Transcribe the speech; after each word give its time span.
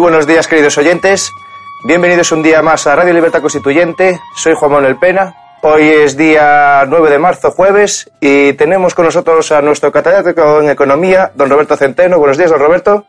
Buenos 0.00 0.26
días, 0.26 0.48
queridos 0.48 0.78
oyentes. 0.78 1.30
Bienvenidos 1.84 2.32
un 2.32 2.42
día 2.42 2.62
más 2.62 2.86
a 2.86 2.96
Radio 2.96 3.12
Libertad 3.12 3.42
Constituyente. 3.42 4.18
Soy 4.34 4.54
Juan 4.54 4.72
Manuel 4.72 4.98
Pena. 4.98 5.34
Hoy 5.62 5.88
es 5.88 6.16
día 6.16 6.86
9 6.88 7.10
de 7.10 7.18
marzo, 7.18 7.50
jueves, 7.50 8.10
y 8.18 8.54
tenemos 8.54 8.94
con 8.94 9.04
nosotros 9.04 9.52
a 9.52 9.60
nuestro 9.60 9.92
catedrático 9.92 10.62
en 10.62 10.70
Economía, 10.70 11.32
don 11.34 11.50
Roberto 11.50 11.76
Centeno. 11.76 12.18
Buenos 12.18 12.38
días, 12.38 12.50
don 12.50 12.58
Roberto. 12.58 13.04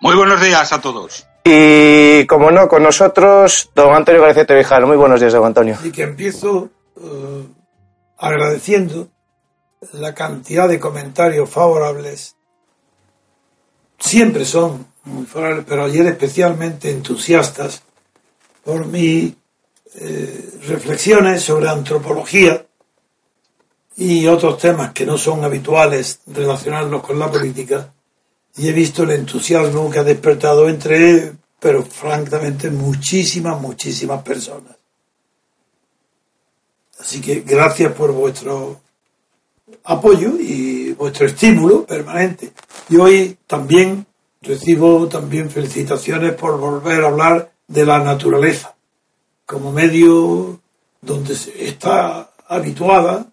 Muy 0.00 0.16
buenos 0.16 0.42
días 0.42 0.72
a 0.72 0.80
todos. 0.80 1.28
Y, 1.44 2.26
como 2.26 2.50
no, 2.50 2.66
con 2.66 2.82
nosotros, 2.82 3.70
don 3.74 3.94
Antonio 3.94 4.20
García 4.20 4.44
Tevijano. 4.44 4.88
Muy 4.88 4.96
buenos 4.96 5.20
días, 5.20 5.32
don 5.32 5.46
Antonio. 5.46 5.78
Y 5.84 5.92
que 5.92 6.02
empiezo 6.02 6.70
eh, 6.96 7.46
agradeciendo 8.18 9.08
la 9.92 10.12
cantidad 10.12 10.68
de 10.68 10.80
comentarios 10.80 11.48
favorables. 11.48 12.34
Siempre 13.98 14.44
son 14.44 14.91
muy 15.04 15.26
pero 15.66 15.84
ayer 15.84 16.06
especialmente 16.06 16.90
entusiastas 16.90 17.82
por 18.64 18.86
mis 18.86 19.34
eh, 19.94 20.50
reflexiones 20.66 21.42
sobre 21.42 21.68
antropología 21.68 22.64
y 23.96 24.26
otros 24.26 24.58
temas 24.58 24.92
que 24.92 25.04
no 25.04 25.18
son 25.18 25.44
habituales 25.44 26.20
relacionarlos 26.26 27.02
con 27.02 27.18
la 27.18 27.30
política. 27.30 27.92
Y 28.56 28.68
he 28.68 28.72
visto 28.72 29.02
el 29.02 29.10
entusiasmo 29.10 29.90
que 29.90 29.98
ha 29.98 30.04
despertado 30.04 30.68
entre, 30.68 31.32
pero 31.58 31.82
francamente, 31.82 32.70
muchísimas, 32.70 33.60
muchísimas 33.60 34.22
personas. 34.22 34.76
Así 36.98 37.20
que 37.20 37.40
gracias 37.40 37.92
por 37.92 38.12
vuestro 38.12 38.80
apoyo 39.84 40.38
y 40.38 40.92
vuestro 40.92 41.26
estímulo 41.26 41.84
permanente. 41.84 42.52
Y 42.88 42.96
hoy 42.96 43.36
también 43.46 44.06
recibo 44.42 45.08
también 45.08 45.50
felicitaciones 45.50 46.34
por 46.34 46.58
volver 46.58 47.04
a 47.04 47.08
hablar 47.08 47.52
de 47.66 47.86
la 47.86 48.00
naturaleza 48.00 48.74
como 49.46 49.72
medio 49.72 50.60
donde 51.00 51.36
está 51.58 52.30
habituada 52.48 53.26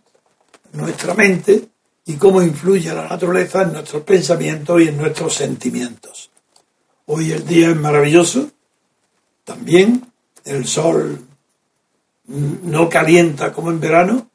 nuestra 0.74 1.14
mente 1.14 1.68
y 2.06 2.16
cómo 2.16 2.42
influye 2.42 2.94
la 2.94 3.08
naturaleza 3.08 3.64
en 3.64 3.74
nuestros 3.74 4.03
pensamientos 4.03 4.81
y 4.81 4.88
en 4.88 4.98
nuestros 4.98 5.36
sentimientos. 5.36 6.30
Hoy 7.06 7.31
el 7.31 7.46
día 7.46 7.69
es 7.69 7.75
maravilloso, 7.75 8.50
también 9.44 10.12
el 10.46 10.66
sol 10.68 11.25
no 12.28 12.90
calienta 12.90 13.52
como 13.52 13.72
en 13.72 13.80
verano. 13.80 14.30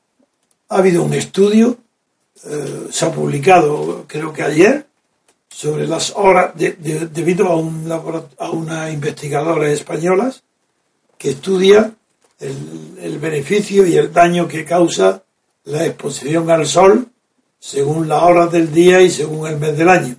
Ha 0.69 0.79
habido 0.79 1.03
un 1.03 1.15
estudio, 1.15 1.77
eh, 2.45 2.89
se 2.91 3.05
ha 3.05 3.13
publicado 3.13 4.05
creo 4.09 4.33
que 4.33 4.43
ayer, 4.43 4.87
sobre 5.55 5.87
las 5.87 6.13
horas, 6.17 6.57
de, 6.57 6.73
de, 6.73 7.07
debido 7.07 7.47
a, 7.47 7.55
un 7.55 7.89
a 8.39 8.51
una 8.51 8.91
investigadora 8.91 9.71
española 9.71 10.35
que 11.17 11.31
estudia 11.31 11.93
el, 12.41 12.99
el, 13.01 13.19
beneficio 13.21 13.87
y 13.87 13.97
el 13.97 14.13
daño 14.13 14.49
que 14.49 14.65
causa 14.65 15.23
la 15.67 15.87
exposición 15.87 16.51
al 16.51 16.67
sol 16.67 17.07
según 17.61 18.09
las 18.09 18.21
horas 18.25 18.51
del 18.51 18.73
día 18.73 19.01
y 19.01 19.11
según 19.11 19.47
el 19.47 19.59
mes 19.59 19.79
del 19.79 19.89
año. 19.89 20.17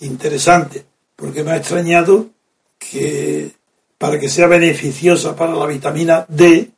Interesante, 0.00 0.84
porque 1.16 1.42
me 1.42 1.50
ha 1.50 1.56
extrañado 1.56 2.28
que 2.78 3.50
para 3.98 4.20
que 4.20 4.28
sea 4.28 4.46
beneficiosa 4.46 5.34
para 5.34 5.56
la 5.56 5.66
vitamina 5.66 6.26
D, 6.28 6.70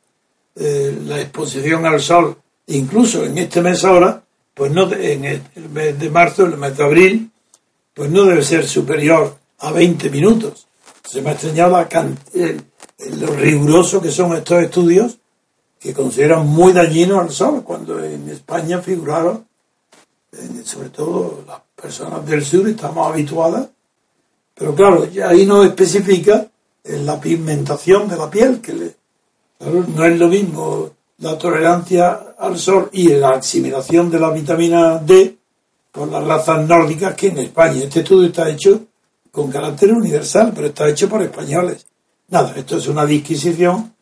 eh, 0.55 0.97
la 1.05 1.21
exposición 1.21 1.85
al 1.85 2.01
sol, 2.01 2.37
incluso 2.65 3.23
en 3.23 3.37
este 3.37 3.61
mes 3.61 3.85
ahora, 3.85 4.23
pues 4.55 4.71
no 4.71 4.91
en 4.91 5.25
el 5.25 5.69
mes 5.71 5.99
de 5.99 6.09
marzo, 6.09 6.45
el 6.45 6.57
mes 6.57 6.75
de 6.75 6.83
abril, 6.83 7.31
pues 7.97 8.11
no 8.11 8.25
debe 8.25 8.43
ser 8.43 8.67
superior 8.67 9.35
a 9.57 9.71
20 9.71 10.11
minutos. 10.11 10.67
Se 11.03 11.19
me 11.19 11.31
ha 11.31 11.33
extrañado 11.33 11.71
la 11.71 11.89
el, 12.35 12.63
lo 13.19 13.27
riguroso 13.27 13.99
que 13.99 14.11
son 14.11 14.33
estos 14.35 14.61
estudios 14.61 15.17
que 15.79 15.95
consideran 15.95 16.47
muy 16.47 16.73
dañinos 16.73 17.19
al 17.19 17.31
sol, 17.31 17.63
cuando 17.63 18.03
en 18.03 18.29
España 18.29 18.81
figuraron, 18.81 19.47
sobre 20.63 20.89
todo 20.89 21.43
las 21.47 21.61
personas 21.75 22.23
del 22.25 22.45
sur, 22.45 22.67
estamos 22.69 23.07
habituadas, 23.07 23.67
pero 24.53 24.75
claro, 24.75 25.07
ahí 25.27 25.45
no 25.45 25.63
especifica 25.63 26.47
la 26.83 27.19
pigmentación 27.19 28.07
de 28.07 28.17
la 28.17 28.29
piel, 28.29 28.61
que 28.61 28.93
no 29.59 30.05
es 30.05 30.19
lo 30.19 30.27
mismo 30.27 30.91
la 31.19 31.35
tolerancia 31.37 32.35
al 32.37 32.59
sol 32.59 32.89
y 32.91 33.09
la 33.09 33.31
asimilación 33.31 34.11
de 34.11 34.19
la 34.19 34.29
vitamina 34.29 34.99
D 34.99 35.36
por 35.91 36.07
las 36.09 36.23
razas 36.23 36.67
nórdicas 36.67 37.15
que 37.15 37.27
en 37.27 37.39
España. 37.39 37.83
Este 37.83 37.99
estudio 37.99 38.27
está 38.27 38.49
hecho 38.49 38.81
con 39.31 39.51
carácter 39.51 39.91
universal, 39.93 40.51
pero 40.55 40.67
está 40.67 40.87
hecho 40.89 41.09
por 41.09 41.21
españoles. 41.21 41.85
Nada, 42.29 42.53
esto 42.55 42.77
es 42.77 42.87
una 42.87 43.05
disquisición 43.05 43.93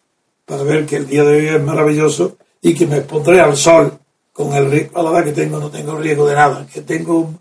para 0.45 0.63
ver 0.63 0.85
que 0.85 0.97
el 0.97 1.07
día 1.07 1.23
de 1.23 1.37
hoy 1.37 1.47
es 1.47 1.63
maravilloso 1.63 2.37
y 2.61 2.73
que 2.73 2.87
me 2.87 3.01
pondré 3.01 3.39
al 3.39 3.55
sol 3.55 3.99
con 4.33 4.53
el 4.53 4.69
riesgo, 4.69 5.01
la 5.01 5.11
edad 5.11 5.23
que 5.23 5.31
tengo 5.31 5.59
no 5.59 5.69
tengo 5.69 5.95
riesgo 5.95 6.27
de 6.27 6.35
nada, 6.35 6.67
que 6.71 6.81
tengo 6.81 7.33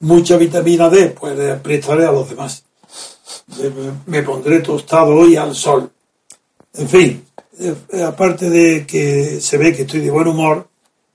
mucha 0.00 0.36
vitamina 0.36 0.88
D, 0.88 1.10
pues 1.10 1.60
prestaré 1.60 2.06
a 2.06 2.12
los 2.12 2.28
demás. 2.28 2.64
Me 4.06 4.22
pondré 4.22 4.60
tostado 4.60 5.14
hoy 5.14 5.36
al 5.36 5.54
sol. 5.54 5.90
En 6.74 6.88
fin, 6.88 7.24
aparte 8.04 8.50
de 8.50 8.86
que 8.86 9.40
se 9.40 9.58
ve 9.58 9.72
que 9.72 9.82
estoy 9.82 10.00
de 10.00 10.10
buen 10.10 10.26
humor, 10.26 10.66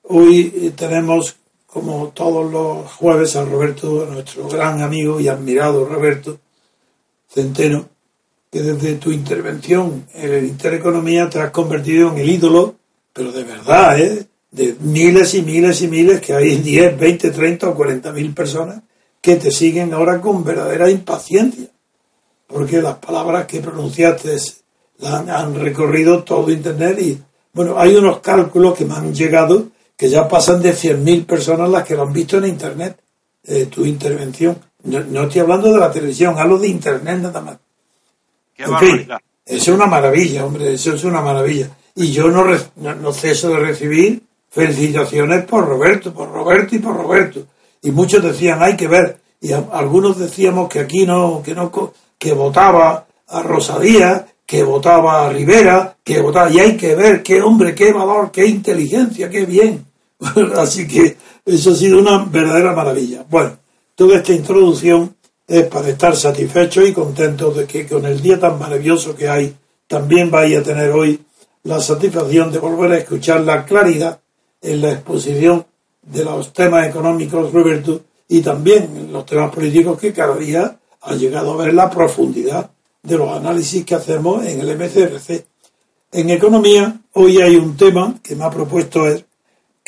hoy 0.04 0.74
tenemos, 0.76 1.36
como 1.72 2.10
todos 2.10 2.52
los 2.52 2.92
jueves, 2.94 3.36
a 3.36 3.46
Roberto, 3.46 4.04
a 4.04 4.14
nuestro 4.14 4.48
gran 4.48 4.82
amigo 4.82 5.20
y 5.20 5.28
admirado 5.28 5.86
Roberto 5.86 6.40
Centeno, 7.32 7.88
que 8.52 8.62
desde 8.62 8.96
tu 8.96 9.12
intervención 9.12 10.08
en 10.14 10.34
el 10.34 10.46
Intereconomía 10.46 11.30
te 11.30 11.40
has 11.40 11.52
convertido 11.52 12.12
en 12.12 12.18
el 12.18 12.30
ídolo, 12.30 12.76
pero 13.14 13.32
de 13.32 13.44
verdad, 13.44 14.00
¿eh? 14.00 14.26
de 14.52 14.76
miles 14.80 15.36
y 15.36 15.44
miles 15.44 15.82
y 15.84 15.88
miles, 15.88 16.22
que 16.22 16.34
hay 16.34 16.56
10, 16.56 16.98
20, 16.98 17.30
30 17.30 17.70
o 17.70 17.76
40 17.76 18.12
mil 18.14 18.34
personas 18.34 18.82
que 19.22 19.36
te 19.36 19.52
siguen 19.52 19.94
ahora 19.94 20.20
con 20.20 20.44
verdadera 20.44 20.90
impaciencia, 20.90 21.68
porque 22.48 22.82
las 22.82 22.96
palabras 22.98 23.46
que 23.46 23.60
pronunciaste 23.60 24.38
han, 25.04 25.30
han 25.30 25.54
recorrido 25.54 26.24
todo 26.24 26.50
Internet 26.50 27.00
y, 27.00 27.20
bueno, 27.54 27.78
hay 27.78 27.96
unos 27.96 28.22
cálculos 28.22 28.76
que 28.76 28.86
me 28.86 28.96
han 28.96 29.14
llegado 29.14 29.68
que 30.00 30.10
ya 30.10 30.30
pasan 30.30 30.62
de 30.62 30.74
100.000 30.74 31.26
personas 31.26 31.70
las 31.70 31.84
que 31.84 31.94
lo 31.94 32.04
han 32.04 32.14
visto 32.14 32.38
en 32.38 32.46
Internet, 32.46 32.98
eh, 33.44 33.66
tu 33.66 33.84
intervención. 33.84 34.58
No, 34.86 35.24
estoy 35.24 35.42
hablando 35.42 35.74
de 35.74 35.78
la 35.78 35.92
televisión, 35.92 36.40
hablo 36.40 36.58
de 36.58 36.70
Internet 36.70 37.20
nada 37.20 37.42
más. 37.42 37.58
eso 38.58 39.20
es 39.46 39.68
una 39.68 39.88
maravilla, 39.88 40.46
hombre, 40.46 40.72
eso 40.72 40.94
es 40.94 41.04
una 41.04 41.20
maravilla. 41.20 41.70
Y 41.96 42.14
yo 42.14 42.30
no, 42.30 42.46
no, 42.78 43.12
ceso 43.12 43.50
de 43.50 43.60
recibir 43.60 44.24
felicitaciones 44.50 45.44
por 45.44 45.68
Roberto, 45.68 46.14
por 46.14 46.32
Roberto 46.32 46.78
y 46.78 46.80
por 46.80 46.96
Roberto. 46.96 47.48
Y 47.82 47.92
muchos 47.92 48.24
decían, 48.24 48.64
hay 48.64 48.78
que 48.78 48.88
ver. 48.88 49.18
Y 49.42 49.52
algunos 49.52 50.18
decíamos 50.18 50.70
que 50.70 50.80
aquí 50.80 51.06
no, 51.06 51.44
que 51.44 51.54
no, 51.54 51.70
que 52.18 52.32
votaba 52.32 53.06
a 53.28 53.44
Rosalía, 53.44 54.28
que 54.46 54.64
votaba 54.64 55.26
a 55.26 55.30
Rivera, 55.30 55.98
que 56.02 56.22
votaba, 56.22 56.50
y 56.50 56.60
hay 56.60 56.78
que 56.78 56.96
ver 56.96 57.22
qué 57.22 57.42
hombre, 57.42 57.76
qué 57.76 57.92
valor, 57.92 58.32
qué 58.32 58.46
inteligencia, 58.46 59.30
qué 59.30 59.46
bien. 59.46 59.89
Así 60.56 60.88
que 60.88 61.18
eso 61.46 61.72
ha 61.72 61.76
sido 61.76 62.00
una 62.00 62.26
verdadera 62.26 62.74
maravilla. 62.74 63.26
Bueno, 63.30 63.58
toda 63.96 64.18
esta 64.18 64.34
introducción 64.34 65.16
es 65.48 65.66
para 65.66 65.90
estar 65.90 66.16
satisfechos 66.16 66.88
y 66.88 66.94
contentos 66.94 67.56
de 67.56 67.66
que 67.66 67.88
con 67.88 68.06
el 68.06 68.22
día 68.22 68.40
tan 68.40 68.60
maravilloso 68.60 69.16
que 69.16 69.28
hay, 69.28 69.56
también 69.88 70.30
vaya 70.30 70.60
a 70.60 70.64
tener 70.64 70.92
hoy 70.92 71.20
la 71.64 71.80
satisfacción 71.80 72.52
de 72.52 72.60
volver 72.60 72.92
a 72.92 72.98
escuchar 72.98 73.42
la 73.42 73.66
claridad 73.66 74.20
en 74.62 74.82
la 74.82 74.92
exposición 74.92 75.66
de 76.02 76.24
los 76.24 76.54
temas 76.54 76.88
económicos, 76.88 77.52
Roberto, 77.52 78.02
y 78.28 78.42
también 78.42 78.96
en 78.96 79.12
los 79.12 79.26
temas 79.26 79.54
políticos 79.54 80.00
que 80.00 80.14
cada 80.14 80.36
día 80.36 80.78
ha 81.02 81.16
llegado 81.16 81.54
a 81.54 81.64
ver 81.64 81.74
la 81.74 81.90
profundidad 81.90 82.70
de 83.02 83.18
los 83.18 83.30
análisis 83.36 83.86
que 83.86 83.96
hacemos 83.96 84.46
en 84.46 84.60
el 84.60 84.78
MCRC. 84.78 85.46
En 86.12 86.30
economía, 86.30 87.00
hoy 87.14 87.42
hay 87.42 87.56
un 87.56 87.76
tema 87.76 88.16
que 88.22 88.36
me 88.36 88.44
ha 88.44 88.50
propuesto 88.50 89.08
es 89.08 89.26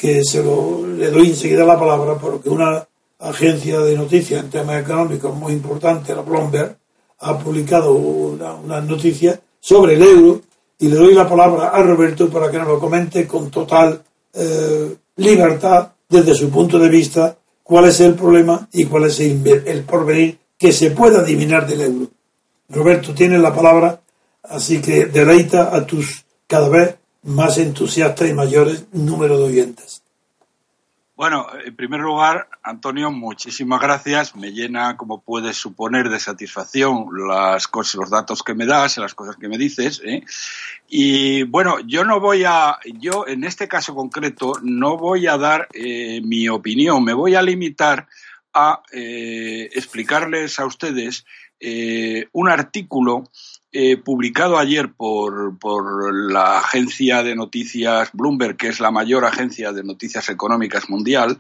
que 0.02 0.24
se 0.24 0.42
lo, 0.42 0.84
le 0.84 1.12
doy 1.12 1.28
enseguida 1.28 1.64
la 1.64 1.80
palabra 1.80 2.16
porque 2.16 2.50
una 2.50 2.84
agencia 3.20 3.82
de 3.82 3.96
noticias 3.96 4.44
en 4.44 4.50
temas 4.50 4.82
económicos 4.82 5.36
muy 5.36 5.54
importante, 5.54 6.16
la 6.16 6.24
Bloomberg, 6.24 6.76
ha 7.20 7.38
publicado 7.38 7.94
una, 7.94 8.82
noticia 8.82 9.40
sobre 9.60 9.94
el 9.94 10.02
euro 10.02 10.42
y 10.80 10.88
le 10.88 10.96
doy 10.96 11.14
la 11.14 11.30
palabra 11.30 11.68
a 11.68 11.84
Roberto 11.84 12.32
para 12.32 12.50
que 12.50 12.58
nos 12.58 12.68
lo 12.68 12.80
comente 12.80 13.28
con 13.28 13.52
total 13.52 14.02
eh, 14.34 14.96
libertad 15.18 15.90
desde 16.10 16.34
su 16.34 16.50
punto 16.50 16.80
de 16.80 16.90
vista 16.90 17.38
cuál 17.62 17.86
es 17.86 18.00
el 18.00 18.16
problema 18.16 18.68
y 18.74 18.86
cuál 18.86 19.04
es 19.04 19.20
el, 19.20 19.48
el 19.68 19.84
porvenir 19.84 20.40
que 20.58 20.72
se 20.72 20.90
pueda 20.90 21.20
adivinar 21.20 21.68
del 21.68 21.82
euro. 21.82 22.08
Roberto, 22.70 23.14
tienes 23.14 23.40
la 23.40 23.54
palabra, 23.54 24.02
así 24.42 24.82
que 24.82 25.06
deleita 25.06 25.76
a 25.76 25.86
tus 25.86 26.26
cada 26.48 26.70
vez 26.70 26.96
más 27.24 27.58
entusiastas 27.58 28.30
y 28.30 28.34
mayores 28.34 28.86
número 28.92 29.38
de 29.38 29.44
oyentes. 29.44 30.02
Bueno, 31.22 31.46
en 31.64 31.76
primer 31.76 32.00
lugar, 32.00 32.48
Antonio, 32.64 33.12
muchísimas 33.12 33.80
gracias. 33.80 34.36
Me 34.36 34.54
llena, 34.54 34.98
como 34.98 35.22
puedes 35.22 35.56
suponer, 35.56 36.10
de 36.10 36.20
satisfacción 36.20 37.06
las 37.28 37.68
cosas, 37.68 37.94
los 37.94 38.10
datos 38.10 38.42
que 38.42 38.56
me 38.56 38.66
das, 38.66 38.98
las 38.98 39.14
cosas 39.14 39.36
que 39.36 39.48
me 39.48 39.60
dices. 39.60 40.02
¿eh? 40.04 40.24
Y 40.88 41.44
bueno, 41.44 41.80
yo 41.86 42.04
no 42.06 42.20
voy 42.20 42.44
a, 42.44 42.80
yo 43.00 43.28
en 43.28 43.44
este 43.44 43.68
caso 43.68 43.94
concreto, 43.94 44.54
no 44.64 44.98
voy 44.98 45.28
a 45.28 45.38
dar 45.38 45.68
eh, 45.74 46.22
mi 46.24 46.50
opinión. 46.50 47.04
Me 47.04 47.14
voy 47.14 47.36
a 47.36 47.44
limitar 47.44 48.08
a 48.52 48.82
eh, 48.92 49.70
explicarles 49.74 50.60
a 50.60 50.66
ustedes 50.66 51.26
un 52.34 52.50
artículo 52.50 53.24
eh, 53.74 53.96
publicado 53.96 54.58
ayer 54.58 54.92
por, 54.92 55.58
por, 55.58 56.14
la 56.30 56.58
agencia 56.58 57.24
de 57.24 57.36
noticias 57.36 58.10
Bloomberg, 58.12 58.58
que 58.58 58.68
es 58.68 58.82
la 58.82 58.92
mayor 58.92 59.24
agencia 59.24 59.72
de 59.72 59.82
noticias 59.82 60.28
económicas 60.28 60.90
mundial, 60.90 61.38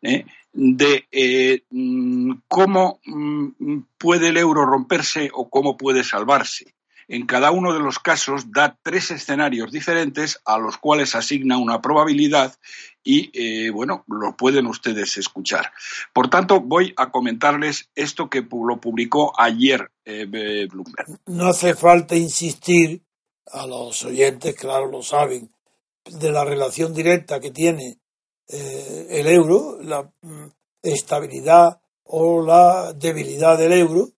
eh, 0.00 0.24
de 0.54 1.06
eh, 1.12 1.62
mm, 1.68 2.32
cómo 2.48 3.00
mm, 3.04 3.80
puede 3.98 4.28
el 4.28 4.38
euro 4.38 4.64
romperse 4.64 5.28
o 5.34 5.50
cómo 5.50 5.76
puede 5.76 6.04
salvarse. 6.04 6.73
En 7.08 7.26
cada 7.26 7.50
uno 7.50 7.72
de 7.72 7.80
los 7.80 7.98
casos 7.98 8.50
da 8.52 8.78
tres 8.82 9.10
escenarios 9.10 9.70
diferentes 9.70 10.40
a 10.44 10.58
los 10.58 10.78
cuales 10.78 11.14
asigna 11.14 11.58
una 11.58 11.80
probabilidad 11.80 12.54
y, 13.02 13.30
eh, 13.34 13.70
bueno, 13.70 14.04
lo 14.08 14.36
pueden 14.36 14.66
ustedes 14.66 15.18
escuchar. 15.18 15.72
Por 16.12 16.30
tanto, 16.30 16.60
voy 16.60 16.94
a 16.96 17.10
comentarles 17.10 17.90
esto 17.94 18.30
que 18.30 18.40
lo 18.42 18.80
publicó 18.80 19.38
ayer 19.38 19.90
eh, 20.04 20.26
Bloomberg. 20.26 21.20
No 21.26 21.48
hace 21.48 21.74
falta 21.74 22.16
insistir 22.16 23.02
a 23.52 23.66
los 23.66 24.04
oyentes, 24.04 24.54
claro, 24.56 24.90
lo 24.90 25.02
saben, 25.02 25.52
de 26.04 26.30
la 26.30 26.44
relación 26.44 26.94
directa 26.94 27.40
que 27.40 27.50
tiene 27.50 27.98
eh, 28.48 29.06
el 29.10 29.26
euro, 29.26 29.78
la 29.82 30.10
mm, 30.22 30.46
estabilidad 30.82 31.80
o 32.04 32.44
la 32.44 32.92
debilidad 32.92 33.56
del 33.58 33.72
euro 33.72 34.10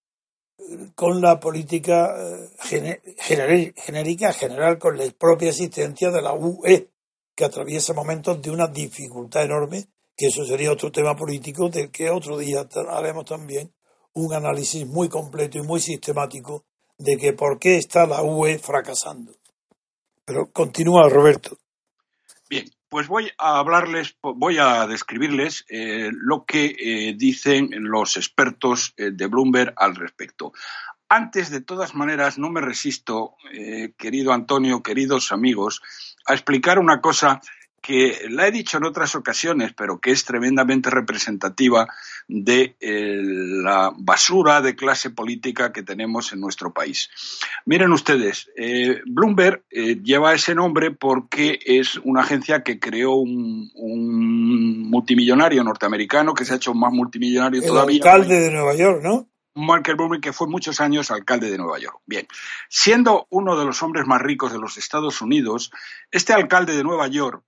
con 0.94 1.20
la 1.20 1.38
política 1.38 2.14
genérica 2.58 4.32
general, 4.32 4.79
con 4.79 4.97
la 4.97 5.05
propia 5.19 5.50
existencia 5.50 6.11
de 6.11 6.23
la 6.23 6.32
UE, 6.35 6.88
que 7.35 7.44
atraviesa 7.44 7.93
momentos 7.93 8.41
de 8.41 8.50
una 8.50 8.67
dificultad 8.67 9.44
enorme, 9.44 9.88
que 10.17 10.29
eso 10.29 10.44
sería 10.44 10.73
otro 10.73 10.91
tema 10.91 11.14
político 11.14 11.69
del 11.69 11.91
que 11.91 12.11
otro 12.11 12.38
día 12.38 12.67
haremos 12.91 13.26
también 13.26 13.73
un 14.14 14.32
análisis 14.32 14.87
muy 14.87 15.11
completo 15.11 15.58
y 15.58 15.62
muy 15.62 15.81
sistemático 15.81 16.64
de 16.97 17.19
que 17.19 17.35
por 17.35 17.58
qué 17.58 17.76
está 17.76 18.06
la 18.06 18.23
UE 18.23 18.58
fracasando. 18.58 19.35
Pero 20.25 20.50
continúa, 20.50 21.08
Roberto. 21.11 21.58
Bien, 22.49 22.64
pues 22.88 23.08
voy 23.08 23.30
a 23.38 23.58
hablarles, 23.58 24.16
voy 24.22 24.58
a 24.58 24.86
describirles 24.86 25.64
eh, 25.68 26.10
lo 26.12 26.44
que 26.44 26.76
eh, 26.78 27.14
dicen 27.16 27.70
los 27.72 28.16
expertos 28.16 28.94
eh, 28.96 29.10
de 29.12 29.26
Bloomberg 29.26 29.74
al 29.76 29.96
respecto. 29.96 30.52
Antes, 31.08 31.50
de 31.50 31.60
todas 31.60 31.94
maneras, 31.94 32.36
no 32.36 32.50
me 32.50 32.60
resisto, 32.60 33.36
querido 33.96 34.32
Antonio, 34.32 34.82
queridos 34.82 35.30
amigos, 35.30 35.80
a 36.26 36.34
explicar 36.34 36.80
una 36.80 37.00
cosa 37.00 37.40
que 37.86 38.26
la 38.30 38.48
he 38.48 38.50
dicho 38.50 38.78
en 38.78 38.84
otras 38.84 39.14
ocasiones, 39.14 39.72
pero 39.72 40.00
que 40.00 40.10
es 40.10 40.24
tremendamente 40.24 40.90
representativa 40.90 41.86
de 42.26 42.74
eh, 42.80 43.20
la 43.22 43.92
basura 43.96 44.60
de 44.60 44.74
clase 44.74 45.10
política 45.10 45.72
que 45.72 45.84
tenemos 45.84 46.32
en 46.32 46.40
nuestro 46.40 46.72
país. 46.72 47.08
Miren 47.64 47.93
ustedes, 47.93 48.50
eh, 48.56 49.02
Bloomberg 49.06 49.62
eh, 49.70 50.00
lleva 50.02 50.34
ese 50.34 50.56
nombre 50.56 50.90
porque 50.90 51.60
es 51.64 51.96
una 52.02 52.22
agencia 52.22 52.64
que 52.64 52.81
creó 52.81 53.14
un, 53.14 53.70
multimillonario 54.90 55.62
norteamericano 55.62 56.34
que 56.34 56.44
se 56.44 56.55
ha 56.55 56.56
hecho 56.56 56.74
más 56.74 56.93
multimillonario 56.93 57.60
El 57.60 57.69
todavía. 57.69 57.96
alcalde 57.98 58.40
de 58.40 58.50
Nueva 58.50 58.74
York, 58.74 59.00
¿no? 59.00 59.28
Michael 59.55 59.96
Bloomberg, 59.96 60.22
que 60.22 60.32
fue 60.32 60.48
muchos 60.48 60.81
años 60.81 61.12
alcalde 61.12 61.50
de 61.50 61.56
Nueva 61.56 61.78
York. 61.78 62.00
Bien, 62.05 62.26
siendo 62.69 63.28
uno 63.31 63.56
de 63.56 63.64
los 63.64 63.81
hombres 63.84 64.06
más 64.08 64.20
ricos 64.20 64.52
de 64.52 64.58
los 64.58 64.76
Estados 64.76 65.22
Unidos, 65.22 65.70
este 66.10 66.32
alcalde 66.32 66.76
de 66.76 66.82
Nueva 66.82 67.06
York, 67.06 67.44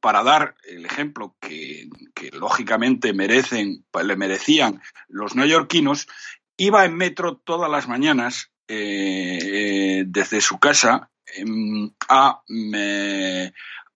para 0.00 0.22
dar 0.22 0.54
el 0.68 0.86
ejemplo 0.86 1.36
que, 1.40 1.88
lógicamente 2.32 3.12
merecen, 3.12 3.84
pues, 3.90 4.04
le 4.06 4.16
merecían 4.16 4.80
los 5.08 5.34
neoyorquinos, 5.34 6.08
iba 6.56 6.84
en 6.84 6.96
metro 6.96 7.36
todas 7.36 7.70
las 7.70 7.88
mañanas 7.88 8.50
eh, 8.68 10.04
desde 10.06 10.40
su 10.40 10.58
casa 10.58 11.10
em, 11.34 11.90
a, 12.08 12.42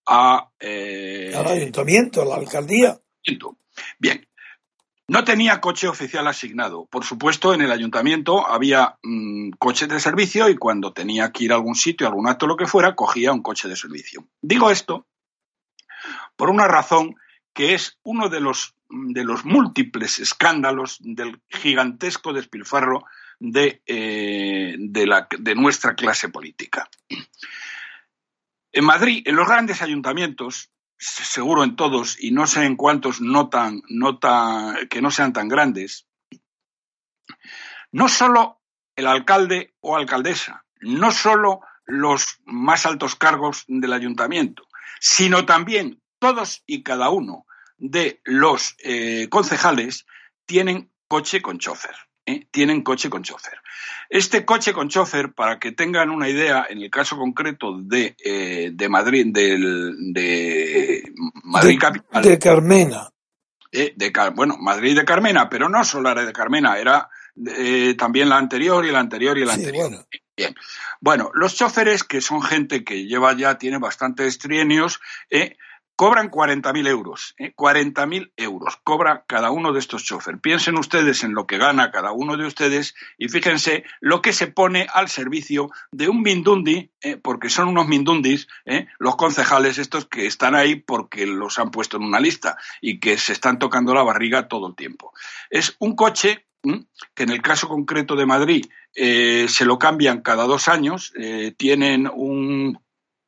a 0.05 0.49
eh, 0.59 1.33
al 1.35 1.47
ayuntamiento, 1.47 2.21
a 2.21 2.25
la 2.25 2.35
alcaldía. 2.35 2.99
Bien, 3.99 4.27
no 5.07 5.23
tenía 5.23 5.61
coche 5.61 5.87
oficial 5.87 6.27
asignado. 6.27 6.85
Por 6.87 7.03
supuesto, 7.03 7.53
en 7.53 7.61
el 7.61 7.71
ayuntamiento 7.71 8.47
había 8.47 8.97
mm, 9.03 9.51
coches 9.59 9.87
de 9.87 9.99
servicio 9.99 10.49
y 10.49 10.55
cuando 10.55 10.93
tenía 10.93 11.31
que 11.31 11.43
ir 11.43 11.51
a 11.51 11.55
algún 11.55 11.75
sitio, 11.75 12.07
a 12.07 12.09
algún 12.09 12.27
acto, 12.27 12.47
lo 12.47 12.57
que 12.57 12.65
fuera, 12.65 12.95
cogía 12.95 13.31
un 13.31 13.43
coche 13.43 13.67
de 13.67 13.75
servicio. 13.75 14.27
Digo 14.41 14.71
esto 14.71 15.05
por 16.35 16.49
una 16.49 16.67
razón 16.67 17.15
que 17.53 17.73
es 17.73 17.97
uno 18.03 18.29
de 18.29 18.41
los, 18.41 18.75
los 18.89 19.45
múltiples 19.45 20.19
escándalos 20.19 20.97
del 20.99 21.39
gigantesco 21.49 22.33
despilfarro 22.33 23.05
de, 23.39 23.81
eh, 23.85 24.75
de 24.77 25.55
nuestra 25.55 25.95
clase 25.95 26.29
política. 26.29 26.89
En 28.71 28.83
Madrid, 28.83 29.23
en 29.25 29.37
los 29.37 29.47
grandes 29.47 29.81
ayuntamientos, 29.81 30.69
seguro 30.97 31.63
en 31.63 31.75
todos 31.75 32.17
y 32.19 32.31
no 32.31 32.47
sé 32.47 32.65
en 32.65 32.75
cuántos 32.75 33.21
no 33.21 33.49
tan, 33.49 33.81
no 33.89 34.17
tan, 34.19 34.87
que 34.87 35.01
no 35.01 35.11
sean 35.11 35.33
tan 35.33 35.47
grandes, 35.47 36.07
no 37.91 38.07
solo 38.07 38.61
el 38.95 39.07
alcalde 39.07 39.75
o 39.81 39.95
alcaldesa, 39.95 40.65
no 40.81 41.11
solo 41.11 41.61
los 41.85 42.39
más 42.45 42.85
altos 42.85 43.15
cargos 43.15 43.63
del 43.67 43.93
ayuntamiento, 43.93 44.67
sino 44.99 45.45
también 45.45 46.01
todos 46.19 46.63
y 46.65 46.83
cada 46.83 47.09
uno 47.09 47.45
de 47.77 48.21
los 48.23 48.75
eh, 48.79 49.27
concejales 49.29 50.05
tienen 50.45 50.91
coche 51.07 51.41
con 51.41 51.59
chofer. 51.59 51.95
¿Eh? 52.25 52.47
Tienen 52.51 52.81
coche 52.81 53.09
con 53.09 53.23
chofer. 53.23 53.59
Este 54.09 54.45
coche 54.45 54.73
con 54.73 54.89
chofer, 54.89 55.33
para 55.33 55.59
que 55.59 55.71
tengan 55.71 56.09
una 56.09 56.29
idea, 56.29 56.65
en 56.69 56.81
el 56.81 56.89
caso 56.89 57.17
concreto 57.17 57.77
de, 57.81 58.15
eh, 58.23 58.71
de 58.73 58.89
Madrid, 58.89 59.27
del, 59.31 60.13
de 60.13 61.03
Madrid 61.43 61.73
de, 61.73 61.77
Capital. 61.77 62.23
De 62.23 62.39
Carmena. 62.39 63.09
Eh, 63.71 63.93
de, 63.95 64.11
bueno, 64.35 64.57
Madrid 64.59 64.95
de 64.95 65.05
Carmena, 65.05 65.49
pero 65.49 65.67
no 65.69 65.83
solo 65.83 66.09
era 66.09 66.25
de 66.25 66.31
Carmena, 66.33 66.77
era 66.77 67.09
eh, 67.57 67.95
también 67.97 68.29
la 68.29 68.37
anterior 68.37 68.85
y 68.85 68.91
la 68.91 68.99
anterior 68.99 69.37
y 69.37 69.45
la 69.45 69.55
Sí, 69.55 69.61
anterior. 69.61 69.89
bueno. 69.89 70.05
Bien. 70.37 70.55
Bueno, 70.99 71.31
los 71.33 71.55
choferes, 71.55 72.03
que 72.03 72.19
son 72.21 72.41
gente 72.41 72.83
que 72.83 73.05
lleva 73.05 73.33
ya, 73.35 73.57
tiene 73.57 73.77
bastantes 73.77 74.37
trienios, 74.37 74.99
eh, 75.29 75.57
cobran 75.95 76.29
40.000 76.29 76.87
euros. 76.87 77.35
Eh, 77.37 77.53
40.000 77.55 78.33
euros 78.37 78.77
cobra 78.83 79.23
cada 79.27 79.51
uno 79.51 79.71
de 79.71 79.79
estos 79.79 80.03
choferes. 80.03 80.41
Piensen 80.41 80.77
ustedes 80.77 81.23
en 81.23 81.33
lo 81.33 81.47
que 81.47 81.57
gana 81.57 81.91
cada 81.91 82.11
uno 82.11 82.37
de 82.37 82.45
ustedes 82.45 82.95
y 83.17 83.29
fíjense 83.29 83.83
lo 84.01 84.21
que 84.21 84.33
se 84.33 84.47
pone 84.47 84.87
al 84.93 85.09
servicio 85.09 85.69
de 85.91 86.09
un 86.09 86.21
mindundi, 86.21 86.91
eh, 87.01 87.17
porque 87.17 87.49
son 87.49 87.69
unos 87.69 87.87
mindundis, 87.87 88.47
eh, 88.65 88.87
los 88.99 89.15
concejales 89.15 89.77
estos 89.77 90.05
que 90.05 90.25
están 90.25 90.55
ahí 90.55 90.75
porque 90.75 91.25
los 91.25 91.59
han 91.59 91.71
puesto 91.71 91.97
en 91.97 92.03
una 92.03 92.19
lista 92.19 92.57
y 92.81 92.99
que 92.99 93.17
se 93.17 93.33
están 93.33 93.59
tocando 93.59 93.93
la 93.93 94.03
barriga 94.03 94.47
todo 94.47 94.67
el 94.67 94.75
tiempo. 94.75 95.13
Es 95.49 95.75
un 95.79 95.95
coche 95.95 96.45
que 97.13 97.23
en 97.23 97.29
el 97.29 97.43
caso 97.43 97.67
concreto 97.67 98.15
de 98.15 98.25
Madrid 98.25 98.65
eh, 98.95 99.45
se 99.47 99.65
lo 99.65 99.77
cambian 99.77 100.21
cada 100.21 100.45
dos 100.45 100.67
años, 100.67 101.13
tienen 101.57 102.09
un, 102.11 102.79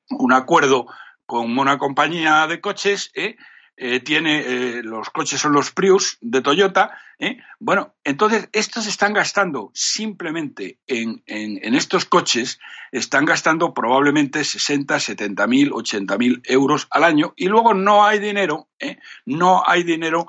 un 0.10 0.34
acuerdo 0.34 0.88
con 1.28 1.60
una 1.60 1.78
compañía 1.78 2.48
de 2.48 2.60
coches, 2.60 3.12
¿eh? 3.14 3.36
Eh, 3.80 4.00
tiene 4.00 4.40
eh, 4.40 4.82
los 4.82 5.12
coches 5.12 5.40
son 5.40 5.54
los 5.54 5.72
Prius 5.72 6.18
de 6.22 6.42
Toyota. 6.42 6.98
¿eh? 7.20 7.38
Bueno, 7.60 7.94
entonces 8.04 8.50
estos 8.52 8.88
están 8.88 9.14
gastando 9.14 9.70
simplemente 9.76 10.80
en, 10.88 11.22
en, 11.28 11.76
estos 11.76 12.06
coches, 12.06 12.60
están 12.92 13.26
gastando 13.26 13.76
probablemente 13.76 14.44
60, 14.44 15.00
70 15.00 15.46
mil, 15.46 15.72
80 15.72 16.18
mil 16.18 16.42
euros 16.46 16.88
al 16.90 17.04
año 17.04 17.34
y 17.36 17.46
luego 17.50 17.76
no 17.76 18.04
hay 18.04 18.18
dinero, 18.18 18.68
¿eh? 18.80 18.98
no 19.26 19.62
hay 19.64 19.84
dinero 19.84 20.28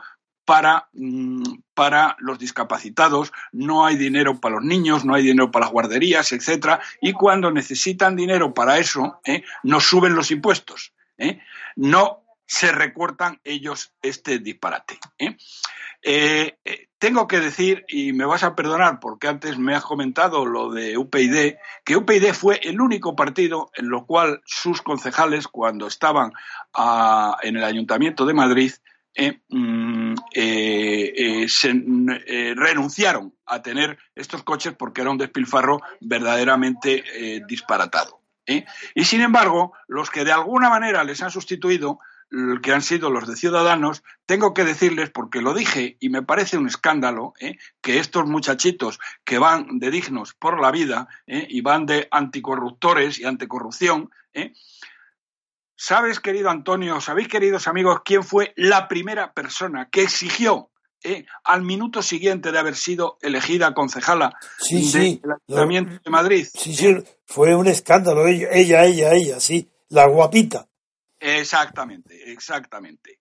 para, 0.48 0.88
mm, 0.94 1.42
para 1.74 2.16
los 2.20 2.38
discapacitados, 2.38 3.32
no 3.52 3.84
hay 3.84 3.96
dinero 3.96 4.40
para 4.40 4.54
los 4.54 4.64
niños, 4.64 5.04
no 5.04 5.14
hay 5.14 5.22
dinero 5.22 5.50
para 5.50 5.66
las 5.66 5.72
guarderías, 5.72 6.32
etcétera, 6.32 6.80
y 7.02 7.12
cuando 7.12 7.50
necesitan 7.50 8.16
dinero 8.16 8.54
para 8.54 8.78
eso, 8.78 9.20
¿eh? 9.26 9.42
nos 9.62 9.84
suben 9.84 10.14
los 10.14 10.30
impuestos. 10.30 10.94
¿eh? 11.18 11.42
No 11.76 12.24
se 12.46 12.72
recortan 12.72 13.42
ellos 13.44 13.92
este 14.00 14.38
disparate. 14.38 14.98
eh, 16.00 16.56
tengo 16.98 17.28
que 17.28 17.40
decir, 17.40 17.84
y 17.86 18.14
me 18.14 18.24
vas 18.24 18.42
a 18.42 18.54
perdonar 18.54 19.00
porque 19.00 19.28
antes 19.28 19.58
me 19.58 19.74
has 19.74 19.84
comentado 19.84 20.46
lo 20.46 20.72
de 20.72 20.96
UPyD, 20.96 21.56
que 21.84 21.96
UPyD 21.96 22.32
fue 22.32 22.58
el 22.62 22.80
único 22.80 23.14
partido 23.14 23.70
en 23.74 23.90
lo 23.90 24.06
cual 24.06 24.40
sus 24.46 24.80
concejales, 24.80 25.46
cuando 25.46 25.86
estaban 25.86 26.32
ah, 26.72 27.36
en 27.42 27.58
el 27.58 27.64
Ayuntamiento 27.64 28.24
de 28.24 28.32
Madrid, 28.32 28.72
eh, 29.20 29.40
mm, 29.48 30.14
eh, 30.32 31.12
eh, 31.16 31.48
se, 31.48 31.72
renunciaron 32.54 33.34
a 33.46 33.60
tener 33.60 33.98
estos 34.14 34.44
coches 34.44 34.74
porque 34.78 35.00
era 35.00 35.10
un 35.10 35.18
despilfarro 35.18 35.80
verdaderamente 36.00 37.42
disparatado. 37.48 38.20
Y 38.94 39.04
sin 39.04 39.20
embargo, 39.20 39.72
los 39.88 40.10
que 40.10 40.24
de 40.24 40.32
alguna 40.32 40.70
manera 40.70 41.02
les 41.02 41.20
han 41.20 41.32
sustituido, 41.32 41.98
que 42.62 42.72
han 42.72 42.80
sido 42.80 43.10
los 43.10 43.26
de 43.26 43.36
Ciudadanos, 43.36 44.04
tengo 44.24 44.54
que 44.54 44.64
decirles, 44.64 45.10
porque 45.10 45.42
lo 45.42 45.52
dije 45.52 45.96
y 46.00 46.08
me 46.10 46.22
parece 46.22 46.56
un 46.56 46.66
escándalo, 46.66 47.34
que 47.82 47.98
estos 47.98 48.26
muchachitos 48.26 49.00
que 49.24 49.38
van 49.38 49.80
de 49.80 49.90
dignos 49.90 50.32
por 50.32 50.60
la 50.60 50.70
vida 50.70 51.08
y 51.26 51.60
van 51.60 51.86
de 51.86 52.08
anticorruptores 52.10 53.18
y 53.18 53.24
anticorrupción. 53.24 54.10
¿Sabes, 55.80 56.18
querido 56.18 56.50
Antonio, 56.50 57.00
sabéis, 57.00 57.28
queridos 57.28 57.68
amigos, 57.68 58.00
quién 58.04 58.24
fue 58.24 58.52
la 58.56 58.88
primera 58.88 59.32
persona 59.32 59.88
que 59.88 60.02
exigió 60.02 60.72
eh, 61.04 61.24
al 61.44 61.62
minuto 61.62 62.02
siguiente 62.02 62.50
de 62.50 62.58
haber 62.58 62.74
sido 62.74 63.16
elegida 63.22 63.72
concejala 63.74 64.36
Sí, 64.58 64.74
del 64.74 64.84
sí. 64.84 65.22
Ayuntamiento 65.48 66.00
de 66.04 66.10
Madrid? 66.10 66.48
Sí, 66.52 66.74
sí, 66.74 66.96
fue 67.26 67.54
un 67.54 67.68
escándalo. 67.68 68.26
Ella, 68.26 68.48
ella, 68.50 68.84
ella, 68.86 69.12
ella, 69.12 69.38
sí. 69.38 69.70
La 69.90 70.08
guapita. 70.08 70.66
Exactamente, 71.20 72.32
exactamente. 72.32 73.20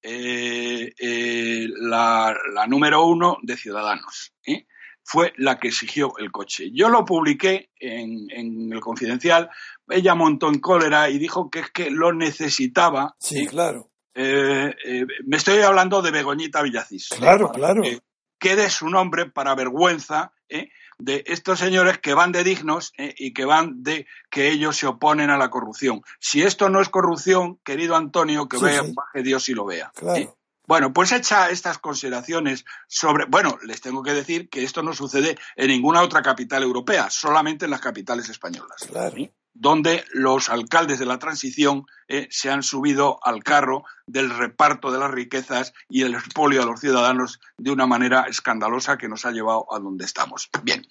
Eh, 0.00 0.90
eh, 0.98 1.66
la, 1.80 2.34
la 2.54 2.66
número 2.66 3.04
uno 3.04 3.36
de 3.42 3.56
Ciudadanos 3.58 4.32
¿eh? 4.46 4.66
Fue 5.10 5.32
la 5.38 5.58
que 5.58 5.68
exigió 5.68 6.12
el 6.18 6.30
coche. 6.30 6.70
Yo 6.70 6.90
lo 6.90 7.06
publiqué 7.06 7.70
en, 7.80 8.26
en 8.30 8.70
el 8.70 8.80
Confidencial. 8.80 9.48
Ella 9.88 10.14
montó 10.14 10.48
en 10.48 10.60
cólera 10.60 11.08
y 11.08 11.18
dijo 11.18 11.48
que 11.48 11.60
es 11.60 11.70
que 11.70 11.90
lo 11.90 12.12
necesitaba. 12.12 13.16
Sí, 13.18 13.44
¿eh? 13.44 13.46
claro. 13.46 13.90
Eh, 14.14 14.74
eh, 14.84 15.06
me 15.24 15.38
estoy 15.38 15.60
hablando 15.62 16.02
de 16.02 16.10
Begoñita 16.10 16.60
Villacís. 16.60 17.08
Claro, 17.08 17.50
claro. 17.52 17.80
que 17.82 18.00
quede 18.38 18.68
su 18.68 18.90
nombre 18.90 19.30
para 19.30 19.54
vergüenza 19.54 20.32
¿eh? 20.50 20.68
de 20.98 21.24
estos 21.26 21.58
señores 21.58 21.96
que 21.98 22.12
van 22.12 22.30
de 22.32 22.44
dignos 22.44 22.92
¿eh? 22.98 23.14
y 23.16 23.32
que 23.32 23.46
van 23.46 23.82
de 23.82 24.06
que 24.28 24.50
ellos 24.50 24.76
se 24.76 24.86
oponen 24.86 25.30
a 25.30 25.38
la 25.38 25.48
corrupción. 25.48 26.02
Si 26.20 26.42
esto 26.42 26.68
no 26.68 26.82
es 26.82 26.90
corrupción, 26.90 27.58
querido 27.64 27.96
Antonio, 27.96 28.46
que 28.46 28.58
Sí, 28.58 28.64
vea, 28.64 28.82
sí. 28.84 28.92
baje 28.94 29.22
Dios 29.22 29.48
y 29.48 29.54
lo 29.54 29.64
vea. 29.64 29.90
Claro. 29.94 30.36
Bueno, 30.68 30.92
pues 30.92 31.12
hecha 31.12 31.48
estas 31.48 31.78
consideraciones 31.78 32.66
sobre. 32.86 33.24
Bueno, 33.24 33.58
les 33.62 33.80
tengo 33.80 34.02
que 34.02 34.12
decir 34.12 34.50
que 34.50 34.64
esto 34.64 34.82
no 34.82 34.92
sucede 34.92 35.38
en 35.56 35.68
ninguna 35.68 36.02
otra 36.02 36.20
capital 36.20 36.62
europea, 36.62 37.08
solamente 37.08 37.64
en 37.64 37.70
las 37.70 37.80
capitales 37.80 38.28
españolas 38.28 38.86
Claro. 38.86 39.16
donde 39.54 40.04
los 40.12 40.50
alcaldes 40.50 40.98
de 40.98 41.06
la 41.06 41.18
transición 41.18 41.86
eh, 42.06 42.28
se 42.30 42.50
han 42.50 42.62
subido 42.62 43.18
al 43.22 43.42
carro 43.42 43.84
del 44.06 44.28
reparto 44.28 44.92
de 44.92 44.98
las 44.98 45.10
riquezas 45.10 45.72
y 45.88 46.02
el 46.02 46.14
expolio 46.14 46.62
a 46.62 46.66
los 46.66 46.80
ciudadanos 46.80 47.40
de 47.56 47.70
una 47.70 47.86
manera 47.86 48.26
escandalosa 48.28 48.98
que 48.98 49.08
nos 49.08 49.24
ha 49.24 49.30
llevado 49.32 49.66
a 49.74 49.78
donde 49.78 50.04
estamos. 50.04 50.50
Bien. 50.62 50.86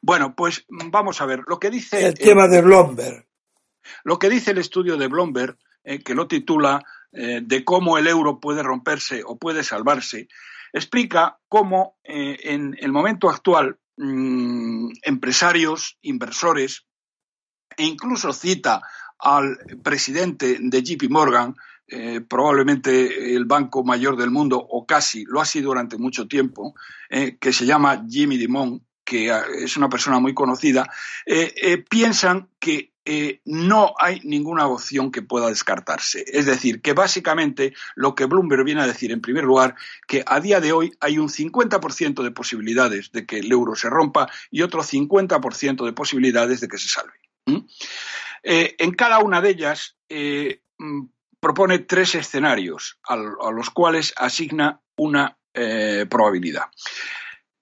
Bueno, 0.00 0.36
pues 0.36 0.64
vamos 0.68 1.20
a 1.20 1.26
ver 1.26 1.42
lo 1.48 1.58
que 1.58 1.70
dice 1.70 2.06
El 2.06 2.14
tema 2.14 2.46
de 2.46 2.62
Blomberg. 2.62 3.26
lo 4.04 4.18
que 4.20 4.30
dice 4.30 4.52
el 4.52 4.58
estudio 4.58 4.96
de 4.96 5.08
Bloomberg, 5.08 5.58
eh, 5.82 5.98
que 6.02 6.14
lo 6.14 6.28
titula 6.28 6.84
eh, 7.12 7.40
de 7.42 7.64
cómo 7.64 7.98
el 7.98 8.06
euro 8.06 8.38
puede 8.38 8.62
romperse 8.62 9.22
o 9.24 9.38
puede 9.38 9.64
salvarse, 9.64 10.28
explica 10.72 11.38
cómo 11.48 11.96
eh, 12.04 12.36
en 12.42 12.76
el 12.80 12.92
momento 12.92 13.30
actual 13.30 13.78
mm, 13.96 14.90
empresarios, 15.02 15.98
inversores 16.02 16.86
e 17.76 17.84
incluso 17.84 18.32
cita 18.32 18.82
al 19.18 19.58
presidente 19.82 20.58
de 20.60 20.82
JP 20.82 21.10
Morgan, 21.10 21.54
eh, 21.86 22.20
probablemente 22.20 23.34
el 23.34 23.46
banco 23.46 23.82
mayor 23.82 24.16
del 24.16 24.30
mundo, 24.30 24.58
o 24.58 24.84
casi 24.84 25.24
lo 25.24 25.40
ha 25.40 25.44
sido 25.44 25.68
durante 25.68 25.96
mucho 25.96 26.28
tiempo, 26.28 26.74
que 27.08 27.52
se 27.52 27.64
llama 27.64 28.04
Jimmy 28.06 28.36
Dimon, 28.36 28.84
que 29.04 29.30
eh, 29.30 29.40
es 29.64 29.76
una 29.76 29.88
persona 29.88 30.20
muy 30.20 30.34
conocida, 30.34 30.88
piensan 31.88 32.50
que 32.60 32.92
eh, 33.10 33.40
no 33.46 33.94
hay 33.98 34.20
ninguna 34.22 34.66
opción 34.66 35.10
que 35.10 35.22
pueda 35.22 35.48
descartarse. 35.48 36.26
Es 36.26 36.44
decir, 36.44 36.82
que 36.82 36.92
básicamente 36.92 37.72
lo 37.94 38.14
que 38.14 38.26
Bloomberg 38.26 38.64
viene 38.64 38.82
a 38.82 38.86
decir, 38.86 39.12
en 39.12 39.22
primer 39.22 39.44
lugar, 39.44 39.76
que 40.06 40.22
a 40.26 40.40
día 40.40 40.60
de 40.60 40.72
hoy 40.72 40.92
hay 41.00 41.16
un 41.16 41.30
50% 41.30 42.22
de 42.22 42.30
posibilidades 42.32 43.10
de 43.10 43.24
que 43.24 43.38
el 43.38 43.50
euro 43.50 43.74
se 43.76 43.88
rompa 43.88 44.28
y 44.50 44.60
otro 44.60 44.82
50% 44.82 45.86
de 45.86 45.92
posibilidades 45.94 46.60
de 46.60 46.68
que 46.68 46.76
se 46.76 46.90
salve. 46.90 47.14
¿Mm? 47.46 47.66
Eh, 48.42 48.76
en 48.78 48.92
cada 48.92 49.20
una 49.20 49.40
de 49.40 49.50
ellas 49.52 49.96
eh, 50.10 50.60
mm, 50.76 51.06
propone 51.40 51.78
tres 51.78 52.14
escenarios 52.14 52.98
a, 53.04 53.16
los 53.16 53.70
cuales 53.70 54.12
asigna 54.18 54.82
una 54.98 55.38
probabilidad. 56.10 56.66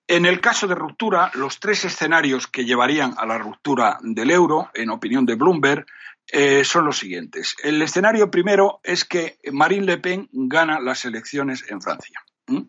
En 0.09 0.25
el 0.25 0.41
caso 0.41 0.69
de 0.69 0.77
ruptura, 0.77 1.33
los 1.35 1.59
tres 1.59 1.85
escenarios 1.85 2.47
que 2.47 2.65
llevarían 2.65 3.15
a 3.19 3.27
la 3.27 3.39
ruptura 3.39 3.99
del 4.03 4.31
euro, 4.31 4.71
en 4.75 4.91
opinión 4.91 5.27
de 5.27 5.35
Bloomberg, 5.35 5.85
eh, 6.29 6.65
son 6.65 6.85
los 6.85 6.99
siguientes. 6.99 7.57
El 7.63 7.83
escenario 7.83 8.31
primero 8.31 8.81
es 8.85 9.05
que 9.05 9.39
Marine 9.53 9.87
Le 9.87 9.99
Pen 9.99 10.29
gana 10.33 10.81
las 10.81 11.05
elecciones 11.05 11.65
en 11.69 11.81
Francia. 11.81 12.21
¿Mm? 12.47 12.63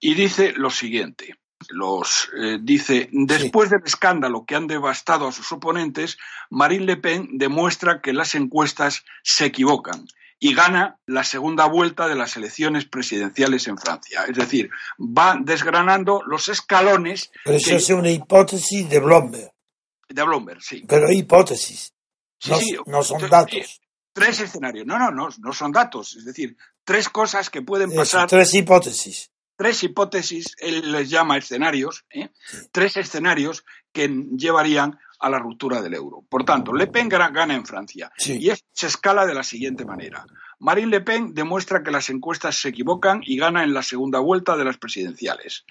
Y 0.00 0.14
dice 0.14 0.52
lo 0.54 0.70
siguiente. 0.70 1.36
Los, 1.68 2.30
eh, 2.38 2.58
dice, 2.60 3.08
después 3.12 3.68
del 3.68 3.82
escándalo 3.84 4.44
que 4.46 4.54
han 4.54 4.66
devastado 4.66 5.28
a 5.28 5.32
sus 5.32 5.52
oponentes, 5.52 6.18
Marine 6.48 6.86
Le 6.86 6.96
Pen 6.96 7.28
demuestra 7.32 8.00
que 8.00 8.14
las 8.14 8.34
encuestas 8.34 9.04
se 9.22 9.46
equivocan 9.46 10.06
y 10.42 10.54
gana 10.54 10.98
la 11.06 11.22
segunda 11.22 11.66
vuelta 11.66 12.08
de 12.08 12.14
las 12.16 12.34
elecciones 12.36 12.86
presidenciales 12.86 13.68
en 13.68 13.76
Francia. 13.78 14.24
Es 14.26 14.36
decir, 14.36 14.70
va 14.98 15.38
desgranando 15.38 16.22
los 16.26 16.48
escalones 16.48 17.30
Pero 17.44 17.56
eso 17.58 17.70
que- 17.70 17.76
es 17.76 17.90
una 17.90 18.10
hipótesis 18.10 18.88
de 18.88 18.98
Blomberg. 19.00 19.52
de 20.08 20.22
Bloomberg, 20.24 20.62
sí. 20.62 20.84
Pero 20.88 21.12
hipótesis. 21.12 21.92
Sí, 22.38 22.50
no, 22.50 22.58
sí. 22.58 22.76
no 22.86 23.02
son 23.02 23.28
datos. 23.28 23.80
Tres 24.12 24.40
escenarios. 24.40 24.86
No, 24.86 24.98
no, 24.98 25.10
no, 25.10 25.28
no 25.38 25.52
son 25.52 25.70
datos. 25.72 26.16
Es 26.16 26.24
decir, 26.24 26.56
tres 26.84 27.08
cosas 27.10 27.50
que 27.50 27.60
pueden 27.62 27.94
pasar 27.94 28.26
tres 28.26 28.52
hipótesis. 28.54 29.30
tres 29.56 29.82
hipótesis, 29.84 30.54
él 30.56 30.90
les 30.90 31.10
llama 31.10 31.36
escenarios, 31.36 32.06
¿eh? 32.10 32.30
tres 32.72 32.96
escenarios 32.96 33.62
que 33.92 34.08
llevarían 34.08 34.98
a 35.20 35.30
la 35.30 35.38
ruptura 35.38 35.82
del 35.82 35.94
euro. 35.94 36.24
Por 36.28 36.44
tanto, 36.44 36.72
Le 36.72 36.86
Pen 36.86 37.08
gana 37.08 37.54
en 37.54 37.66
Francia. 37.66 38.10
Y 38.18 38.50
se 38.72 38.86
escala 38.86 39.26
de 39.26 39.34
la 39.34 39.42
siguiente 39.42 39.84
manera. 39.84 40.24
Marine 40.58 40.88
Le 40.88 41.00
Pen 41.00 41.34
demuestra 41.34 41.82
que 41.82 41.90
las 41.90 42.10
encuestas 42.10 42.56
se 42.56 42.68
equivocan 42.70 43.20
y 43.24 43.36
gana 43.36 43.62
en 43.62 43.72
la 43.72 43.82
segunda 43.82 44.18
vuelta 44.18 44.56
de 44.56 44.64
las 44.64 44.78
presidenciales. 44.78 45.64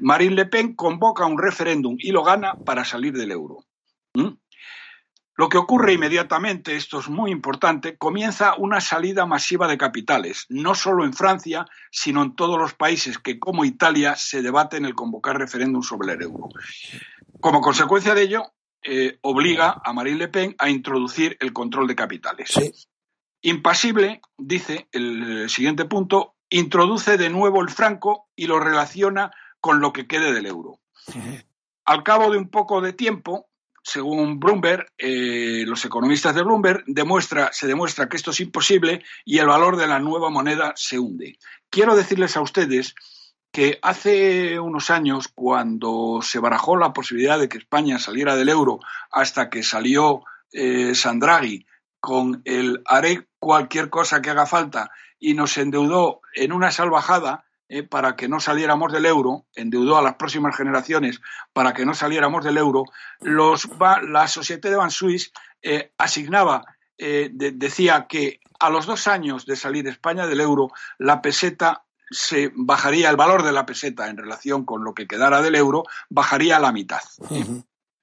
Marine 0.00 0.34
Le 0.34 0.46
Pen 0.46 0.74
convoca 0.74 1.26
un 1.26 1.38
referéndum 1.38 1.96
y 1.98 2.12
lo 2.12 2.22
gana 2.22 2.54
para 2.54 2.84
salir 2.84 3.14
del 3.14 3.30
euro. 3.30 3.64
¿Mm? 4.14 4.34
Lo 5.38 5.50
que 5.50 5.58
ocurre 5.58 5.92
inmediatamente, 5.92 6.76
esto 6.76 6.98
es 6.98 7.10
muy 7.10 7.30
importante, 7.30 7.98
comienza 7.98 8.54
una 8.56 8.80
salida 8.80 9.26
masiva 9.26 9.68
de 9.68 9.76
capitales, 9.76 10.46
no 10.48 10.74
solo 10.74 11.04
en 11.04 11.12
Francia, 11.12 11.66
sino 11.90 12.22
en 12.22 12.34
todos 12.34 12.58
los 12.58 12.72
países 12.72 13.18
que, 13.18 13.38
como 13.38 13.66
Italia, 13.66 14.16
se 14.16 14.40
debaten 14.40 14.86
el 14.86 14.94
convocar 14.94 15.36
referéndum 15.36 15.82
sobre 15.82 16.14
el 16.14 16.22
euro. 16.22 16.48
Como 17.38 17.60
consecuencia 17.60 18.14
de 18.14 18.22
ello, 18.22 18.54
eh, 18.86 19.18
obliga 19.22 19.80
a 19.84 19.92
Marine 19.92 20.18
Le 20.18 20.28
Pen 20.28 20.54
a 20.58 20.70
introducir 20.70 21.36
el 21.40 21.52
control 21.52 21.88
de 21.88 21.96
capitales. 21.96 22.54
Impasible, 23.42 24.20
dice 24.38 24.88
el 24.92 25.50
siguiente 25.50 25.84
punto, 25.84 26.36
introduce 26.50 27.16
de 27.16 27.30
nuevo 27.30 27.60
el 27.62 27.70
franco 27.70 28.28
y 28.36 28.46
lo 28.46 28.60
relaciona 28.60 29.32
con 29.60 29.80
lo 29.80 29.92
que 29.92 30.06
quede 30.06 30.32
del 30.32 30.46
euro. 30.46 30.80
Al 31.84 32.02
cabo 32.02 32.30
de 32.30 32.38
un 32.38 32.48
poco 32.48 32.80
de 32.80 32.92
tiempo, 32.92 33.48
según 33.82 34.40
Bloomberg, 34.40 34.86
eh, 34.98 35.64
los 35.66 35.84
economistas 35.84 36.34
de 36.34 36.42
Bloomberg, 36.42 36.84
demuestra, 36.86 37.50
se 37.52 37.66
demuestra 37.66 38.08
que 38.08 38.16
esto 38.16 38.32
es 38.32 38.40
imposible 38.40 39.04
y 39.24 39.38
el 39.38 39.46
valor 39.46 39.76
de 39.76 39.86
la 39.86 40.00
nueva 40.00 40.30
moneda 40.30 40.72
se 40.76 40.98
hunde. 40.98 41.38
Quiero 41.70 41.94
decirles 41.94 42.36
a 42.36 42.40
ustedes 42.40 42.94
que 43.52 43.78
hace 43.82 44.60
unos 44.60 44.90
años, 44.90 45.28
cuando 45.28 46.20
se 46.22 46.38
barajó 46.38 46.76
la 46.76 46.92
posibilidad 46.92 47.38
de 47.38 47.48
que 47.48 47.58
España 47.58 47.98
saliera 47.98 48.36
del 48.36 48.48
euro 48.48 48.80
hasta 49.10 49.48
que 49.48 49.62
salió 49.62 50.24
eh, 50.52 50.94
Sandraghi 50.94 51.66
con 52.00 52.42
el 52.44 52.82
haré 52.84 53.26
cualquier 53.38 53.90
cosa 53.90 54.20
que 54.20 54.30
haga 54.30 54.46
falta 54.46 54.90
y 55.18 55.34
nos 55.34 55.56
endeudó 55.56 56.20
en 56.34 56.52
una 56.52 56.70
salvajada, 56.70 57.46
eh, 57.68 57.82
para 57.82 58.14
que 58.14 58.28
no 58.28 58.38
saliéramos 58.38 58.92
del 58.92 59.06
euro, 59.06 59.44
endeudó 59.56 59.98
a 59.98 60.02
las 60.02 60.14
próximas 60.14 60.56
generaciones 60.56 61.20
para 61.52 61.72
que 61.72 61.84
no 61.84 61.94
saliéramos 61.94 62.44
del 62.44 62.58
euro, 62.58 62.84
los, 63.20 63.68
la 64.08 64.28
Société 64.28 64.70
de 64.70 64.76
Ban 64.76 64.92
Suisse 64.92 65.32
eh, 65.62 65.90
asignaba, 65.98 66.64
eh, 66.96 67.28
decía 67.32 68.06
que 68.08 68.38
a 68.60 68.70
los 68.70 68.86
dos 68.86 69.08
años 69.08 69.46
de 69.46 69.56
salir 69.56 69.88
España 69.88 70.28
del 70.28 70.40
euro, 70.40 70.70
la 70.98 71.20
peseta 71.20 71.82
se 72.10 72.52
bajaría, 72.54 73.10
el 73.10 73.16
valor 73.16 73.42
de 73.42 73.52
la 73.52 73.66
peseta 73.66 74.08
en 74.08 74.16
relación 74.16 74.64
con 74.64 74.84
lo 74.84 74.94
que 74.94 75.06
quedara 75.06 75.42
del 75.42 75.54
euro, 75.54 75.84
bajaría 76.08 76.56
a 76.56 76.60
la 76.60 76.72
mitad. 76.72 77.00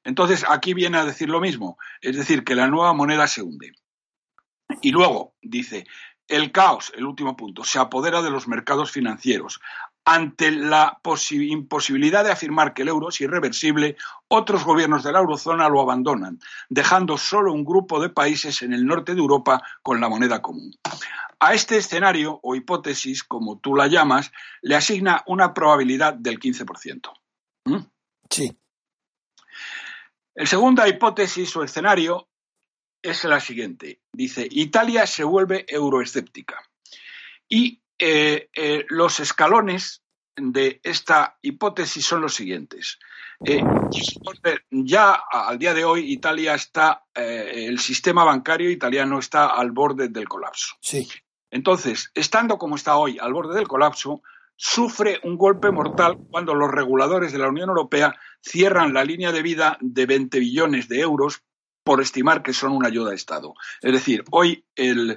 Entonces, 0.04 0.46
aquí 0.48 0.74
viene 0.74 0.98
a 0.98 1.06
decir 1.06 1.30
lo 1.30 1.40
mismo, 1.40 1.78
es 2.02 2.18
decir, 2.18 2.44
que 2.44 2.56
la 2.56 2.68
nueva 2.68 2.94
moneda 2.94 3.28
se 3.28 3.42
hunde. 3.42 3.74
Y 4.82 4.92
luego 4.92 5.36
dice, 5.42 5.86
el 6.28 6.52
caos, 6.52 6.92
el 6.96 7.06
último 7.06 7.38
punto, 7.38 7.64
se 7.64 7.80
apodera 7.80 8.22
de 8.22 8.30
los 8.30 8.48
mercados 8.48 8.92
financieros. 8.92 9.60
Ante 10.06 10.52
la 10.52 11.00
imposibilidad 11.32 12.24
de 12.24 12.32
afirmar 12.32 12.74
que 12.74 12.82
el 12.82 12.90
euro 12.90 13.10
es 13.10 13.22
irreversible, 13.22 13.96
otros 14.28 14.66
gobiernos 14.66 15.04
de 15.04 15.12
la 15.12 15.20
eurozona 15.20 15.70
lo 15.70 15.82
abandonan, 15.82 16.40
dejando 16.70 17.18
solo 17.18 17.54
un 17.54 17.64
grupo 17.64 18.02
de 18.02 18.10
países 18.10 18.62
en 18.64 18.74
el 18.74 18.86
norte 18.86 19.14
de 19.14 19.22
Europa 19.22 19.62
con 19.82 20.02
la 20.02 20.10
moneda 20.10 20.42
común. 20.42 20.74
A 21.40 21.54
este 21.54 21.78
escenario, 21.78 22.40
o 22.42 22.56
hipótesis, 22.56 23.24
como 23.24 23.60
tú 23.60 23.76
la 23.76 23.88
llamas, 23.88 24.32
le 24.62 24.76
asigna 24.76 25.24
una 25.28 25.54
probabilidad 25.54 26.14
del 26.14 26.40
15%. 26.40 27.12
¿Mm? 27.66 27.78
Sí. 28.30 28.58
El 30.36 30.48
segunda 30.48 30.88
hipótesis 30.88 31.56
o 31.56 31.64
escenario 31.64 32.28
es 33.04 33.24
la 33.26 33.40
siguiente. 33.40 34.00
Dice, 34.12 34.48
Italia 34.50 35.06
se 35.06 35.24
vuelve 35.24 35.66
euroescéptica. 35.68 36.64
Y 37.48 37.83
eh, 38.06 38.50
eh, 38.54 38.86
los 38.90 39.22
escalones 39.22 40.04
de 40.36 40.82
esta 40.84 41.38
hipótesis 41.42 42.06
son 42.06 42.20
los 42.20 42.36
siguientes. 42.36 43.00
Eh, 43.46 43.64
ya 44.72 45.22
al 45.32 45.58
día 45.58 45.74
de 45.74 45.86
hoy 45.86 46.12
Italia 46.12 46.54
está, 46.54 47.06
el 47.14 47.80
sistema 47.80 48.26
bancario 48.26 48.70
italiano 48.70 49.20
está 49.20 49.48
al 49.48 49.72
borde 49.72 50.10
del 50.10 50.28
colapso. 50.28 50.76
Sí. 50.82 51.08
Entonces, 51.50 52.12
estando 52.14 52.58
como 52.58 52.76
está 52.76 52.98
hoy 52.98 53.20
al 53.22 53.32
borde 53.32 53.56
del 53.56 53.70
colapso, 53.70 54.22
sufre 54.58 55.22
un 55.24 55.38
golpe 55.38 55.72
mortal 55.72 56.18
cuando 56.30 56.56
los 56.56 56.72
reguladores 56.72 57.32
de 57.32 57.40
la 57.40 57.48
Unión 57.48 57.70
Europea 57.70 58.16
cierran 58.42 58.94
la 58.94 59.06
línea 59.06 59.32
de 59.32 59.44
vida 59.44 59.78
de 59.80 60.06
20 60.06 60.40
billones 60.40 60.90
de 60.90 61.00
euros 61.00 61.42
por 61.86 62.02
estimar 62.02 62.44
que 62.44 62.52
son 62.52 62.74
una 62.74 62.90
ayuda 62.90 63.12
de 63.12 63.16
Estado. 63.16 63.54
Es 63.82 63.94
decir, 63.94 64.26
hoy 64.32 64.66
el, 64.76 65.16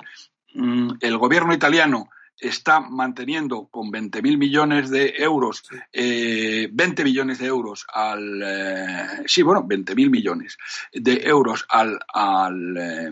mm, 0.55 0.99
el 1.01 1.19
gobierno 1.19 1.53
italiano 1.53 2.11
está 2.39 2.81
manteniendo 2.81 3.67
con 3.69 3.91
20.000 3.91 4.39
millones 4.39 4.91
de 4.91 5.15
euros, 5.19 5.63
eh, 5.93 6.69
20 6.73 7.05
billones 7.05 7.39
de 7.39 7.47
euros 7.47 7.87
al. 7.93 8.43
Eh, 8.45 9.23
sí, 9.27 9.43
bueno, 9.43 9.65
20.000 9.65 10.11
millones 10.11 10.59
de 10.93 11.23
euros 11.25 11.67
al, 11.69 11.99
al 12.13 12.77
eh, 12.77 13.11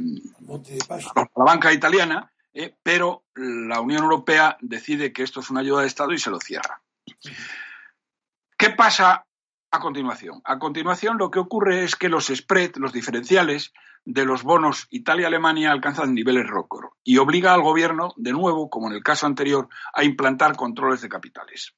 a 0.88 0.96
la 1.14 1.44
banca 1.44 1.72
italiana, 1.72 2.30
eh, 2.52 2.74
pero 2.82 3.24
la 3.34 3.80
Unión 3.80 4.02
Europea 4.02 4.56
decide 4.60 5.12
que 5.12 5.22
esto 5.22 5.40
es 5.40 5.50
una 5.50 5.60
ayuda 5.60 5.82
de 5.82 5.87
Estado 5.88 6.12
y 6.12 6.18
se 6.18 6.30
lo 6.30 6.38
cierra. 6.40 6.80
¿Qué 8.56 8.70
pasa 8.70 9.26
a 9.74 9.80
continuación. 9.80 10.40
A 10.44 10.60
continuación, 10.60 11.18
lo 11.18 11.32
que 11.32 11.40
ocurre 11.40 11.82
es 11.82 11.96
que 11.96 12.08
los 12.08 12.28
spread, 12.28 12.76
los 12.76 12.92
diferenciales 12.92 13.72
de 14.04 14.24
los 14.24 14.42
bonos 14.42 14.86
Italia-Alemania 14.90 15.72
alcanzan 15.72 16.14
niveles 16.14 16.46
récord 16.46 16.90
y 17.02 17.16
obliga 17.18 17.54
al 17.54 17.62
gobierno, 17.62 18.12
de 18.16 18.32
nuevo, 18.32 18.68
como 18.68 18.88
en 18.88 18.96
el 18.96 19.02
caso 19.02 19.26
anterior, 19.26 19.68
a 19.92 20.04
implantar 20.04 20.56
controles 20.56 21.00
de 21.00 21.08
capitales. 21.08 21.74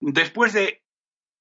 Después 0.00 0.52
de. 0.52 0.82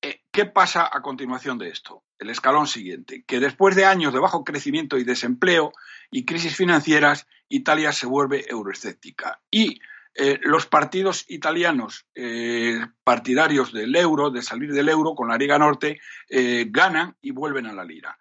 Eh, 0.02 0.22
¿Qué 0.32 0.46
pasa 0.46 0.90
a 0.92 1.02
continuación 1.02 1.58
de 1.58 1.70
esto? 1.70 2.04
El 2.18 2.30
escalón 2.30 2.68
siguiente, 2.68 3.24
que 3.26 3.40
después 3.40 3.76
de 3.76 3.86
años 3.86 4.14
de 4.14 4.20
bajo 4.20 4.44
crecimiento 4.44 4.98
y 4.98 5.04
desempleo 5.04 5.74
y 6.12 6.26
crisis 6.26 6.56
financieras, 6.56 7.28
Italia 7.50 7.92
se 7.92 8.06
vuelve 8.06 8.46
euroescéptica. 8.50 9.42
Y 9.52 9.82
eh, 10.16 10.40
los 10.42 10.66
partidos 10.66 11.26
italianos 11.28 12.06
eh, 12.16 12.80
partidarios 13.04 13.74
del 13.74 13.96
euro, 13.96 14.30
de 14.30 14.42
salir 14.42 14.74
del 14.74 14.90
euro 14.90 15.16
con 15.16 15.30
la 15.30 15.38
Liga 15.38 15.58
Norte, 15.58 16.00
ganan 16.30 17.16
y 17.22 17.32
vuelven 17.32 17.66
a 17.66 17.74
la 17.74 17.84
lira. 17.84 18.18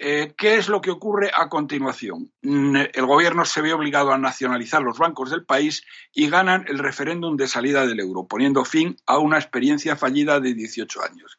¿Qué 0.00 0.56
es 0.56 0.68
lo 0.68 0.80
que 0.80 0.90
ocurre 0.90 1.30
a 1.36 1.50
continuación? 1.50 2.32
Mm, 2.40 2.76
el 2.94 3.06
gobierno 3.06 3.44
se 3.44 3.60
ve 3.60 3.74
obligado 3.74 4.12
a 4.12 4.18
nacionalizar 4.18 4.80
los 4.80 4.98
bancos 4.98 5.30
del 5.30 5.44
país 5.44 5.84
y 6.12 6.30
ganan 6.30 6.64
el 6.68 6.78
referéndum 6.78 7.36
de 7.36 7.46
salida 7.46 7.86
del 7.86 8.00
euro, 8.00 8.26
poniendo 8.26 8.64
fin 8.64 8.96
a 9.04 9.18
una 9.18 9.36
experiencia 9.36 9.96
fallida 9.96 10.40
de 10.40 10.54
18 10.54 11.02
años. 11.02 11.38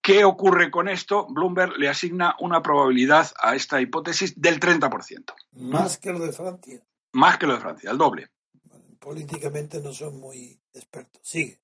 ¿Qué 0.00 0.24
ocurre 0.24 0.70
con 0.70 0.88
esto? 0.88 1.26
Bloomberg 1.28 1.76
le 1.78 1.88
asigna 1.88 2.34
una 2.40 2.62
probabilidad 2.62 3.30
a 3.42 3.56
esta 3.56 3.80
hipótesis 3.80 4.40
del 4.40 4.58
30%. 4.58 5.34
Más 5.52 5.98
que 5.98 6.12
lo 6.12 6.20
de 6.20 6.32
Francia. 6.32 6.80
Más 7.12 7.36
que 7.36 7.46
lo 7.46 7.54
de 7.54 7.60
Francia, 7.60 7.90
el 7.90 7.98
doble. 7.98 8.30
políticamente 9.00 9.80
no 9.80 9.92
son 9.92 10.18
muy 10.18 10.58
expertos. 10.72 11.20
Sigue. 11.22 11.60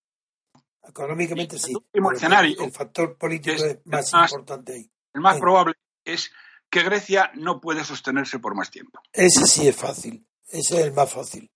Económicamente 0.82 1.58
sí. 1.58 1.72
El, 1.92 2.72
factor 2.72 3.16
político 3.16 3.64
es, 3.64 3.78
más, 3.84 4.12
importante 4.12 4.72
ahí. 4.72 4.91
El 5.14 5.20
más 5.20 5.38
probable 5.38 5.74
es 6.04 6.30
que 6.70 6.82
Grecia 6.82 7.30
no 7.34 7.60
puede 7.60 7.84
sostenerse 7.84 8.38
por 8.38 8.54
más 8.54 8.70
tiempo. 8.70 9.00
Ese 9.12 9.46
sí 9.46 9.68
es 9.68 9.76
fácil. 9.76 10.26
Ese 10.48 10.80
es 10.80 10.86
el 10.86 10.92
más 10.92 11.12
fácil. 11.12 11.50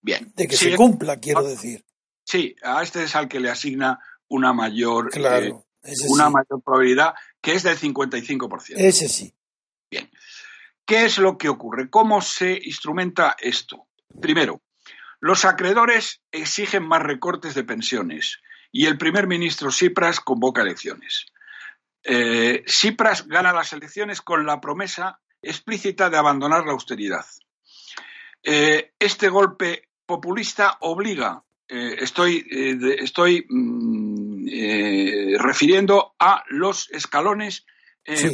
Bien. 0.00 0.32
De 0.34 0.48
que 0.48 0.56
se 0.56 0.76
cumpla, 0.76 1.18
quiero 1.20 1.42
decir. 1.42 1.84
Sí, 2.24 2.56
a 2.62 2.82
este 2.82 3.04
es 3.04 3.14
al 3.14 3.28
que 3.28 3.40
le 3.40 3.50
asigna 3.50 3.98
una 4.28 4.52
mayor, 4.52 5.10
claro, 5.10 5.66
eh, 5.82 5.92
una 6.08 6.30
mayor 6.30 6.62
probabilidad, 6.62 7.14
que 7.40 7.52
es 7.52 7.62
del 7.62 7.78
55%. 7.78 8.74
Ese 8.76 9.08
sí. 9.08 9.34
Bien. 9.90 10.10
¿Qué 10.86 11.04
es 11.04 11.18
lo 11.18 11.38
que 11.38 11.48
ocurre? 11.48 11.88
¿Cómo 11.90 12.20
se 12.20 12.58
instrumenta 12.62 13.36
esto? 13.38 13.86
Primero, 14.20 14.62
los 15.20 15.44
acreedores 15.44 16.20
exigen 16.30 16.86
más 16.86 17.02
recortes 17.02 17.54
de 17.54 17.64
pensiones 17.64 18.40
y 18.70 18.86
el 18.86 18.98
primer 18.98 19.26
ministro 19.26 19.70
Tsipras 19.70 20.20
convoca 20.20 20.62
elecciones. 20.62 21.26
Eh, 22.04 22.62
Tsipras 22.66 23.26
gana 23.26 23.52
las 23.52 23.72
elecciones 23.72 24.20
con 24.20 24.44
la 24.46 24.60
promesa 24.60 25.20
explícita 25.42 26.10
de 26.10 26.18
abandonar 26.18 26.64
la 26.64 26.72
austeridad. 26.72 27.24
Eh, 28.42 28.92
este 28.98 29.28
golpe 29.28 29.88
populista 30.04 30.76
obliga, 30.80 31.42
eh, 31.66 31.96
estoy, 31.98 32.46
estoy 32.98 33.46
mm, 33.48 35.38
refiriendo 35.38 36.14
a 36.18 36.44
los 36.48 36.90
escalones, 36.90 37.64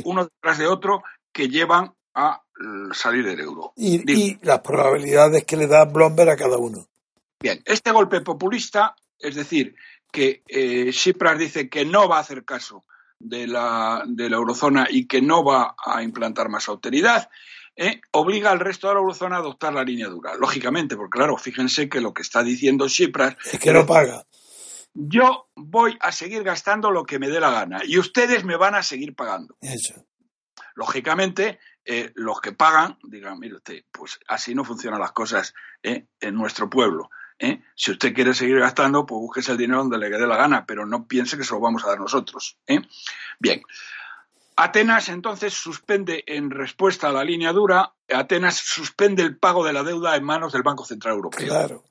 uno 0.04 0.24
detrás 0.24 0.58
de 0.58 0.66
otro, 0.66 1.04
que 1.32 1.48
llevan 1.48 1.92
a 2.14 2.42
salir 2.92 3.24
del 3.24 3.40
euro. 3.40 3.72
Y, 3.76 4.36
las 4.44 4.60
probabilidades 4.60 5.44
que 5.44 5.56
le 5.56 5.68
da 5.68 5.84
Bloomberg 5.84 6.30
a 6.30 6.36
cada 6.36 6.58
uno. 6.58 6.86
Bien, 7.40 7.62
este 7.64 7.90
golpe 7.92 8.20
populista, 8.20 8.94
es 9.18 9.34
decir, 9.34 9.74
que 10.10 10.42
eh, 10.48 10.90
Tsipras 10.90 11.38
dice 11.38 11.68
que 11.68 11.84
no 11.84 12.08
va 12.08 12.18
a 12.18 12.20
hacer 12.20 12.44
caso 12.44 12.84
de 13.20 13.46
la, 13.46 14.02
de 14.06 14.28
la 14.28 14.36
eurozona 14.36 14.88
y 14.90 15.06
que 15.06 15.22
no 15.22 15.44
va 15.44 15.76
a 15.84 16.02
implantar 16.02 16.48
más 16.48 16.68
austeridad, 16.68 17.30
eh, 17.76 18.00
obliga 18.10 18.50
al 18.50 18.60
resto 18.60 18.88
de 18.88 18.94
la 18.94 19.00
eurozona 19.00 19.36
a 19.36 19.40
adoptar 19.40 19.72
la 19.72 19.84
línea 19.84 20.08
dura. 20.08 20.34
Lógicamente, 20.34 20.96
porque 20.96 21.18
claro, 21.18 21.36
fíjense 21.36 21.88
que 21.88 22.00
lo 22.00 22.12
que 22.12 22.22
está 22.22 22.42
diciendo 22.42 22.86
Tsipras 22.86 23.36
Es 23.52 23.60
que 23.60 23.72
no 23.72 23.86
paga. 23.86 24.24
yo 24.94 25.48
voy 25.54 25.96
a 26.00 26.10
seguir 26.10 26.42
gastando 26.42 26.90
lo 26.90 27.04
que 27.04 27.18
me 27.18 27.28
dé 27.28 27.38
la 27.38 27.50
gana 27.50 27.82
y 27.84 27.98
ustedes 27.98 28.44
me 28.44 28.56
van 28.56 28.74
a 28.74 28.82
seguir 28.82 29.14
pagando. 29.14 29.56
Eso. 29.60 30.06
Lógicamente, 30.74 31.58
eh, 31.84 32.10
los 32.14 32.40
que 32.40 32.52
pagan 32.52 32.98
digan, 33.02 33.38
mire 33.38 33.56
usted, 33.56 33.84
pues 33.92 34.18
así 34.28 34.54
no 34.54 34.64
funcionan 34.64 35.00
las 35.00 35.12
cosas 35.12 35.54
eh, 35.82 36.06
en 36.20 36.34
nuestro 36.34 36.68
pueblo. 36.70 37.10
¿Eh? 37.40 37.62
Si 37.74 37.90
usted 37.90 38.14
quiere 38.14 38.34
seguir 38.34 38.60
gastando, 38.60 39.04
pues 39.06 39.18
búsquese 39.18 39.52
el 39.52 39.58
dinero 39.58 39.80
donde 39.80 39.98
le 39.98 40.10
dé 40.10 40.26
la 40.26 40.36
gana, 40.36 40.64
pero 40.66 40.86
no 40.86 41.06
piense 41.06 41.36
que 41.36 41.44
se 41.44 41.54
lo 41.54 41.60
vamos 41.60 41.84
a 41.84 41.88
dar 41.88 41.98
nosotros. 41.98 42.56
¿eh? 42.66 42.80
Bien. 43.40 43.62
Atenas 44.56 45.08
entonces 45.08 45.54
suspende 45.54 46.22
en 46.26 46.50
respuesta 46.50 47.08
a 47.08 47.12
la 47.12 47.24
línea 47.24 47.52
dura, 47.52 47.94
Atenas 48.08 48.56
suspende 48.56 49.22
el 49.22 49.38
pago 49.38 49.64
de 49.64 49.72
la 49.72 49.82
deuda 49.82 50.16
en 50.16 50.24
manos 50.24 50.52
del 50.52 50.62
Banco 50.62 50.84
Central 50.84 51.14
Europeo. 51.14 51.48
Claro. 51.48 51.84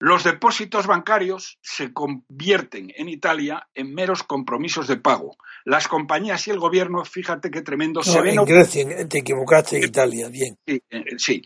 Los 0.00 0.24
depósitos 0.24 0.86
bancarios 0.86 1.58
se 1.60 1.92
convierten 1.92 2.90
en 2.96 3.10
Italia 3.10 3.68
en 3.74 3.94
meros 3.94 4.22
compromisos 4.22 4.88
de 4.88 4.96
pago. 4.96 5.36
Las 5.66 5.88
compañías 5.88 6.48
y 6.48 6.50
el 6.50 6.58
gobierno, 6.58 7.04
fíjate 7.04 7.50
qué 7.50 7.60
tremendo, 7.60 8.02
se 8.02 8.16
No, 8.16 8.22
ven 8.22 8.38
en 8.38 8.44
Grecia, 8.46 9.06
te 9.06 9.18
equivocaste, 9.18 9.76
en 9.76 9.84
Italia, 9.84 10.28
bien. 10.30 10.56
Sí, 10.66 10.82
eh, 10.88 11.04
sí. 11.18 11.42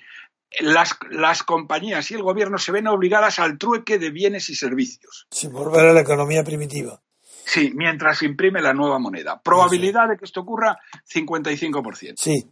Las, 0.61 0.97
las 1.11 1.43
compañías 1.43 2.11
y 2.11 2.15
el 2.15 2.23
gobierno 2.23 2.59
se 2.59 2.73
ven 2.73 2.87
obligadas 2.87 3.39
al 3.39 3.59
trueque 3.59 3.99
de 3.99 4.11
bienes 4.11 4.49
y 4.51 4.55
servicios. 4.55 5.27
Sin 5.31 5.53
volver 5.53 5.87
a 5.87 5.93
la 5.93 6.01
economía 6.01 6.45
primitiva. 6.45 7.01
Sí, 7.47 7.73
mientras 7.75 8.23
imprime 8.23 8.63
la 8.63 8.73
nueva 8.73 8.99
moneda. 8.99 9.41
Probabilidad 9.43 10.09
de 10.09 10.17
que 10.17 10.25
esto 10.25 10.41
ocurra, 10.41 10.79
55%. 11.13 12.15
Sí, 12.17 12.47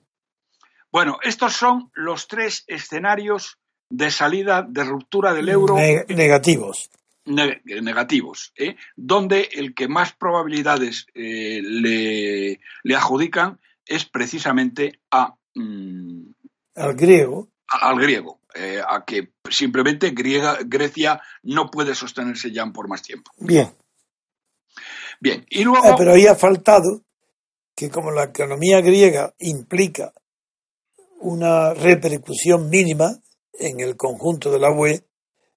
Bueno, 0.90 1.18
estos 1.22 1.54
son 1.54 1.90
los 1.94 2.28
tres 2.28 2.64
escenarios 2.66 3.58
de 3.88 4.10
salida, 4.10 4.62
de 4.68 4.84
ruptura 4.84 5.32
del 5.32 5.48
euro 5.48 5.76
ne- 5.76 6.04
negativos. 6.08 6.90
ne- 7.24 7.62
negativos, 7.64 8.52
¿eh? 8.56 8.76
donde 8.96 9.48
el 9.52 9.74
que 9.74 9.88
más 9.88 10.12
probabilidades 10.12 11.06
eh, 11.14 11.60
le, 11.62 12.60
le 12.82 12.94
adjudican 12.96 13.60
es 13.86 14.04
precisamente 14.04 15.00
a, 15.10 15.34
mm, 15.54 16.22
Al 16.76 16.94
griego, 16.94 17.48
al 17.80 17.98
griego, 17.98 18.40
eh, 18.54 18.80
a 18.86 19.04
que 19.04 19.32
simplemente 19.50 20.10
griega, 20.10 20.58
Grecia 20.64 21.20
no 21.42 21.70
puede 21.70 21.94
sostenerse 21.94 22.52
ya 22.52 22.66
por 22.66 22.88
más 22.88 23.02
tiempo. 23.02 23.30
bien. 23.38 23.72
Bien, 25.20 25.46
y 25.50 25.62
luego... 25.62 25.86
Ah, 25.86 25.94
pero 25.96 26.14
ahí 26.14 26.26
ha 26.26 26.34
faltado 26.34 27.04
que 27.76 27.90
como 27.90 28.10
la 28.10 28.24
economía 28.24 28.80
griega 28.80 29.32
implica 29.38 30.12
una 31.20 31.74
repercusión 31.74 32.68
mínima 32.68 33.12
en 33.52 33.80
el 33.80 33.96
conjunto 33.96 34.50
de 34.50 34.58
la 34.58 34.72
UE, 34.72 35.04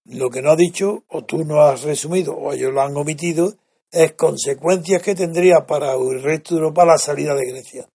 lo 0.05 0.29
que 0.29 0.43
no 0.43 0.51
ha 0.51 0.55
dicho, 0.55 1.03
o 1.07 1.25
tú 1.25 1.43
no 1.43 1.61
has 1.61 1.81
resumido, 1.81 2.35
o 2.35 2.53
ellos 2.53 2.71
lo 2.71 2.81
han 2.81 2.95
omitido, 2.95 3.55
es 3.91 4.13
consecuencias 4.13 5.01
que 5.01 5.15
tendría 5.15 5.65
para 5.65 5.93
el 5.93 6.21
resto 6.21 6.53
de 6.53 6.61
Europa 6.61 6.85
la 6.85 6.97
salida 6.97 7.33
de 7.33 7.47
Grecia. 7.47 7.89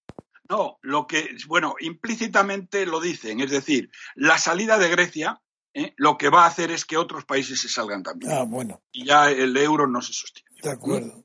No, 0.50 0.78
lo 0.82 1.06
que, 1.06 1.36
bueno, 1.46 1.76
implícitamente 1.78 2.84
lo 2.84 3.00
dicen, 3.00 3.38
es 3.40 3.50
decir, 3.52 3.88
la 4.16 4.36
salida 4.36 4.78
de 4.78 4.88
Grecia 4.88 5.40
¿eh? 5.72 5.94
lo 5.96 6.18
que 6.18 6.28
va 6.28 6.42
a 6.42 6.48
hacer 6.48 6.72
es 6.72 6.84
que 6.84 6.96
otros 6.96 7.24
países 7.24 7.60
se 7.60 7.68
salgan 7.68 8.02
también. 8.02 8.32
Ah, 8.32 8.42
bueno, 8.42 8.82
Y 8.90 9.06
ya 9.06 9.30
el 9.30 9.56
euro 9.56 9.86
no 9.86 10.02
se 10.02 10.12
sostiene. 10.12 10.50
de 10.60 10.70
acuerdo. 10.70 11.24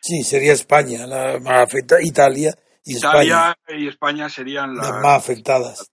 Sí, 0.00 0.24
sería 0.24 0.52
España 0.52 1.06
la 1.06 1.38
más 1.38 1.62
afectada, 1.68 2.02
Italia 2.02 2.52
y 2.84 2.96
Italia 2.96 3.56
España 3.68 3.78
y 3.80 3.86
España 3.88 4.28
serían 4.28 4.74
las 4.76 4.88
las 4.90 5.02
más 5.02 5.16
afectadas. 5.18 5.90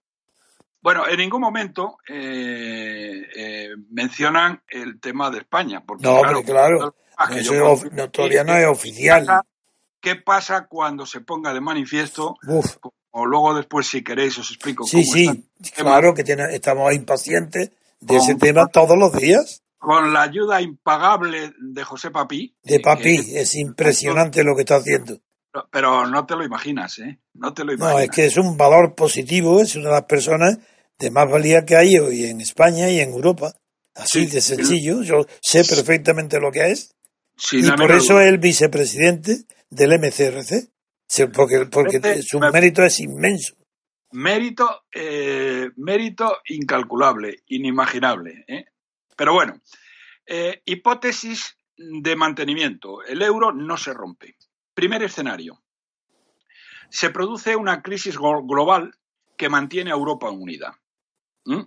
Bueno, 0.80 1.06
en 1.06 1.18
ningún 1.18 1.40
momento 1.42 1.98
eh, 2.08 3.22
eh, 3.36 3.68
mencionan 3.90 4.62
el 4.68 4.98
tema 5.00 5.30
de 5.30 5.38
España. 5.38 5.84
Porque, 5.86 6.04
No, 6.04 6.22
claro. 6.42 6.94
No, 7.18 7.36
es 7.36 7.48
of- 7.50 7.84
no, 7.92 8.10
todavía 8.10 8.44
no 8.44 8.56
es 8.56 8.66
oficial. 8.66 9.26
¿Qué 10.00 10.16
pasa 10.16 10.66
cuando 10.68 11.06
se 11.06 11.20
ponga 11.20 11.52
de 11.52 11.60
manifiesto? 11.60 12.36
Uf, 12.46 12.76
O 13.10 13.24
luego 13.26 13.54
después, 13.54 13.86
si 13.86 14.04
queréis, 14.04 14.38
os 14.38 14.50
explico 14.50 14.84
sí, 14.84 15.02
cómo 15.02 15.12
sí, 15.14 15.44
está 15.62 15.82
claro 15.82 16.14
que 16.14 16.22
tiene- 16.24 16.54
estamos 16.54 16.92
impacientes 16.92 17.70
de 18.00 18.16
ese 18.16 18.32
Con- 18.32 18.38
tema 18.40 18.66
todos 18.68 18.96
los 18.98 19.12
días. 19.12 19.62
Con 19.78 20.12
la 20.12 20.22
ayuda 20.22 20.60
impagable 20.60 21.52
de 21.58 21.84
José 21.84 22.10
Papí. 22.10 22.54
De 22.62 22.80
papi, 22.80 23.24
que- 23.24 23.40
es 23.40 23.54
impresionante 23.54 24.44
lo 24.44 24.54
que 24.54 24.62
está 24.62 24.76
haciendo. 24.76 25.18
pero 25.72 26.06
no 26.06 26.24
te 26.26 26.36
lo 26.36 26.44
imaginas, 26.44 26.98
¿eh? 27.00 27.18
No 27.34 27.52
te 27.54 27.64
lo 27.64 27.72
imaginas. 27.72 27.94
No, 27.94 27.98
es 28.00 28.10
que 28.10 28.26
es 28.26 28.36
un 28.36 28.56
valor 28.56 28.94
positivo, 28.94 29.60
es 29.60 29.74
una 29.74 29.86
de 29.88 29.94
las 29.94 30.04
personas 30.04 30.58
de 30.98 31.10
más 31.10 31.28
valía 31.28 31.64
que 31.64 31.74
hay 31.74 31.98
hoy 31.98 32.26
en 32.26 32.40
España 32.40 32.88
y 32.90 33.00
en 33.00 33.10
Europa. 33.10 33.54
Así 33.94 34.20
Sí, 34.20 34.26
de 34.26 34.40
sencillo, 34.40 35.02
yo 35.02 35.26
sé 35.40 35.64
perfectamente 35.64 36.38
lo 36.38 36.52
que 36.52 36.70
es. 36.70 36.94
Y 37.50 37.68
por 37.72 37.90
eso 37.90 38.20
es 38.20 38.28
el 38.28 38.38
vicepresidente 38.38 39.38
del 39.70 39.92
MCRC. 39.98 40.68
Porque, 41.34 41.66
porque 41.70 41.96
Este- 41.96 42.22
su 42.22 42.38
mérito 42.38 42.82
es 42.82 43.00
inmenso. 43.00 43.54
Mérito, 44.12 44.82
eh, 44.94 45.68
mérito 45.76 46.38
incalculable, 46.48 47.42
inimaginable. 47.46 48.44
¿eh? 48.46 48.64
Pero 49.16 49.32
bueno, 49.34 49.60
eh, 50.26 50.62
hipótesis 50.66 51.56
de 51.76 52.16
mantenimiento. 52.16 53.02
El 53.04 53.22
euro 53.22 53.52
no 53.52 53.76
se 53.76 53.92
rompe. 53.94 54.36
Primer 54.74 55.02
escenario. 55.02 55.62
Se 56.90 57.10
produce 57.10 57.54
una 57.56 57.82
crisis 57.82 58.18
glo- 58.18 58.46
global 58.46 58.92
que 59.36 59.48
mantiene 59.48 59.90
a 59.90 59.94
Europa 59.94 60.30
unida. 60.30 60.78
¿Mm? 61.44 61.60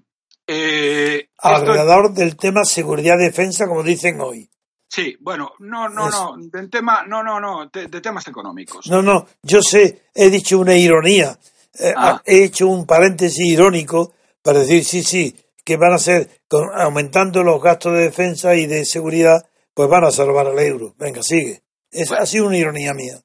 Eh, 0.48 1.30
esto- 1.32 1.32
Alrededor 1.48 2.14
del 2.14 2.36
tema 2.38 2.64
seguridad-defensa, 2.64 3.68
como 3.68 3.84
dicen 3.84 4.20
hoy. 4.22 4.50
Sí, 4.94 5.16
bueno, 5.22 5.54
no, 5.60 5.88
no, 5.88 6.10
no, 6.10 6.36
del 6.38 6.70
tema, 6.70 7.04
no, 7.08 7.24
no, 7.24 7.40
no, 7.40 7.68
de, 7.68 7.88
de 7.88 8.02
temas 8.02 8.28
económicos. 8.28 8.88
No, 8.88 9.02
no, 9.02 9.26
yo 9.42 9.62
sé, 9.62 10.04
he 10.14 10.30
dicho 10.30 10.60
una 10.60 10.76
ironía, 10.76 11.38
eh, 11.80 11.94
Ah. 11.96 12.22
he 12.26 12.44
hecho 12.44 12.68
un 12.68 12.86
paréntesis 12.86 13.40
irónico 13.54 14.14
para 14.44 14.60
decir, 14.60 14.84
sí, 14.84 15.02
sí, 15.04 15.36
que 15.64 15.78
van 15.78 15.94
a 15.94 15.98
ser, 15.98 16.42
con- 16.50 16.70
aumentando 16.74 17.42
los 17.44 17.62
gastos 17.62 17.94
de 17.94 18.00
defensa 18.02 18.54
y 18.56 18.66
de 18.66 18.84
seguridad, 18.84 19.48
pues 19.74 19.88
van 19.90 20.04
a 20.04 20.12
salvar 20.12 20.48
al 20.48 20.60
euro. 20.60 20.94
Venga, 20.98 21.22
sigue. 21.24 21.62
Es, 21.90 22.10
Bueno. 22.10 22.24
ha 22.24 22.26
sido 22.26 22.48
una 22.48 22.58
ironía 22.58 22.94
mía. 22.94 23.22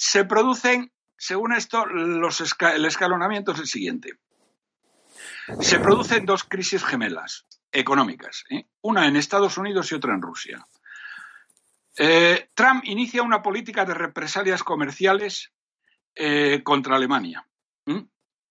se 0.00 0.24
producen, 0.24 0.90
según 1.16 1.52
esto, 1.54 1.86
los 1.86 2.40
esca- 2.40 2.74
el 2.74 2.84
escalonamiento 2.84 3.52
es 3.52 3.60
el 3.60 3.66
siguiente. 3.66 4.10
Se 5.60 5.78
producen 5.80 6.26
dos 6.26 6.44
crisis 6.44 6.84
gemelas 6.84 7.46
económicas, 7.72 8.44
¿eh? 8.50 8.66
una 8.82 9.06
en 9.08 9.16
Estados 9.16 9.56
Unidos 9.58 9.90
y 9.90 9.94
otra 9.94 10.14
en 10.14 10.22
Rusia. 10.22 10.64
Eh, 11.98 12.50
Trump 12.54 12.84
inicia 12.84 13.22
una 13.22 13.42
política 13.42 13.84
de 13.84 13.94
represalias 13.94 14.62
comerciales 14.62 15.52
eh, 16.14 16.62
contra 16.62 16.96
Alemania 16.96 17.48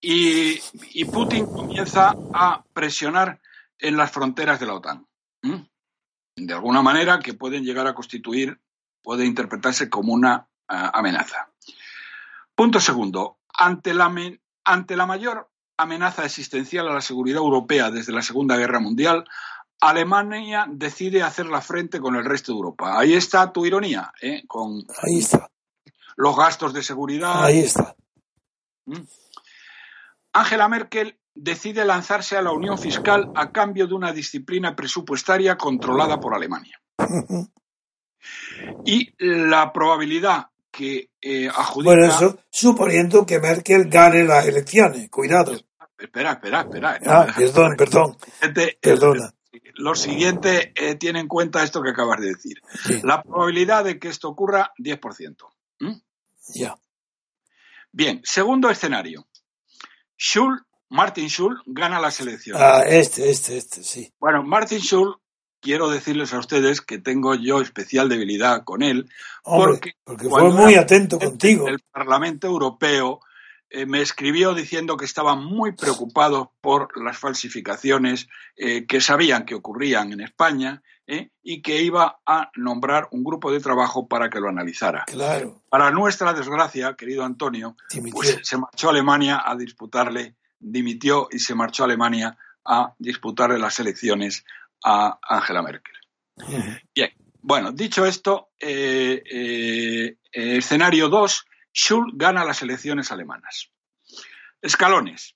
y, 0.02 1.06
Putin 1.06 1.48
comienza 1.48 2.20
a 2.32 2.64
presionar 2.74 3.40
en 3.80 3.98
las 3.98 4.12
fronteras 4.12 4.60
de 4.60 4.66
la 4.66 4.74
OTAN. 4.76 5.08
De 6.36 6.54
alguna 6.54 6.82
manera 6.82 7.20
que 7.20 7.34
pueden 7.34 7.64
llegar 7.64 7.88
a 7.88 7.96
constituir, 7.96 8.60
puede 9.02 9.26
interpretarse 9.26 9.90
como 9.90 10.14
una 10.14 10.48
ah, 10.68 10.92
amenaza. 10.94 11.52
Punto 12.54 12.80
segundo. 12.80 13.40
Ante 13.58 13.94
la, 13.94 14.14
ante 14.64 14.96
la 14.96 15.06
mayor 15.08 15.50
amenaza 15.78 16.26
existencial 16.26 16.88
a 16.88 16.94
la 16.94 17.02
seguridad 17.02 17.40
europea 17.40 17.90
desde 17.90 18.14
la 18.14 18.22
Segunda 18.22 18.58
Guerra 18.58 18.80
Mundial, 18.80 19.26
Alemania 19.82 20.66
decide 20.70 21.22
hacer 21.22 21.46
la 21.48 21.62
frente 21.62 22.00
con 22.00 22.16
el 22.16 22.26
resto 22.26 22.52
de 22.52 22.58
Europa. 22.58 23.00
Ahí 23.00 23.14
está 23.14 23.52
tu 23.52 23.66
ironía, 23.66 24.12
¿eh? 24.22 24.44
con 24.48 24.84
Ahí 25.04 25.20
está, 25.20 25.50
los 26.16 26.36
gastos 26.36 26.74
de 26.74 26.84
seguridad. 26.84 27.44
ahí 27.44 27.60
está. 27.60 27.96
Angela 30.34 30.68
Merkel 30.68 31.18
decide 31.34 31.86
lanzarse 31.86 32.38
a 32.38 32.42
la 32.42 32.52
unión 32.52 32.78
fiscal 32.78 33.32
a 33.36 33.52
cambio 33.52 33.88
de 33.88 33.94
una 33.94 34.12
disciplina 34.12 34.76
presupuestaria 34.76 35.58
controlada 35.58 36.20
por 36.20 36.34
Alemania. 36.34 36.80
Y 38.86 39.14
la 39.20 39.72
probabilidad 39.72 40.48
que 40.72 41.12
eh, 41.22 41.48
adjudica... 41.48 41.92
Bueno, 41.92 42.06
eso 42.06 42.40
suponiendo 42.50 43.26
que 43.26 43.40
Merkel 43.40 43.90
gane 43.90 44.24
las 44.24 44.46
elecciones. 44.48 45.10
Cuidado. 45.10 45.54
Espera, 45.98 46.34
espera, 46.34 46.62
espera. 46.62 47.00
Ah, 47.06 47.28
perdón, 47.36 47.76
perdón, 47.76 48.18
Siguiente, 48.20 48.78
perdona. 48.82 49.34
Lo 49.78 49.96
siguiente 49.96 50.74
eh, 50.76 50.96
tiene 50.96 51.20
en 51.20 51.28
cuenta 51.28 51.64
esto 51.64 51.82
que 51.82 51.92
acabas 51.92 52.20
de 52.20 52.28
decir. 52.28 52.62
Sí, 52.84 53.02
La 53.04 53.22
probabilidad 53.22 53.84
de 53.84 54.00
que 54.00 54.10
esto 54.10 54.30
ocurra, 54.30 54.74
10%. 54.78 55.36
¿Mm? 55.80 55.94
ya. 56.56 56.78
Bien, 57.92 58.22
segundo 58.24 58.70
escenario. 58.70 59.28
Martin 60.90 61.28
Schulz 61.28 61.62
gana 61.66 62.00
las 62.00 62.20
elecciones. 62.20 62.62
Ah, 62.62 62.84
este, 62.86 63.30
este, 63.30 63.58
este, 63.58 63.84
sí. 63.84 64.14
Bueno, 64.20 64.44
Martin 64.44 64.80
Schulz, 64.80 65.18
quiero 65.60 65.90
decirles 65.90 66.34
a 66.34 66.40
ustedes 66.40 66.82
que 66.82 66.98
tengo 66.98 67.36
yo 67.36 67.62
especial 67.62 68.10
debilidad 68.10 68.64
con 68.64 68.84
él, 68.84 69.10
Hombre, 69.44 69.96
porque, 70.06 70.30
fue 70.30 70.50
muy 70.52 70.76
atento 70.76 71.20
contigo. 71.20 71.68
El 71.68 71.80
Parlamento 71.92 72.48
Europeo 72.48 73.20
eh, 73.70 73.86
me 73.86 74.02
escribió 74.02 74.54
diciendo 74.54 74.96
que 74.96 75.04
estaban 75.04 75.44
muy 75.44 75.74
preocupados 75.74 76.48
por 76.62 76.98
las 77.04 77.18
falsificaciones 77.18 78.30
eh, 78.56 78.86
que 78.86 79.02
sabían 79.02 79.46
que 79.46 79.56
ocurrían 79.56 80.14
en 80.14 80.22
España 80.22 80.82
eh, 81.06 81.32
y 81.44 81.62
que 81.62 81.82
iba 81.82 82.20
a 82.26 82.50
nombrar 82.56 83.10
un 83.12 83.26
grupo 83.26 83.52
de 83.52 83.60
trabajo 83.60 84.08
para 84.08 84.30
que 84.30 84.40
lo 84.40 84.48
analizara. 84.48 85.04
Claro. 85.06 85.64
Para 85.70 85.92
nuestra 85.92 86.32
desgracia, 86.34 86.96
querido 86.96 87.26
Antonio, 87.26 87.76
pues 88.12 88.40
se 88.44 88.58
marchó 88.58 88.88
a 88.88 88.92
Alemania 88.92 89.44
a 89.46 89.58
disputarle, 89.58 90.38
dimitió 90.60 91.28
y 91.30 91.40
se 91.40 91.54
marchó 91.54 91.84
a 91.84 91.88
Alemania 91.88 92.38
a 92.64 92.94
disputarle 93.00 93.60
las 93.60 93.80
elecciones 93.80 94.46
a 94.84 95.20
Angela 95.22 95.62
Merkel. 95.62 95.96
Bien, 96.96 97.12
bueno, 97.42 97.74
dicho 97.74 98.06
esto, 98.06 98.52
escenario 100.32 101.10
2 101.10 101.47
Schulz 101.78 102.14
gana 102.16 102.44
las 102.44 102.64
elecciones 102.64 103.12
alemanas. 103.12 103.72
Escalones. 104.64 105.36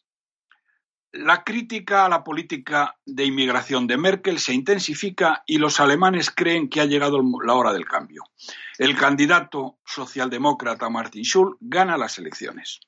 La 1.11 1.43
crítica 1.43 2.05
a 2.05 2.09
la 2.09 2.23
política 2.23 2.97
de 3.05 3.25
inmigración 3.25 3.85
de 3.85 3.97
Merkel 3.97 4.39
se 4.39 4.53
intensifica 4.53 5.43
y 5.45 5.59
los 5.59 5.79
alemanes 5.79 6.31
creen 6.31 6.67
que 6.67 6.81
ha 6.81 6.85
llegado 6.85 7.21
la 7.43 7.53
hora 7.53 7.73
del 7.73 7.85
cambio. 7.85 8.23
El 8.79 8.97
candidato 8.97 9.77
socialdemócrata 9.85 10.89
Martin 10.89 11.23
Schulz 11.23 11.57
gana 11.59 11.95
las 11.95 12.17
elecciones. 12.17 12.79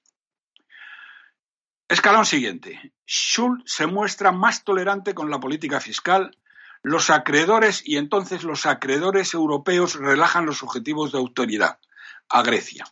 Escalón 1.88 2.26
siguiente. 2.26 2.94
Schulz 3.06 3.62
se 3.68 3.86
muestra 3.86 4.32
más 4.32 4.64
tolerante 4.64 5.14
con 5.14 5.30
la 5.30 5.40
política 5.40 5.80
fiscal. 5.80 6.36
Los 6.82 7.12
acreedores 7.12 7.84
y 7.86 7.98
entonces 7.98 8.44
los 8.44 8.66
acreedores 8.66 9.36
europeos 9.36 9.94
relajan 9.94 10.48
los 10.48 10.64
objetivos 10.64 11.12
de 11.12 11.20
autoridad 11.20 11.78
a 12.30 12.42
Grecia. 12.42 12.86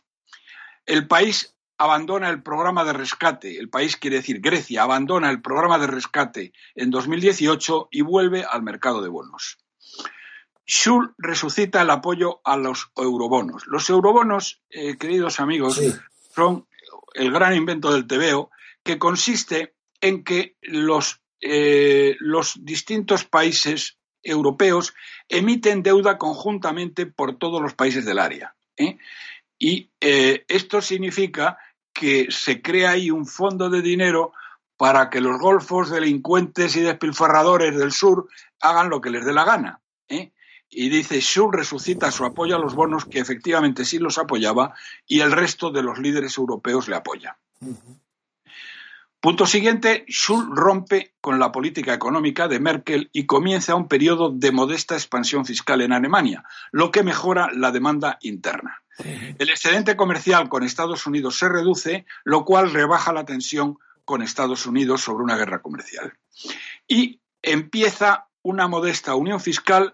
El 0.86 1.06
país 1.06 1.54
abandona 1.78 2.28
el 2.28 2.42
programa 2.42 2.84
de 2.84 2.92
rescate, 2.92 3.58
el 3.58 3.68
país 3.68 3.96
quiere 3.96 4.16
decir 4.16 4.40
Grecia, 4.40 4.82
abandona 4.82 5.30
el 5.30 5.42
programa 5.42 5.78
de 5.78 5.86
rescate 5.86 6.52
en 6.74 6.90
2018 6.90 7.88
y 7.90 8.02
vuelve 8.02 8.44
al 8.44 8.62
mercado 8.62 9.02
de 9.02 9.08
bonos. 9.08 9.58
Schulz 10.64 11.10
resucita 11.18 11.82
el 11.82 11.90
apoyo 11.90 12.40
a 12.44 12.56
los 12.56 12.92
eurobonos. 12.96 13.66
Los 13.66 13.90
eurobonos, 13.90 14.62
eh, 14.70 14.96
queridos 14.96 15.40
amigos, 15.40 15.80
son 16.34 16.68
el 17.14 17.32
gran 17.32 17.54
invento 17.54 17.92
del 17.92 18.06
TVO, 18.06 18.50
que 18.84 18.98
consiste 18.98 19.74
en 20.00 20.24
que 20.24 20.56
los, 20.62 21.20
eh, 21.40 22.16
los 22.20 22.64
distintos 22.64 23.24
países 23.24 23.98
europeos 24.22 24.94
emiten 25.28 25.82
deuda 25.82 26.16
conjuntamente 26.16 27.06
por 27.06 27.38
todos 27.38 27.60
los 27.60 27.74
países 27.74 28.04
del 28.04 28.18
área. 28.18 28.54
¿eh? 28.76 28.98
Y 29.64 29.92
eh, 30.00 30.44
esto 30.48 30.82
significa 30.82 31.56
que 31.92 32.26
se 32.30 32.60
crea 32.60 32.90
ahí 32.90 33.12
un 33.12 33.26
fondo 33.26 33.70
de 33.70 33.80
dinero 33.80 34.32
para 34.76 35.08
que 35.08 35.20
los 35.20 35.38
golfos, 35.38 35.88
delincuentes 35.88 36.74
y 36.74 36.80
despilfarradores 36.80 37.78
del 37.78 37.92
sur 37.92 38.26
hagan 38.60 38.90
lo 38.90 39.00
que 39.00 39.10
les 39.10 39.24
dé 39.24 39.32
la 39.32 39.44
gana. 39.44 39.80
¿eh? 40.08 40.32
Y 40.68 40.88
dice, 40.88 41.20
Schulz 41.20 41.54
resucita 41.54 42.10
su 42.10 42.24
apoyo 42.24 42.56
a 42.56 42.58
los 42.58 42.74
bonos, 42.74 43.04
que 43.04 43.20
efectivamente 43.20 43.84
sí 43.84 44.00
los 44.00 44.18
apoyaba, 44.18 44.74
y 45.06 45.20
el 45.20 45.30
resto 45.30 45.70
de 45.70 45.84
los 45.84 46.00
líderes 46.00 46.36
europeos 46.38 46.88
le 46.88 46.96
apoya. 46.96 47.38
Punto 49.20 49.46
siguiente, 49.46 50.04
Schulz 50.08 50.48
rompe 50.50 51.14
con 51.20 51.38
la 51.38 51.52
política 51.52 51.94
económica 51.94 52.48
de 52.48 52.58
Merkel 52.58 53.10
y 53.12 53.26
comienza 53.26 53.76
un 53.76 53.86
periodo 53.86 54.30
de 54.30 54.50
modesta 54.50 54.96
expansión 54.96 55.46
fiscal 55.46 55.82
en 55.82 55.92
Alemania, 55.92 56.42
lo 56.72 56.90
que 56.90 57.04
mejora 57.04 57.48
la 57.54 57.70
demanda 57.70 58.18
interna. 58.22 58.81
El 58.98 59.48
excedente 59.48 59.96
comercial 59.96 60.48
con 60.48 60.62
Estados 60.62 61.06
Unidos 61.06 61.38
se 61.38 61.48
reduce, 61.48 62.06
lo 62.24 62.44
cual 62.44 62.72
rebaja 62.72 63.12
la 63.12 63.24
tensión 63.24 63.78
con 64.04 64.22
Estados 64.22 64.66
Unidos 64.66 65.00
sobre 65.00 65.24
una 65.24 65.36
guerra 65.36 65.62
comercial. 65.62 66.12
Y 66.86 67.20
empieza 67.40 68.28
una 68.42 68.68
modesta 68.68 69.14
unión 69.14 69.40
fiscal 69.40 69.92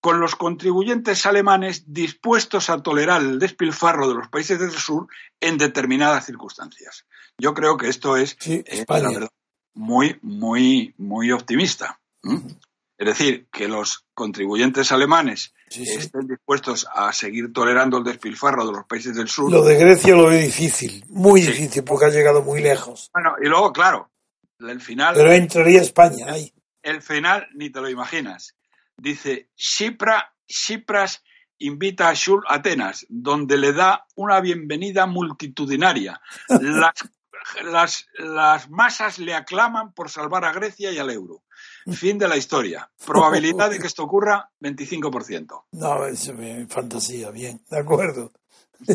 con 0.00 0.20
los 0.20 0.36
contribuyentes 0.36 1.26
alemanes 1.26 1.92
dispuestos 1.92 2.70
a 2.70 2.82
tolerar 2.82 3.22
el 3.22 3.38
despilfarro 3.38 4.08
de 4.08 4.14
los 4.14 4.28
países 4.28 4.60
del 4.60 4.70
sur 4.70 5.08
en 5.40 5.58
determinadas 5.58 6.26
circunstancias. 6.26 7.06
Yo 7.38 7.54
creo 7.54 7.76
que 7.76 7.88
esto 7.88 8.16
es 8.16 8.36
eh, 8.46 8.86
muy, 9.74 10.18
muy, 10.22 10.94
muy 10.96 11.32
optimista. 11.32 11.98
Es 12.98 13.06
decir, 13.06 13.48
que 13.50 13.68
los 13.68 14.06
contribuyentes 14.14 14.92
alemanes 14.92 15.54
estén 15.68 16.26
dispuestos 16.26 16.86
a 16.92 17.12
seguir 17.12 17.52
tolerando 17.52 17.98
el 17.98 18.04
despilfarro 18.04 18.66
de 18.66 18.72
los 18.72 18.86
países 18.86 19.16
del 19.16 19.28
sur. 19.28 19.50
Lo 19.50 19.62
de 19.62 19.76
Grecia 19.76 20.14
lo 20.14 20.26
ve 20.26 20.42
difícil, 20.42 21.04
muy 21.08 21.40
difícil, 21.40 21.84
porque 21.84 22.06
ha 22.06 22.10
llegado 22.10 22.42
muy 22.42 22.62
lejos. 22.62 23.10
Bueno, 23.12 23.34
y 23.42 23.48
luego, 23.48 23.72
claro, 23.72 24.10
el 24.60 24.80
final. 24.80 25.14
Pero 25.14 25.32
entraría 25.32 25.80
España 25.80 26.26
ahí. 26.32 26.52
El 26.82 27.02
final 27.02 27.48
ni 27.54 27.70
te 27.70 27.80
lo 27.80 27.88
imaginas. 27.88 28.56
Dice: 28.96 29.50
Chipras 29.56 31.22
invita 31.58 32.08
a 32.08 32.14
Schul 32.14 32.44
a 32.48 32.56
Atenas, 32.56 33.06
donde 33.08 33.56
le 33.56 33.72
da 33.72 34.06
una 34.14 34.40
bienvenida 34.40 35.06
multitudinaria. 35.06 36.20
Las, 36.48 36.94
las, 37.62 38.08
las 38.18 38.70
masas 38.70 39.18
le 39.18 39.32
aclaman 39.34 39.92
por 39.92 40.10
salvar 40.10 40.44
a 40.44 40.52
Grecia 40.52 40.90
y 40.90 40.98
al 40.98 41.10
euro. 41.10 41.44
Fin 41.92 42.18
de 42.18 42.28
la 42.28 42.36
historia. 42.36 42.90
Probabilidad 43.04 43.70
de 43.70 43.78
que 43.78 43.86
esto 43.86 44.04
ocurra, 44.04 44.50
25%. 44.60 45.64
No, 45.72 46.06
es 46.06 46.32
fantasía, 46.68 47.30
bien, 47.30 47.60
de 47.70 47.78
acuerdo. 47.78 48.32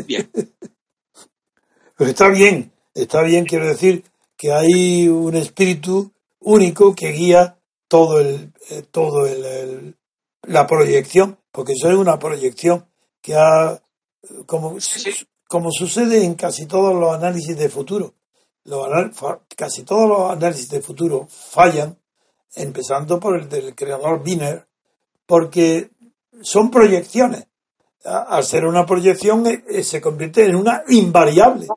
Bien. 0.06 0.30
Pero 1.96 2.10
está 2.10 2.28
bien, 2.28 2.72
está 2.94 3.22
bien, 3.22 3.44
quiero 3.44 3.66
decir 3.66 4.04
que 4.36 4.52
hay 4.52 5.08
un 5.08 5.36
espíritu 5.36 6.12
único 6.40 6.94
que 6.94 7.12
guía 7.12 7.58
todo 7.86 8.20
el, 8.20 8.52
eh, 8.70 8.82
todo 8.90 9.26
el, 9.26 9.96
la 10.42 10.66
proyección, 10.66 11.38
porque 11.52 11.72
eso 11.72 11.90
es 11.90 11.96
una 11.96 12.18
proyección 12.18 12.86
que 13.20 13.34
ha, 13.36 13.80
como, 14.46 14.76
como 15.46 15.70
sucede 15.70 16.24
en 16.24 16.34
casi 16.34 16.66
todos 16.66 16.94
los 16.94 17.14
análisis 17.14 17.56
de 17.56 17.68
futuro, 17.68 18.14
casi 19.56 19.82
todos 19.84 20.08
los 20.08 20.30
análisis 20.32 20.68
de 20.70 20.80
futuro 20.80 21.28
fallan 21.28 21.96
empezando 22.54 23.18
por 23.18 23.36
el 23.36 23.48
del 23.48 23.74
creador 23.74 24.22
Wiener, 24.24 24.66
porque 25.26 25.90
son 26.42 26.70
proyecciones. 26.70 27.46
Al 28.04 28.42
ser 28.42 28.66
una 28.66 28.84
proyección 28.84 29.46
eh, 29.46 29.64
eh, 29.68 29.84
se 29.84 30.00
convierte 30.00 30.44
en 30.44 30.56
una 30.56 30.82
invariable. 30.88 31.68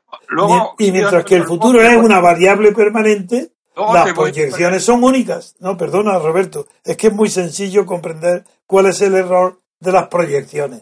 y 0.80 0.92
mientras 0.92 1.24
que 1.24 1.36
el 1.36 1.46
futuro 1.46 1.82
es 1.82 1.96
una 1.96 2.20
variable 2.20 2.72
permanente, 2.72 3.52
las 3.76 4.14
proyecciones 4.14 4.84
son 4.84 5.04
únicas. 5.04 5.56
No, 5.60 5.78
perdona 5.78 6.18
Roberto, 6.18 6.66
es 6.84 6.98
que 6.98 7.08
es 7.08 7.14
muy 7.14 7.30
sencillo 7.30 7.86
comprender 7.86 8.44
cuál 8.66 8.88
es 8.88 9.02
el 9.02 9.14
error 9.16 9.60
de 9.80 9.92
las 9.92 10.08
proyecciones, 10.08 10.82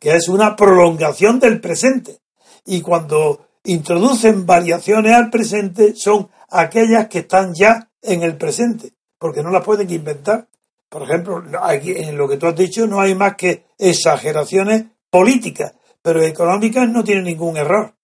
que 0.00 0.16
es 0.16 0.28
una 0.28 0.56
prolongación 0.56 1.38
del 1.38 1.60
presente. 1.60 2.18
Y 2.66 2.80
cuando 2.80 3.46
introducen 3.62 4.44
variaciones 4.44 5.14
al 5.14 5.30
presente 5.30 5.94
son 5.94 6.28
aquellas 6.50 7.08
que 7.08 7.20
están 7.20 7.54
ya 7.54 7.90
en 8.02 8.22
el 8.22 8.36
presente 8.36 8.92
porque 9.24 9.42
no 9.42 9.50
las 9.50 9.64
pueden 9.64 9.90
inventar. 9.90 10.48
Por 10.86 11.04
ejemplo, 11.04 11.42
aquí, 11.62 11.92
en 11.96 12.14
lo 12.18 12.28
que 12.28 12.36
tú 12.36 12.46
has 12.46 12.54
dicho 12.54 12.86
no 12.86 13.00
hay 13.00 13.14
más 13.14 13.36
que 13.36 13.64
exageraciones 13.78 14.84
políticas, 15.08 15.72
pero 16.02 16.22
económicas 16.22 16.86
no 16.90 17.02
tienen 17.02 17.24
ningún 17.24 17.56
error. 17.56 17.94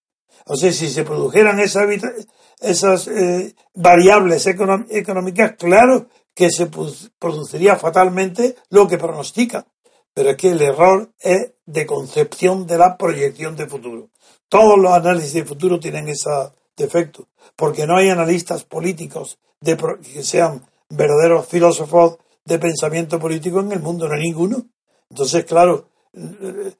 O 0.47 0.55
sea, 0.55 0.71
si 0.71 0.89
se 0.89 1.03
produjeran 1.03 1.59
esas, 1.59 3.07
eh, 3.07 3.53
variables 3.75 4.47
económicas, 4.47 5.53
claro 5.59 6.07
que 6.33 6.49
se 6.49 6.71
produciría 7.19 7.75
fatalmente 7.75 8.55
lo 8.71 8.87
que 8.87 8.97
pronostica. 8.97 9.67
Pero 10.15 10.31
es 10.31 10.37
que 10.37 10.49
el 10.49 10.61
error 10.63 11.11
es 11.19 11.51
de 11.67 11.85
concepción 11.85 12.65
de 12.65 12.79
la 12.79 12.97
proyección 12.97 13.55
de 13.55 13.67
futuro. 13.67 14.09
Todos 14.49 14.79
los 14.79 14.91
análisis 14.91 15.33
de 15.33 15.45
futuro 15.45 15.79
tienen 15.79 16.09
ese 16.09 16.31
defecto, 16.75 17.27
porque 17.55 17.85
no 17.85 17.97
hay 17.97 18.09
analistas 18.09 18.63
políticos 18.63 19.37
que 19.63 20.23
sean 20.23 20.63
verdaderos 20.91 21.47
filósofos 21.47 22.17
de 22.45 22.59
pensamiento 22.59 23.19
político 23.19 23.59
en 23.59 23.71
el 23.71 23.79
mundo, 23.79 24.07
no 24.07 24.15
hay 24.15 24.21
ninguno. 24.21 24.63
Entonces, 25.09 25.45
claro, 25.45 25.87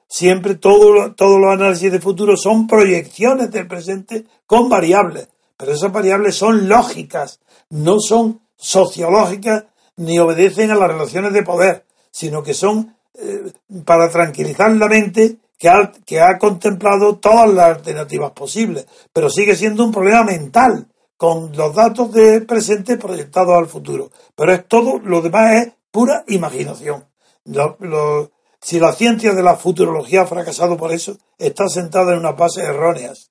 siempre 0.08 0.56
todo, 0.56 1.14
todos 1.14 1.40
los 1.40 1.52
análisis 1.52 1.90
de 1.90 2.00
futuro 2.00 2.36
son 2.36 2.66
proyecciones 2.66 3.50
del 3.50 3.66
presente 3.66 4.24
con 4.46 4.68
variables, 4.68 5.28
pero 5.56 5.72
esas 5.72 5.92
variables 5.92 6.34
son 6.34 6.68
lógicas, 6.68 7.40
no 7.70 7.98
son 7.98 8.40
sociológicas 8.56 9.64
ni 9.96 10.18
obedecen 10.18 10.70
a 10.70 10.76
las 10.76 10.88
relaciones 10.88 11.32
de 11.32 11.42
poder, 11.42 11.84
sino 12.10 12.42
que 12.42 12.54
son 12.54 12.96
eh, 13.14 13.52
para 13.84 14.10
tranquilizar 14.10 14.70
la 14.72 14.88
mente 14.88 15.36
que 15.58 15.68
ha, 15.68 15.92
que 16.04 16.20
ha 16.20 16.38
contemplado 16.38 17.16
todas 17.16 17.52
las 17.52 17.76
alternativas 17.76 18.32
posibles, 18.32 18.86
pero 19.12 19.30
sigue 19.30 19.54
siendo 19.54 19.84
un 19.84 19.92
problema 19.92 20.24
mental 20.24 20.86
con 21.22 21.56
los 21.56 21.72
datos 21.72 22.10
de 22.10 22.40
presente 22.40 22.96
proyectados 22.96 23.56
al 23.56 23.68
futuro. 23.68 24.10
Pero 24.34 24.54
es 24.54 24.66
todo, 24.66 24.98
lo 24.98 25.20
demás 25.20 25.52
es 25.54 25.72
pura 25.92 26.24
imaginación. 26.26 27.04
si 28.60 28.80
la 28.80 28.92
ciencia 28.92 29.32
de 29.32 29.42
la 29.44 29.54
futurología 29.54 30.22
ha 30.22 30.26
fracasado 30.26 30.76
por 30.76 30.90
eso, 30.90 31.16
está 31.38 31.68
sentada 31.68 32.12
en 32.12 32.18
unas 32.18 32.36
bases 32.36 32.64
erróneas. 32.64 33.30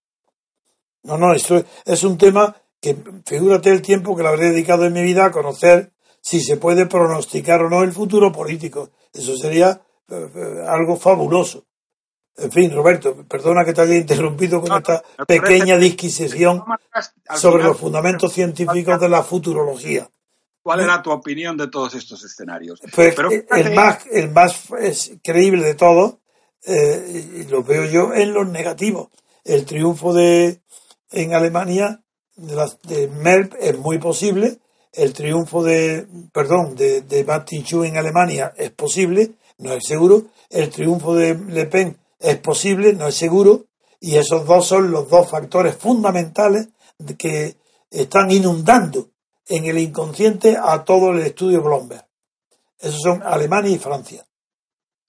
No, 1.04 1.18
no, 1.18 1.34
esto 1.34 1.62
es 1.84 2.04
un 2.06 2.18
tema 2.18 2.56
que 2.80 2.96
figúrate 3.26 3.72
el 3.72 3.82
tiempo 3.82 4.16
que 4.16 4.24
le 4.24 4.30
habré 4.30 4.52
dedicado 4.52 4.86
en 4.86 4.94
mi 4.94 5.04
vida 5.04 5.26
a 5.26 5.32
conocer 5.32 5.92
si 6.22 6.40
se 6.40 6.56
puede 6.56 6.86
pronosticar 6.86 7.62
o 7.62 7.70
no 7.70 7.84
el 7.84 7.92
futuro 7.92 8.32
político. 8.32 8.92
Eso 9.12 9.36
sería 9.36 9.82
eh, 10.08 10.30
eh, 10.34 10.66
algo 10.66 10.96
fabuloso. 10.96 11.66
En 12.38 12.52
fin, 12.52 12.74
Roberto, 12.74 13.26
perdona 13.28 13.66
que 13.66 13.74
te 13.74 13.82
haya 13.82 13.96
interrumpido 13.96 14.62
con 14.62 14.78
esta 14.78 15.04
pequeña 15.28 15.78
disquisición 15.78 16.64
sobre 17.36 17.64
los 17.64 17.78
fundamentos 17.78 18.34
científicos 18.34 19.00
de 19.00 19.10
la 19.10 19.24
futurología. 19.24 20.10
¿Cuál 20.64 20.82
era 20.82 21.02
tu 21.02 21.12
opinión 21.12 21.58
de 21.58 21.68
todos 21.68 21.96
estos 21.96 22.24
escenarios? 22.24 22.80
Pues, 22.94 23.16
eh, 23.18 23.46
el, 23.50 23.74
más, 23.74 24.06
el 24.12 24.30
más 24.30 24.70
creíble 25.24 25.64
de 25.64 25.76
todos, 25.76 26.16
y 26.66 27.44
lo 27.44 27.64
veo 27.64 27.86
yo, 27.86 28.14
en 28.14 28.34
los 28.34 28.48
negativos. 28.48 29.10
El 29.44 29.66
triunfo 29.66 30.14
de 30.14 30.62
en 31.12 31.34
Alemania 31.34 32.02
de, 32.36 32.70
de 32.84 33.08
Merck 33.08 33.56
es 33.60 33.78
muy 33.78 33.98
posible, 33.98 34.60
el 34.94 35.14
triunfo 35.14 35.64
de, 35.64 36.06
perdón, 36.32 36.76
de, 36.76 37.02
de 37.02 37.20
en 37.22 37.98
Alemania 37.98 38.54
es 38.58 38.72
posible, 38.72 39.32
no 39.58 39.74
es 39.74 39.84
seguro, 39.86 40.26
el 40.50 40.70
triunfo 40.70 41.16
de 41.16 41.36
Le 41.36 41.66
Pen 41.66 41.98
es 42.22 42.38
posible, 42.38 42.94
no 42.94 43.08
es 43.08 43.16
seguro, 43.16 43.66
y 44.00 44.18
esos 44.18 44.46
dos 44.46 44.68
son 44.68 44.92
los 44.92 45.10
dos 45.10 45.30
factores 45.30 45.76
fundamentales 45.76 46.70
que 47.18 47.58
están 47.90 48.32
inundando 48.32 49.10
en 49.48 49.66
el 49.66 49.78
inconsciente 49.78 50.58
a 50.62 50.84
todo 50.84 51.12
el 51.12 51.20
estudio 51.20 51.62
Bloomberg. 51.62 52.06
Esos 52.80 53.02
son 53.02 53.22
Alemania 53.24 53.72
y 53.72 53.78
Francia. 53.78 54.26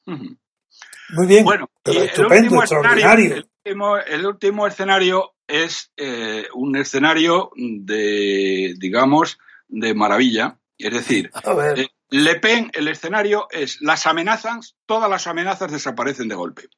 Muy 0.04 1.26
bien, 1.26 1.44
bueno, 1.44 1.70
estupendo, 1.84 2.60
extraordinario. 2.60 3.44
el 3.64 4.26
último 4.26 4.66
escenario 4.66 5.32
es 5.46 5.92
eh, 5.96 6.46
un 6.54 6.76
escenario 6.76 7.50
de, 7.56 8.74
digamos, 8.78 9.38
de 9.68 9.94
maravilla. 9.94 10.58
Es 10.76 10.92
decir, 10.92 11.30
eh, 11.76 11.88
Le 12.10 12.40
Pen, 12.40 12.70
el 12.74 12.88
escenario 12.88 13.46
es 13.50 13.80
las 13.80 14.06
amenazas, 14.06 14.76
todas 14.86 15.08
las 15.08 15.26
amenazas 15.26 15.70
desaparecen 15.70 16.28
de 16.28 16.34
golpe. 16.34 16.68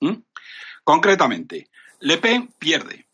¿Mm? 0.00 0.22
Concretamente, 0.84 1.68
Le 2.00 2.18
Pen 2.18 2.48
pierde 2.58 3.06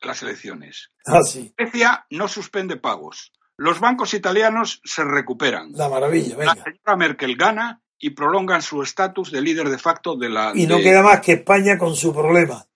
las 0.00 0.22
elecciones. 0.22 0.90
Ah, 1.06 1.20
Grecia 1.56 2.06
no 2.10 2.28
suspende 2.28 2.76
pagos. 2.76 3.32
Los 3.56 3.80
bancos 3.80 4.14
italianos 4.14 4.80
se 4.84 5.04
recuperan. 5.04 5.72
La 5.72 5.88
maravilla, 5.88 6.36
La 6.38 6.54
señora 6.54 6.96
Merkel 6.96 7.36
gana 7.36 7.82
y 7.98 8.10
prolongan 8.10 8.62
su 8.62 8.82
estatus 8.82 9.30
de 9.30 9.40
líder 9.40 9.68
de 9.68 9.78
facto 9.78 10.16
de 10.16 10.28
la. 10.28 10.52
Y 10.54 10.66
no 10.66 10.78
queda 10.78 11.02
más 11.02 11.20
que 11.20 11.32
España 11.32 11.78
con 11.78 11.94
su 11.94 12.12
problema. 12.12 12.66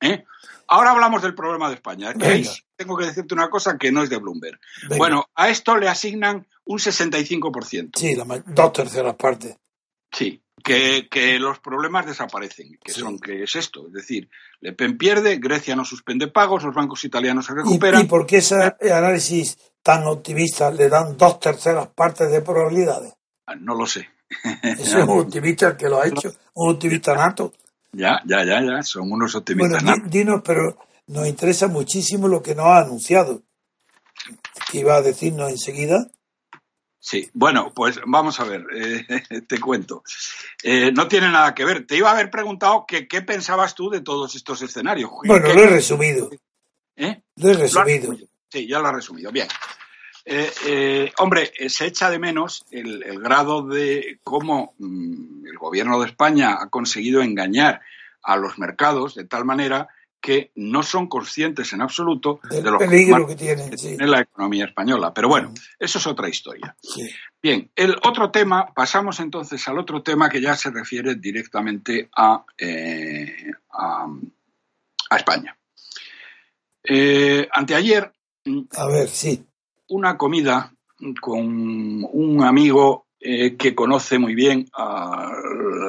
¿Eh? 0.00 0.24
Ahora 0.68 0.90
hablamos 0.90 1.22
del 1.22 1.34
problema 1.34 1.68
de 1.68 1.76
España. 1.76 2.12
tengo 2.76 2.96
que 2.96 3.06
decirte 3.06 3.34
una 3.34 3.48
cosa 3.48 3.78
que 3.78 3.90
no 3.90 4.02
es 4.02 4.10
de 4.10 4.18
Bloomberg. 4.18 4.58
Bueno, 4.96 5.26
a 5.34 5.48
esto 5.48 5.76
le 5.76 5.88
asignan 5.88 6.46
un 6.64 6.78
65%. 6.78 7.90
Sí, 7.96 8.14
dos 8.46 8.72
terceras 8.72 9.14
partes. 9.14 9.56
Sí, 10.12 10.42
que, 10.66 11.38
los 11.38 11.58
problemas 11.60 12.06
desaparecen. 12.06 12.78
Que 12.82 12.92
son, 12.92 13.18
que 13.18 13.42
es 13.42 13.54
esto. 13.56 13.86
Es 13.86 13.92
decir, 13.92 14.28
Le 14.60 14.72
Pen 14.72 14.98
pierde, 14.98 15.36
Grecia 15.36 15.76
no 15.76 15.84
suspende 15.84 16.28
pagos, 16.28 16.64
los 16.64 16.74
bancos 16.74 17.04
italianos 17.04 17.46
se 17.46 17.54
recuperan. 17.54 18.02
¿Y, 18.02 18.04
y 18.04 18.08
por 18.08 18.26
qué 18.26 18.38
ese 18.38 18.56
análisis 18.92 19.56
tan 19.82 20.04
optimista 20.04 20.70
le 20.70 20.88
dan 20.88 21.16
dos 21.16 21.38
terceras 21.38 21.88
partes 21.88 22.30
de 22.30 22.40
probabilidades? 22.40 23.14
Ah, 23.46 23.54
no 23.54 23.74
lo 23.74 23.86
sé. 23.86 24.08
Es 24.62 24.92
un 24.94 25.20
optimista 25.20 25.68
el 25.68 25.76
que 25.76 25.88
lo 25.88 26.00
ha 26.00 26.08
hecho, 26.08 26.34
un 26.54 26.74
optimista 26.74 27.14
nato. 27.14 27.52
Ya, 27.92 28.20
ya, 28.26 28.44
ya, 28.44 28.60
ya, 28.60 28.82
son 28.82 29.10
unos 29.10 29.34
optimistas. 29.36 29.82
Bueno, 29.82 30.02
dinos, 30.08 30.42
pero 30.44 30.76
nos 31.06 31.26
interesa 31.28 31.68
muchísimo 31.68 32.26
lo 32.26 32.42
que 32.42 32.54
nos 32.54 32.66
ha 32.66 32.78
anunciado. 32.80 33.42
¿Qué 34.70 34.80
iba 34.80 34.96
a 34.96 35.02
decirnos 35.02 35.50
enseguida? 35.50 36.10
Sí, 37.06 37.30
bueno, 37.34 37.72
pues 37.72 38.00
vamos 38.04 38.40
a 38.40 38.44
ver, 38.44 38.66
eh, 38.74 39.06
te 39.46 39.60
cuento. 39.60 40.02
Eh, 40.60 40.90
no 40.90 41.06
tiene 41.06 41.30
nada 41.30 41.54
que 41.54 41.64
ver. 41.64 41.86
Te 41.86 41.96
iba 41.96 42.08
a 42.08 42.12
haber 42.12 42.32
preguntado 42.32 42.84
que, 42.84 43.06
qué 43.06 43.22
pensabas 43.22 43.76
tú 43.76 43.90
de 43.90 44.00
todos 44.00 44.34
estos 44.34 44.60
escenarios. 44.62 45.12
Bueno, 45.24 45.54
lo 45.54 45.62
he 45.62 45.68
resumido. 45.68 46.28
¿Eh? 46.96 47.22
Lo 47.36 47.50
he 47.50 47.54
resumido. 47.54 48.12
sí, 48.48 48.66
ya 48.66 48.80
lo 48.80 48.88
he 48.88 48.92
resumido. 48.92 49.30
Bien. 49.30 49.46
Eh, 50.24 51.12
hombre, 51.18 51.52
se 51.68 51.86
echa 51.86 52.10
de 52.10 52.18
menos 52.18 52.66
el, 52.72 53.20
grado 53.20 53.62
de 53.62 54.18
cómo 54.24 54.74
mm, 54.78 55.46
el 55.46 55.58
gobierno 55.58 56.00
de 56.00 56.08
España 56.08 56.56
ha 56.60 56.68
conseguido 56.70 57.22
engañar 57.22 57.82
a 58.24 58.36
los 58.36 58.58
mercados 58.58 59.14
de 59.14 59.26
tal 59.26 59.44
manera 59.44 59.86
que 60.20 60.50
no 60.56 60.82
son 60.82 61.08
conscientes 61.08 61.72
en 61.72 61.82
absoluto 61.82 62.40
de 62.50 62.62
lo 62.62 62.78
peligro 62.78 63.26
que, 63.26 63.36
tiene, 63.36 64.06
la 64.06 64.20
economía 64.20 64.64
española. 64.64 65.14
Pero 65.14 65.28
bueno, 65.28 65.52
eso 65.78 65.98
es 65.98 66.06
otra 66.06 66.28
historia. 66.28 66.76
Bien, 67.42 67.70
el 67.76 67.96
otro 68.02 68.30
tema, 68.30 68.72
pasamos 68.74 69.20
entonces 69.20 69.66
al 69.68 69.78
otro 69.78 70.02
tema 70.02 70.28
que 70.28 70.40
ya 70.40 70.56
se 70.56 70.70
refiere 70.70 71.14
directamente 71.14 72.08
a, 72.16 72.44
a, 73.70 75.16
España. 75.16 75.56
anteayer. 77.52 78.12
A 78.76 78.86
ver, 78.88 79.08
sí 79.08 79.44
una 79.88 80.16
comida 80.16 80.74
con 81.20 82.04
un 82.04 82.42
amigo 82.42 83.06
eh, 83.20 83.56
que 83.56 83.74
conoce 83.74 84.18
muy 84.18 84.34
bien 84.34 84.68
a 84.74 85.30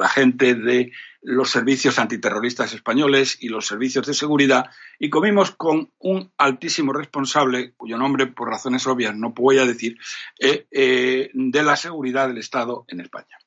la 0.00 0.08
gente 0.08 0.54
de 0.54 0.92
los 1.28 1.50
servicios 1.50 1.98
antiterroristas 1.98 2.72
españoles 2.72 3.36
y 3.40 3.48
los 3.48 3.66
servicios 3.66 4.06
de 4.06 4.14
seguridad 4.14 4.70
y 4.98 5.10
comimos 5.10 5.50
con 5.50 5.90
un 5.98 6.32
altísimo 6.38 6.92
responsable, 6.92 7.72
cuyo 7.76 7.98
nombre 7.98 8.26
por 8.26 8.48
razones 8.48 8.86
obvias 8.86 9.14
no 9.14 9.30
voy 9.30 9.58
a 9.58 9.66
decir, 9.66 9.98
eh, 10.38 10.66
eh, 10.70 11.30
de 11.34 11.62
la 11.62 11.76
seguridad 11.76 12.28
del 12.28 12.38
Estado 12.38 12.84
en 12.88 13.00
España. 13.00 13.38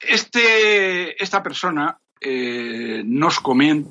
Este, 0.00 1.22
esta 1.22 1.42
persona 1.42 2.00
nos, 3.04 3.42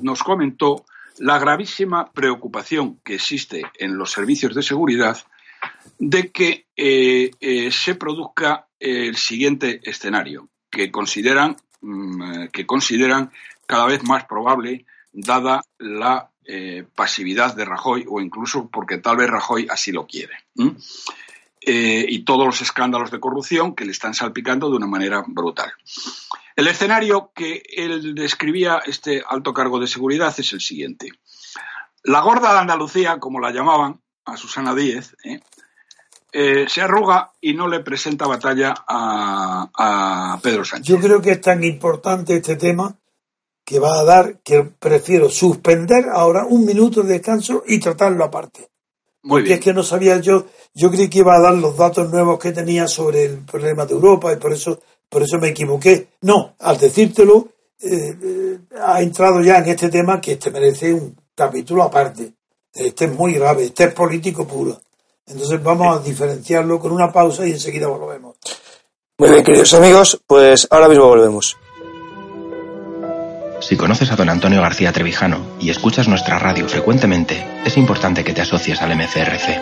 nos 0.02 0.24
comentó 0.24 0.86
la 1.20 1.40
gravísima 1.40 2.12
preocupación 2.12 3.00
que 3.04 3.16
existe 3.16 3.64
en 3.80 3.98
los 3.98 4.12
servicios 4.12 4.54
de 4.54 4.64
seguridad 4.64 5.18
de 6.00 6.32
que 6.32 6.68
eh, 6.76 7.32
eh, 7.40 7.72
se 7.72 7.96
produzca 7.96 8.68
el 8.80 9.16
siguiente 9.18 9.82
escenario, 9.84 10.50
que 10.70 10.92
consideran, 10.92 11.58
que 12.52 12.66
consideran 12.66 13.32
cada 13.66 13.86
vez 13.86 14.04
más 14.04 14.26
probable, 14.26 14.86
dada 15.12 15.62
la 15.78 16.30
eh, 16.46 16.86
pasividad 16.96 17.56
de 17.56 17.66
Rajoy, 17.66 18.06
o 18.08 18.22
incluso 18.22 18.70
porque 18.70 18.98
tal 18.98 19.18
vez 19.18 19.30
Rajoy 19.30 19.68
así 19.70 19.92
lo 19.92 20.06
quiere. 20.06 20.34
y 21.70 22.24
todos 22.24 22.46
los 22.46 22.62
escándalos 22.62 23.12
de 23.12 23.20
corrupción 23.20 23.76
que 23.76 23.84
le 23.84 23.92
están 23.92 24.14
salpicando 24.14 24.70
de 24.70 24.78
una 24.78 24.88
manera 24.88 25.24
brutal. 25.28 25.74
El 26.58 26.68
escenario 26.68 27.32
que 27.36 27.62
él 27.76 28.16
describía, 28.16 28.82
este 28.86 29.22
alto 29.28 29.54
cargo 29.54 29.80
de 29.80 29.86
seguridad, 29.86 30.34
es 30.38 30.54
el 30.54 30.62
siguiente. 30.62 31.12
La 32.04 32.22
gorda 32.22 32.52
de 32.52 32.60
Andalucía, 32.60 33.20
como 33.20 33.40
la 33.40 33.52
llamaban, 33.52 34.02
a 34.26 34.38
Susana 34.38 34.74
Díez, 34.74 35.16
¿eh? 35.24 35.40
Eh, 36.32 36.66
se 36.68 36.82
arruga 36.82 37.32
y 37.40 37.54
no 37.54 37.68
le 37.68 37.80
presenta 37.80 38.28
batalla 38.28 38.74
a, 38.88 40.40
Pedro 40.42 40.66
Sánchez. 40.66 40.88
Yo 40.88 41.00
creo 41.00 41.22
que 41.22 41.32
es 41.32 41.42
tan 41.42 41.64
importante 41.64 42.36
este 42.36 42.58
tema 42.58 42.96
que 43.64 43.80
va 43.80 44.00
a 44.00 44.04
dar 44.04 44.40
que 44.40 44.64
prefiero 44.64 45.30
suspender 45.30 46.06
ahora 46.12 46.46
un 46.46 46.66
minuto 46.66 47.02
de 47.02 47.14
descanso 47.14 47.64
y 47.66 47.80
tratarlo 47.80 48.24
aparte. 48.24 48.70
Muy 49.24 49.42
Porque 49.42 49.56
es 49.56 49.60
que 49.60 49.74
no 49.74 49.84
sabía 49.84 50.20
yo, 50.20 50.46
yo 50.74 50.90
creí 50.90 51.10
que 51.10 51.20
iba 51.20 51.36
a 51.36 51.42
dar 51.42 51.56
los 51.56 51.76
datos 51.76 52.10
nuevos 52.10 52.40
que 52.40 52.52
tenía 52.52 52.88
sobre 52.88 53.26
el 53.26 53.40
problema 53.40 53.86
de 53.86 53.94
Europa 53.94 54.32
y 54.32 54.38
por 54.38 54.54
eso 54.54 54.80
por 55.10 55.24
eso 55.24 55.38
me 55.38 55.50
equivoqué. 55.50 56.10
No, 56.22 56.56
al 56.60 56.78
decírtelo, 56.78 57.50
eh, 57.82 58.18
eh, 58.22 58.60
ha 58.82 59.02
entrado 59.02 59.42
ya 59.42 59.58
en 59.60 59.70
este 59.70 59.90
tema 59.90 60.20
que 60.20 60.34
este 60.34 60.52
merece 60.52 60.94
un 60.94 61.16
capítulo 61.36 61.84
aparte. 61.84 62.34
Este 62.74 63.06
es 63.06 63.12
muy 63.12 63.34
grave, 63.34 63.66
este 63.66 63.86
es 63.86 63.94
político 63.94 64.48
puro. 64.48 64.80
Entonces 65.28 65.62
vamos 65.62 65.98
a 65.98 66.04
diferenciarlo 66.04 66.80
con 66.80 66.92
una 66.92 67.12
pausa 67.12 67.46
y 67.46 67.52
enseguida 67.52 67.88
volvemos. 67.88 68.38
Muy 69.20 69.30
bien, 69.32 69.44
queridos 69.44 69.74
amigos, 69.74 70.22
pues 70.26 70.68
ahora 70.72 70.88
mismo 70.88 71.08
volvemos. 71.08 71.58
Si 73.60 73.76
conoces 73.76 74.12
a 74.12 74.16
don 74.16 74.30
Antonio 74.30 74.62
García 74.62 74.94
Trevijano 74.94 75.40
y 75.60 75.70
escuchas 75.70 76.08
nuestra 76.08 76.40
radio 76.40 76.70
frecuentemente, 76.70 77.46
es 77.66 77.76
importante 77.76 78.24
que 78.24 78.34
te 78.34 78.42
asocies 78.42 78.82
al 78.82 78.96
MCRC. 78.96 79.60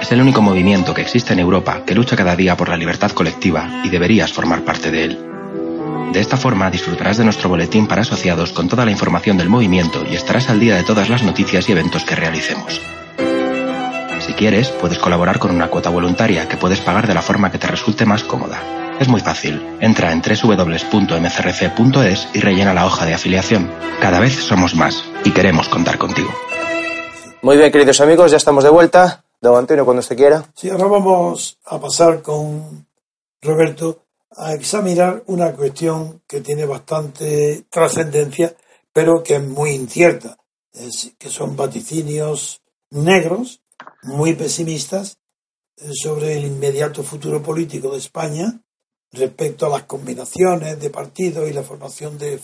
Es 0.00 0.10
el 0.10 0.20
único 0.22 0.40
movimiento 0.40 0.94
que 0.94 1.02
existe 1.02 1.34
en 1.34 1.38
Europa 1.38 1.84
que 1.86 1.94
lucha 1.94 2.16
cada 2.16 2.34
día 2.34 2.56
por 2.56 2.70
la 2.70 2.78
libertad 2.78 3.12
colectiva 3.12 3.82
y 3.84 3.90
deberías 3.90 4.32
formar 4.32 4.64
parte 4.64 4.90
de 4.90 5.04
él. 5.04 5.26
De 6.12 6.20
esta 6.20 6.36
forma 6.36 6.70
disfrutarás 6.70 7.18
de 7.18 7.24
nuestro 7.24 7.48
boletín 7.48 7.86
para 7.86 8.02
asociados 8.02 8.52
con 8.52 8.66
toda 8.66 8.84
la 8.84 8.90
información 8.90 9.36
del 9.36 9.50
movimiento 9.50 10.02
y 10.10 10.16
estarás 10.16 10.48
al 10.48 10.58
día 10.58 10.74
de 10.74 10.82
todas 10.82 11.08
las 11.08 11.22
noticias 11.22 11.68
y 11.68 11.72
eventos 11.72 12.04
que 12.04 12.16
realicemos. 12.16 12.80
Si 14.30 14.36
quieres, 14.36 14.70
puedes 14.70 15.00
colaborar 15.00 15.40
con 15.40 15.50
una 15.50 15.68
cuota 15.68 15.90
voluntaria 15.90 16.46
que 16.46 16.56
puedes 16.56 16.80
pagar 16.80 17.08
de 17.08 17.14
la 17.14 17.20
forma 17.20 17.50
que 17.50 17.58
te 17.58 17.66
resulte 17.66 18.06
más 18.06 18.22
cómoda. 18.22 18.96
Es 19.00 19.08
muy 19.08 19.20
fácil. 19.20 19.60
Entra 19.80 20.12
en 20.12 20.22
www.mcrc.es 20.22 21.08
y 22.32 22.38
rellena 22.38 22.72
la 22.72 22.86
hoja 22.86 23.06
de 23.06 23.14
afiliación. 23.14 23.68
Cada 24.00 24.20
vez 24.20 24.36
somos 24.36 24.76
más 24.76 25.04
y 25.24 25.32
queremos 25.32 25.68
contar 25.68 25.98
contigo. 25.98 26.30
Muy 27.42 27.56
bien, 27.56 27.72
queridos 27.72 28.00
amigos, 28.00 28.30
ya 28.30 28.36
estamos 28.36 28.62
de 28.62 28.70
vuelta. 28.70 29.24
Don 29.40 29.56
Antonio, 29.56 29.84
cuando 29.84 29.98
usted 29.98 30.16
quiera. 30.16 30.44
Sí, 30.54 30.70
ahora 30.70 30.86
vamos 30.86 31.58
a 31.64 31.80
pasar 31.80 32.22
con 32.22 32.86
Roberto 33.42 34.04
a 34.36 34.54
examinar 34.54 35.24
una 35.26 35.50
cuestión 35.54 36.22
que 36.28 36.40
tiene 36.40 36.66
bastante 36.66 37.64
trascendencia, 37.68 38.54
pero 38.92 39.24
que 39.24 39.34
es 39.34 39.42
muy 39.42 39.70
incierta, 39.70 40.36
es, 40.72 41.14
que 41.18 41.28
son 41.30 41.56
vaticinios 41.56 42.60
negros, 42.90 43.59
muy 44.02 44.34
pesimistas, 44.34 45.18
eh, 45.76 45.90
sobre 45.94 46.36
el 46.36 46.44
inmediato 46.44 47.02
futuro 47.02 47.42
político 47.42 47.90
de 47.90 47.98
España 47.98 48.60
respecto 49.12 49.66
a 49.66 49.70
las 49.70 49.84
combinaciones 49.84 50.78
de 50.80 50.90
partidos 50.90 51.48
y 51.48 51.52
la 51.52 51.62
formación 51.62 52.18
de 52.18 52.40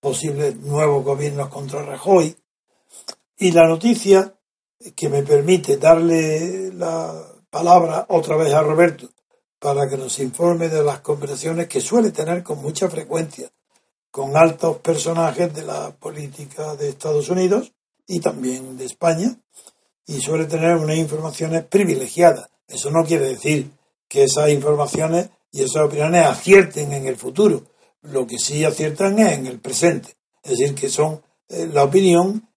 posibles 0.00 0.56
nuevos 0.56 1.04
gobiernos 1.04 1.48
contra 1.48 1.82
Rajoy. 1.82 2.36
Y 3.38 3.52
la 3.52 3.66
noticia 3.66 4.34
que 4.94 5.08
me 5.08 5.22
permite 5.22 5.76
darle 5.78 6.72
la 6.74 7.26
palabra 7.50 8.06
otra 8.10 8.36
vez 8.36 8.52
a 8.52 8.62
Roberto 8.62 9.08
para 9.58 9.88
que 9.88 9.96
nos 9.96 10.18
informe 10.18 10.68
de 10.68 10.84
las 10.84 11.00
conversaciones 11.00 11.68
que 11.68 11.80
suele 11.80 12.10
tener 12.10 12.42
con 12.42 12.60
mucha 12.60 12.88
frecuencia 12.88 13.50
con 14.10 14.36
altos 14.36 14.78
personajes 14.78 15.52
de 15.52 15.62
la 15.62 15.90
política 15.90 16.76
de 16.76 16.90
Estados 16.90 17.30
Unidos 17.30 17.72
y 18.06 18.20
también 18.20 18.76
de 18.76 18.84
España 18.84 19.36
y 20.06 20.20
suele 20.20 20.44
tener 20.46 20.76
unas 20.76 20.96
informaciones 20.96 21.64
privilegiadas. 21.64 22.48
Eso 22.68 22.90
no 22.90 23.04
quiere 23.04 23.26
decir 23.26 23.70
que 24.08 24.24
esas 24.24 24.50
informaciones 24.50 25.30
y 25.50 25.62
esas 25.62 25.84
opiniones 25.84 26.26
acierten 26.26 26.92
en 26.92 27.06
el 27.06 27.16
futuro. 27.16 27.62
Lo 28.02 28.26
que 28.26 28.38
sí 28.38 28.64
aciertan 28.64 29.18
es 29.18 29.38
en 29.38 29.46
el 29.46 29.60
presente. 29.60 30.16
Es 30.42 30.58
decir, 30.58 30.74
que 30.74 30.88
son 30.88 31.22
eh, 31.48 31.68
la 31.72 31.84
opinión 31.84 32.48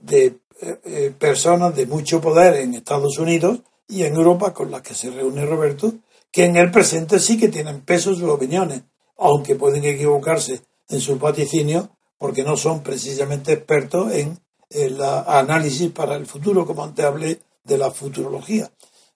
de 0.00 0.40
eh, 0.60 0.80
eh, 0.84 1.14
personas 1.18 1.74
de 1.76 1.86
mucho 1.86 2.20
poder 2.20 2.56
en 2.56 2.74
Estados 2.74 3.18
Unidos 3.18 3.60
y 3.88 4.02
en 4.02 4.14
Europa 4.14 4.52
con 4.52 4.70
las 4.70 4.82
que 4.82 4.94
se 4.94 5.10
reúne 5.10 5.46
Roberto, 5.46 5.92
que 6.32 6.44
en 6.44 6.56
el 6.56 6.70
presente 6.70 7.20
sí 7.20 7.38
que 7.38 7.48
tienen 7.48 7.82
peso 7.82 8.14
sus 8.14 8.28
opiniones, 8.28 8.82
aunque 9.18 9.54
pueden 9.54 9.84
equivocarse 9.84 10.62
en 10.88 11.00
sus 11.00 11.18
vaticinios 11.18 11.88
porque 12.18 12.42
no 12.42 12.56
son 12.56 12.82
precisamente 12.82 13.52
expertos 13.52 14.12
en 14.12 14.38
el 14.70 15.00
análisis 15.02 15.90
para 15.90 16.16
el 16.16 16.26
futuro, 16.26 16.66
como 16.66 16.84
antes 16.84 17.04
hablé 17.04 17.40
de 17.64 17.78
la 17.78 17.90
futurología. 17.90 18.70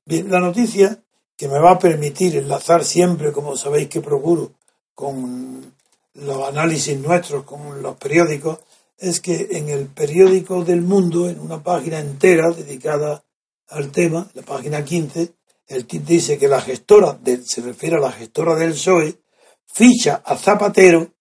Bien, 0.04 0.30
la 0.30 0.40
noticia 0.40 1.02
que 1.36 1.48
me 1.48 1.58
va 1.58 1.72
a 1.72 1.78
permitir 1.78 2.36
enlazar 2.36 2.84
siempre, 2.84 3.32
como 3.32 3.56
sabéis 3.56 3.88
que 3.88 4.00
procuro, 4.00 4.52
con 4.94 5.74
los 6.14 6.48
análisis 6.48 6.98
nuestros, 6.98 7.44
con 7.44 7.82
los 7.82 7.96
periódicos, 7.96 8.58
es 8.98 9.20
que 9.20 9.48
en 9.52 9.70
el 9.70 9.86
periódico 9.86 10.64
del 10.64 10.82
mundo, 10.82 11.28
en 11.28 11.40
una 11.40 11.62
página 11.62 11.98
entera 11.98 12.50
dedicada 12.50 13.24
al 13.68 13.90
tema, 13.90 14.28
la 14.34 14.42
página 14.42 14.84
15, 14.84 15.32
el 15.68 15.86
TIP 15.86 16.04
dice 16.04 16.38
que 16.38 16.48
la 16.48 16.60
gestora, 16.60 17.18
se 17.44 17.62
refiere 17.62 17.96
a 17.96 18.00
la 18.00 18.12
gestora 18.12 18.54
del 18.56 18.72
PSOE, 18.72 19.20
ficha 19.66 20.20
a 20.24 20.36
Zapatero 20.36 21.12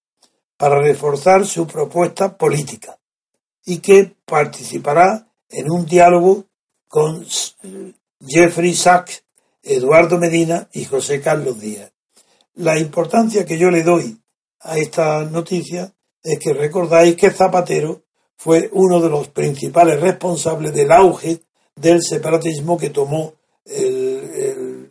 para 0.58 0.82
reforzar 0.82 1.46
su 1.46 1.66
propuesta 1.66 2.36
política 2.36 3.00
y 3.64 3.78
que 3.78 4.16
participará 4.30 5.28
en 5.50 5.72
un 5.72 5.86
diálogo 5.86 6.46
con 6.88 7.26
Jeffrey 8.26 8.74
Sachs, 8.74 9.24
Eduardo 9.64 10.18
Medina 10.18 10.70
y 10.74 10.86
José 10.86 11.22
Carlos 11.22 11.60
Díaz. 11.60 11.92
La 12.56 12.78
importancia 12.78 13.46
que 13.46 13.58
yo 13.58 13.72
le 13.72 13.84
doy 13.84 14.20
a 14.62 14.78
esta 14.78 15.24
noticia 15.26 15.94
es 16.22 16.40
que 16.40 16.54
recordáis 16.54 17.16
que 17.16 17.32
Zapatero 17.32 18.04
fue 18.36 18.70
uno 18.74 19.02
de 19.02 19.10
los 19.10 19.30
principales 19.30 20.00
responsables 20.00 20.74
del 20.74 20.92
auge 20.92 21.42
del 21.76 22.02
separatismo 22.02 22.78
que 22.78 22.90
tomó 22.90 23.34
el, 23.66 24.90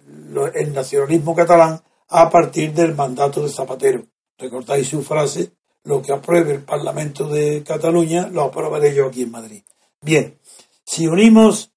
nacionalismo 0.73 1.35
catalán 1.35 1.81
a 2.09 2.31
partir 2.31 2.73
del 2.73 2.95
mandato 2.95 3.43
de 3.43 3.49
Zapatero. 3.49 4.05
Recordáis 4.39 4.89
su 4.89 5.03
frase, 5.03 5.53
lo 5.89 6.03
que 6.03 6.13
apruebe 6.13 6.53
el 6.53 6.63
Parlamento 6.63 7.27
de 7.29 7.63
Cataluña 7.65 8.29
lo 8.29 8.43
aprobaré 8.43 8.95
yo 8.95 9.07
aquí 9.07 9.23
en 9.23 9.31
Madrid. 9.31 9.63
Bien, 10.03 10.39
si 10.85 11.07
unimos 11.07 11.73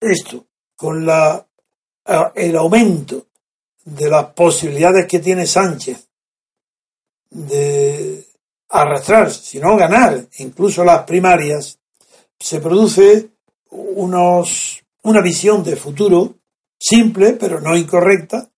esto 0.00 0.46
con 0.74 1.04
la 1.04 1.46
el 2.34 2.56
aumento 2.56 3.26
de 3.84 4.08
las 4.08 4.32
posibilidades 4.32 5.06
que 5.06 5.18
tiene 5.18 5.46
Sánchez 5.46 6.08
de 7.28 8.24
arrastrar, 8.70 9.30
si 9.30 9.60
no 9.60 9.76
ganar, 9.76 10.26
incluso 10.38 10.82
las 10.82 11.04
primarias, 11.04 11.78
se 12.38 12.60
produce 12.60 13.28
unos, 13.70 14.82
una 15.02 15.20
visión 15.20 15.62
de 15.62 15.76
futuro 15.76 16.34
simple, 16.78 17.34
pero 17.34 17.60
no 17.60 17.76
incorrecta, 17.76 18.50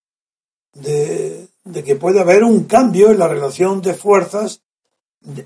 de, 0.72 1.48
de 1.64 1.84
que 1.84 1.96
puede 1.96 2.20
haber 2.20 2.44
un 2.44 2.64
cambio 2.64 3.10
en 3.10 3.18
la 3.18 3.28
relación 3.28 3.82
de 3.82 3.94
fuerzas 3.94 4.61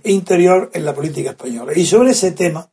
interior 0.05 0.71
en 0.73 0.85
la 0.85 0.95
política 0.95 1.31
española. 1.31 1.73
Y 1.75 1.85
sobre 1.87 2.11
ese 2.11 2.33
tema 2.33 2.71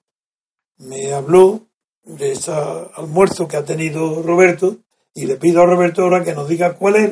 me 0.78 1.14
habló 1.14 1.68
de 2.04 2.34
ese 2.34 2.52
almuerzo 2.52 3.48
que 3.48 3.58
ha 3.58 3.66
tenido 3.66 4.22
Roberto 4.22 4.78
y 5.14 5.26
le 5.26 5.36
pido 5.36 5.62
a 5.62 5.66
Roberto 5.66 6.04
ahora 6.04 6.24
que 6.24 6.34
nos 6.34 6.48
diga 6.48 6.74
cuál 6.74 6.96
es 6.96 7.12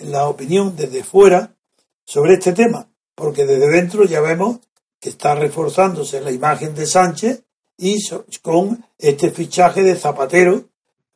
la 0.00 0.28
opinión 0.28 0.74
desde 0.76 1.04
fuera 1.04 1.54
sobre 2.04 2.34
este 2.34 2.52
tema, 2.52 2.88
porque 3.14 3.44
desde 3.44 3.68
dentro 3.68 4.04
ya 4.04 4.20
vemos 4.20 4.58
que 5.00 5.10
está 5.10 5.34
reforzándose 5.34 6.20
la 6.20 6.30
imagen 6.30 6.74
de 6.74 6.86
Sánchez 6.86 7.42
y 7.76 7.98
con 8.42 8.84
este 8.98 9.30
fichaje 9.30 9.82
de 9.82 9.96
Zapatero, 9.96 10.64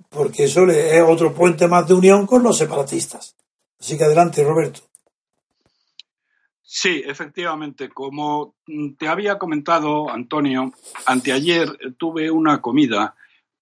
porque 0.08 0.44
eso 0.44 0.68
es 0.68 1.02
otro 1.02 1.32
puente 1.32 1.68
más 1.68 1.86
de 1.86 1.94
unión 1.94 2.26
con 2.26 2.42
los 2.42 2.58
separatistas. 2.58 3.34
Así 3.78 3.96
que 3.96 4.04
adelante, 4.04 4.44
Roberto. 4.44 4.80
Sí, 6.72 7.02
efectivamente. 7.04 7.88
Como 7.88 8.54
te 8.96 9.08
había 9.08 9.38
comentado, 9.38 10.08
Antonio, 10.08 10.72
anteayer 11.04 11.68
tuve 11.98 12.30
una 12.30 12.62
comida 12.62 13.16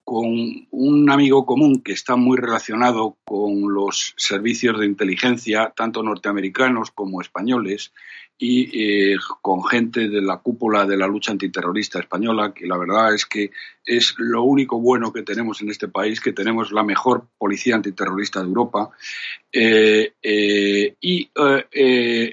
con 0.05 0.27
un 0.71 1.11
amigo 1.11 1.47
común 1.47 1.81
que 1.83 1.93
está 1.93 2.17
muy 2.17 2.37
relacionado 2.37 3.17
con 3.25 3.73
los 3.73 4.13
servicios 4.19 4.79
de 4.79 4.85
inteligencia, 4.85 5.73
tanto 5.75 6.03
norteamericanos 6.03 6.91
como 6.91 7.23
españoles, 7.23 7.95
y 8.41 9.13
eh, 9.13 9.17
con 9.43 9.65
gente 9.65 10.09
de 10.09 10.23
la 10.23 10.37
cúpula 10.37 10.87
de 10.87 10.97
la 10.97 11.09
lucha 11.09 11.33
antiterrorista 11.33 11.99
española, 11.99 12.55
que 12.55 12.69
la 12.69 12.79
verdad 12.79 13.13
es 13.13 13.27
que 13.27 13.51
es 13.85 14.15
lo 14.17 14.45
único 14.45 14.79
bueno 14.79 15.13
que 15.13 15.25
tenemos 15.25 15.61
en 15.61 15.71
este 15.71 15.89
país, 15.89 16.21
que 16.21 16.33
tenemos 16.33 16.71
la 16.71 16.85
mejor 16.85 17.27
policía 17.37 17.75
antiterrorista 17.75 18.41
de 18.41 18.47
Europa. 18.47 18.91
Eh, 19.51 20.13
eh, 20.23 20.95
y 21.01 21.29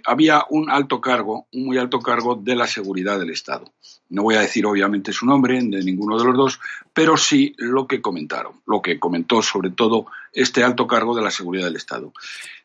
había 0.05 0.45
un 0.49 0.69
alto 0.69 1.01
cargo, 1.01 1.47
un 1.53 1.65
muy 1.65 1.77
alto 1.79 1.99
cargo 1.99 2.35
de 2.35 2.55
la 2.55 2.67
seguridad 2.67 3.17
del 3.17 3.31
Estado. 3.31 3.73
No 4.09 4.21
voy 4.21 4.35
a 4.35 4.41
decir 4.41 4.67
obviamente 4.67 5.11
su 5.11 5.25
nombre 5.25 5.55
de 5.55 5.83
ninguno 5.83 6.19
de 6.19 6.25
los 6.25 6.37
dos, 6.37 6.59
pero 6.93 7.17
sí 7.17 7.55
lo 7.57 7.87
que 7.87 8.01
comentaron, 8.01 8.61
lo 8.67 8.79
que 8.81 8.99
comentó 8.99 9.41
sobre 9.41 9.71
todo 9.71 10.05
este 10.33 10.63
alto 10.63 10.85
cargo 10.85 11.15
de 11.15 11.23
la 11.23 11.31
seguridad 11.31 11.65
del 11.65 11.77
Estado, 11.77 12.13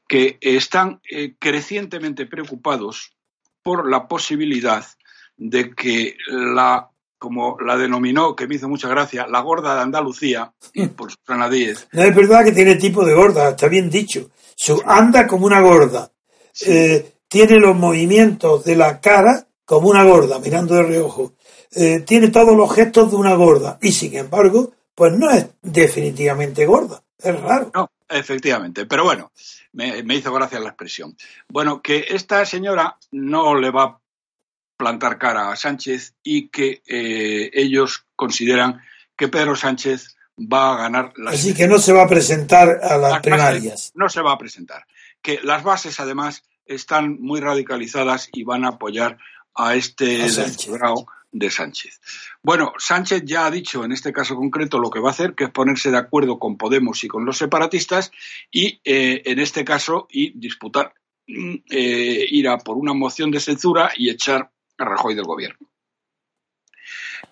que 0.07 0.36
están 0.43 1.01
crecientemente 1.38 2.26
preocupados 2.26 3.14
por 3.62 3.88
la 3.88 4.06
posibilidad 4.06 4.84
de 5.36 5.70
que 5.74 6.16
la, 6.28 6.88
como 7.18 7.56
la 7.61 7.76
denominó, 7.76 8.36
que 8.36 8.46
me 8.46 8.56
hizo 8.56 8.68
mucha 8.68 8.88
gracia, 8.88 9.26
la 9.26 9.40
gorda 9.40 9.74
de 9.74 9.80
Andalucía, 9.82 10.52
por 10.96 11.11
Susana 11.12 11.48
Díez. 11.48 11.88
No 11.92 12.02
es 12.02 12.14
verdad 12.14 12.44
que 12.44 12.52
tiene 12.52 12.76
tipo 12.76 13.04
de 13.04 13.14
gorda, 13.14 13.50
está 13.50 13.68
bien 13.68 13.90
dicho. 13.90 14.30
Su, 14.54 14.82
anda 14.84 15.26
como 15.26 15.46
una 15.46 15.61
gorda. 15.61 16.11
Eh, 16.66 17.14
tiene 17.28 17.58
los 17.58 17.76
movimientos 17.76 18.64
de 18.64 18.76
la 18.76 19.00
cara 19.00 19.46
como 19.64 19.88
una 19.88 20.04
gorda, 20.04 20.38
mirando 20.38 20.74
de 20.74 20.82
reojo. 20.82 21.34
Eh, 21.72 22.00
tiene 22.00 22.28
todos 22.28 22.56
los 22.56 22.74
gestos 22.74 23.11
de 23.11 23.16
una 23.16 23.34
gorda. 23.34 23.78
Y 23.80 23.92
sin 23.92 24.16
embargo, 24.16 24.72
pues 24.94 25.12
no 25.12 25.30
es 25.30 25.46
definitivamente 25.62 26.66
gorda. 26.66 27.02
Es 27.16 27.40
raro. 27.40 27.70
No, 27.74 27.88
efectivamente. 28.11 28.86
Pero 28.86 29.04
bueno, 29.04 29.32
me, 29.72 30.02
hizo 30.14 30.32
gracia 30.32 30.61
la 30.61 30.68
expresión. 30.68 31.16
Bueno, 31.48 31.80
que 31.80 32.06
esta 32.08 32.44
señora 32.44 32.96
no 33.11 33.54
le 33.54 33.70
va 33.70 33.84
a 33.84 34.00
plantar 34.76 35.18
cara 35.18 35.50
a 35.50 35.56
Sánchez 35.56 36.14
y 36.22 36.48
que 36.48 36.82
eh, 36.86 37.50
ellos 37.52 38.06
consideran 38.16 38.80
que 39.16 39.28
Pedro 39.28 39.54
Sánchez 39.54 40.16
va 40.38 40.72
a 40.72 40.78
ganar 40.78 41.12
las 41.16 41.34
Así 41.34 41.54
que 41.54 41.68
no 41.68 41.78
se 41.78 41.92
va 41.92 42.04
a 42.04 42.08
presentar 42.08 42.80
a 42.82 42.96
las, 42.96 43.20
primarias. 43.20 43.92
no 43.94 44.08
se 44.08 44.22
va 44.22 44.32
a 44.32 44.38
presentar. 44.38 44.86
Que 45.20 45.40
las 45.42 45.62
bases, 45.62 46.00
además, 46.00 46.42
están 46.64 47.20
muy 47.20 47.40
radicalizadas 47.40 48.28
y 48.32 48.44
van 48.44 48.64
a 48.64 48.68
apoyar 48.68 49.18
a 49.54 49.74
este 49.74 50.18
desfigurado 50.18 51.06
de 51.33 51.51
Sánchez. 51.51 52.01
Bueno, 52.43 52.72
Sánchez 52.78 53.22
ya 53.24 53.47
ha 53.47 53.51
dicho 53.51 53.85
en 53.85 53.93
este 53.93 54.12
caso 54.12 54.37
concreto 54.37 54.78
lo 54.78 54.91
que 54.91 55.01
va 55.01 55.09
a 55.09 55.12
hacer, 55.12 55.35
que 55.35 55.45
es 55.45 55.51
ponerse 55.51 55.91
de 55.91 55.99
acuerdo 55.99 56.39
con 56.39 56.57
Podemos 56.57 57.03
y 57.05 57.09
con 57.09 57.24
los 57.24 57.39
separatistas 57.39 58.11
y 58.51 58.81
eh, 58.85 59.22
en 59.24 59.39
este 59.39 59.64
caso 59.64 60.09
disputar, 60.11 60.95
mm, 61.26 61.55
eh, 61.70 62.26
ir 62.31 62.49
a 62.49 62.59
por 62.59 62.76
una 62.76 62.95
moción 62.95 63.31
de 63.31 63.41
censura 63.41 63.91
y 63.97 64.11
echar 64.11 64.51
a 64.78 64.85
Rajoy 64.85 65.14
del 65.14 65.24
gobierno. 65.24 65.70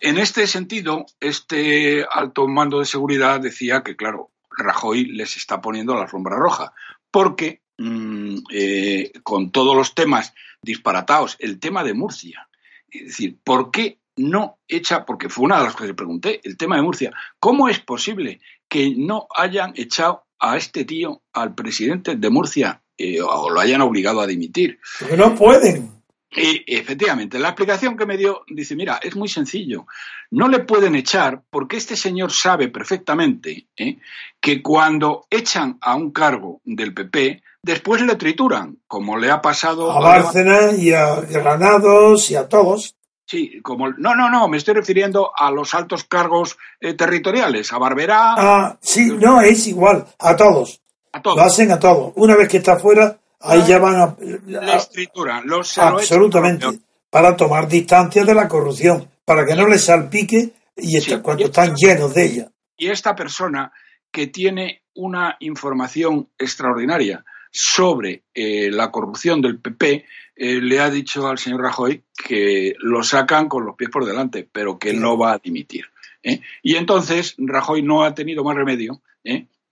En 0.01 0.19
este 0.19 0.47
sentido, 0.47 1.07
este 1.19 2.05
alto 2.09 2.47
mando 2.47 2.79
de 2.79 2.85
seguridad 2.85 3.41
decía 3.41 3.83
que, 3.83 3.97
claro, 3.97 4.31
Rajoy 4.51 5.07
les 5.07 5.37
está 5.37 5.61
poniendo 5.61 5.95
la 5.95 6.03
alfombra 6.03 6.37
roja, 6.37 6.73
porque 7.11 7.63
mm, 7.79 8.37
eh, 8.53 9.13
con 9.23 9.51
todos 9.51 9.75
los 9.75 9.95
temas 9.95 10.35
disparatados, 10.63 11.37
el 11.41 11.59
tema 11.59 11.83
de 11.85 11.95
Murcia, 11.95 12.48
es 12.91 13.07
decir, 13.07 13.39
¿por 13.43 13.71
qué 13.71 13.99
no 14.19 14.59
echa, 14.67 15.07
porque 15.07 15.29
fue 15.29 15.45
una 15.45 15.59
de 15.59 15.65
las 15.65 15.73
cosas 15.73 15.89
que 15.89 15.95
pregunté, 15.95 16.41
el 16.45 16.57
tema 16.57 16.77
de 16.77 16.83
Murcia, 16.83 17.13
¿cómo 17.39 17.69
es 17.69 17.81
posible 17.81 18.41
que 18.69 18.95
no 18.97 19.29
hayan 19.37 19.73
echado 19.77 20.25
a 20.39 20.57
este 20.57 20.85
tío, 20.85 21.23
al 21.33 21.55
presidente 21.55 22.17
de 22.17 22.31
Murcia, 22.31 22.83
eh, 22.97 23.21
o 23.21 23.51
lo 23.51 23.61
hayan 23.61 23.81
obligado 23.81 24.21
a 24.21 24.27
dimitir? 24.27 24.81
Porque 24.99 25.17
no 25.17 25.35
pueden. 25.35 25.99
Y 26.31 26.63
efectivamente, 26.67 27.39
la 27.39 27.49
explicación 27.49 27.97
que 27.97 28.05
me 28.05 28.19
dio 28.19 28.45
dice, 28.49 28.77
mira, 28.77 29.01
es 29.03 29.17
muy 29.17 29.29
sencillo. 29.29 29.87
No 30.31 30.49
le 30.49 30.61
pueden 30.61 30.95
echar 30.95 31.43
porque 31.49 31.79
este 31.79 31.97
señor 31.97 32.33
sabe 32.33 32.69
perfectamente 32.69 33.67
¿eh? 33.77 33.97
que 34.39 34.63
cuando 34.63 35.27
echan 35.31 35.79
a 35.81 35.97
un 35.97 36.11
cargo 36.13 36.61
del 36.65 36.93
PP, 36.93 37.43
después 37.63 38.03
le 38.03 38.17
trituran, 38.17 38.79
como 38.87 39.17
le 39.17 39.31
ha 39.31 39.41
pasado 39.41 39.93
a 39.93 40.01
Bárcenas 40.01 40.79
y 40.79 40.93
a 40.93 41.21
Granados 41.21 42.31
y 42.31 42.37
a 42.37 42.49
todos. 42.49 42.95
Sí, 43.27 43.61
como 43.63 43.91
no, 43.91 44.15
no, 44.15 44.31
no, 44.31 44.49
me 44.49 44.57
estoy 44.57 44.75
refiriendo 44.75 45.33
a 45.37 45.51
los 45.51 45.75
altos 45.75 46.05
cargos 46.05 46.57
eh, 46.81 46.95
territoriales, 46.95 47.73
a 47.73 47.79
Barberá. 47.79 48.35
Ah, 48.37 48.79
sí, 48.81 49.11
no, 49.11 49.41
es 49.43 49.67
igual, 49.67 50.07
a 50.19 50.35
todos. 50.35 50.81
A 51.13 51.21
todos. 51.21 51.37
Lo 51.37 51.43
hacen 51.43 51.71
a 51.71 51.79
todos. 51.79 52.13
Una 52.17 52.37
vez 52.37 52.49
que 52.49 52.59
está 52.59 52.79
fuera, 52.79 53.19
Ahí 53.41 53.63
ya 53.67 53.79
van 53.79 54.01
a. 54.01 54.17
La 54.47 54.77
escritura, 54.77 55.43
los 55.45 55.79
Absolutamente. 55.79 56.67
Para 57.11 57.37
tomar 57.37 57.69
distancia 57.69 58.25
de 58.25 58.35
la 58.35 58.49
corrupción, 58.49 59.09
para 59.25 59.47
que 59.47 59.55
no 59.55 59.67
les 59.67 59.85
salpique 59.85 60.53
y 60.77 61.21
cuando 61.23 61.47
están 61.47 61.75
llenos 61.75 62.13
de 62.15 62.25
ella. 62.25 62.49
Y 62.77 62.91
esta 62.91 63.15
persona 63.15 63.73
que 64.11 64.27
tiene 64.27 64.83
una 64.95 65.37
información 65.41 66.29
extraordinaria 66.37 67.25
sobre 67.51 68.25
eh, 68.35 68.71
la 68.71 68.91
corrupción 68.91 69.41
del 69.41 69.59
PP, 69.59 70.05
eh, 70.37 70.61
le 70.61 70.81
ha 70.81 70.91
dicho 70.91 71.27
al 71.27 71.39
señor 71.39 71.63
Rajoy 71.63 72.03
que 72.27 72.75
lo 72.79 73.03
sacan 73.03 73.49
con 73.49 73.65
los 73.65 73.77
pies 73.77 73.91
por 73.91 74.05
delante, 74.05 74.49
pero 74.51 74.79
que 74.79 74.93
no 74.93 75.19
va 75.19 75.33
a 75.33 75.39
dimitir. 75.39 75.87
¿eh? 76.23 76.41
Y 76.63 76.77
entonces 76.77 77.35
Rajoy 77.39 77.83
no 77.83 78.05
ha 78.05 78.15
tenido 78.15 78.45
más 78.45 78.57
remedio 78.57 79.03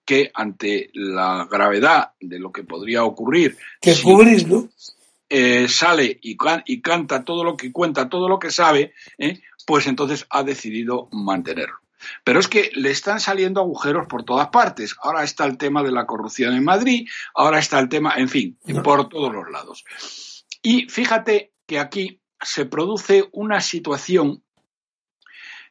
que 0.05 0.31
ante 0.35 0.91
la 0.95 1.49
gravedad 1.51 2.13
de 2.21 2.39
lo 2.39 2.53
que 2.53 2.63
podría 2.63 3.03
ocurrir, 3.03 3.57
que 3.81 3.93
eh, 5.29 5.67
sale 5.69 6.19
y, 6.23 6.37
y, 6.67 6.81
canta 6.81 7.25
todo 7.25 7.43
lo 7.43 7.57
que 7.57 7.73
cuenta, 7.73 8.09
todo 8.09 8.29
lo 8.29 8.39
que 8.39 8.53
sabe, 8.53 8.93
eh, 9.19 9.41
pues 9.67 9.89
entonces 9.89 10.25
ha 10.31 10.45
decidido 10.45 11.09
mantenerlo. 11.11 11.75
Pero 12.25 12.41
es 12.41 12.49
que 12.49 12.71
le 12.75 12.91
están 12.91 13.21
saliendo 13.21 13.61
agujeros 13.61 14.07
por 14.07 14.25
todas 14.25 14.49
partes. 14.49 14.97
Ahora 15.03 15.25
está 15.25 15.45
el 15.45 15.59
tema 15.59 15.83
de 15.83 15.93
la 15.93 16.07
corrupción 16.07 16.55
en 16.55 16.65
Madrid, 16.65 17.09
ahora 17.35 17.59
está 17.59 17.79
el 17.79 17.89
tema, 17.89 18.15
en 18.17 18.29
fin, 18.29 18.59
por 18.83 19.09
todos 19.09 19.33
los 19.33 19.51
lados. 19.51 19.85
Y 20.63 20.89
fíjate 20.89 21.53
que 21.67 21.79
aquí 21.79 22.21
se 22.41 22.67
produce 22.67 23.29
una 23.33 23.61
situación 23.61 24.43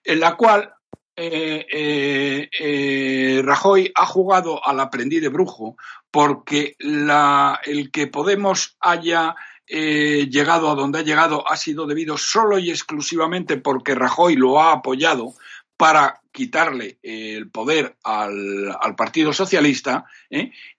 en 0.03 0.19
la 0.19 0.35
cual 0.35 0.73
eh, 1.17 1.65
eh, 1.71 2.49
eh, 2.59 3.41
Rajoy 3.41 3.91
ha 3.95 4.05
jugado 4.05 4.65
al 4.65 4.79
aprendiz 4.81 5.21
de 5.21 5.29
brujo 5.29 5.77
porque 6.11 6.75
el 6.79 7.91
que 7.91 8.07
Podemos 8.07 8.75
haya 8.81 9.35
llegado 9.67 10.69
a 10.69 10.75
donde 10.75 10.99
ha 10.99 11.03
llegado 11.03 11.49
ha 11.49 11.57
sido 11.57 11.87
debido 11.87 12.17
solo 12.17 12.59
y 12.59 12.69
exclusivamente 12.69 13.57
porque 13.57 13.95
Rajoy 13.95 14.35
lo 14.35 14.61
ha 14.61 14.73
apoyado 14.73 15.33
para 15.77 16.21
quitarle 16.31 16.99
el 17.01 17.49
poder 17.49 17.95
al, 18.03 18.95
Partido 18.95 19.33
Socialista 19.33 20.05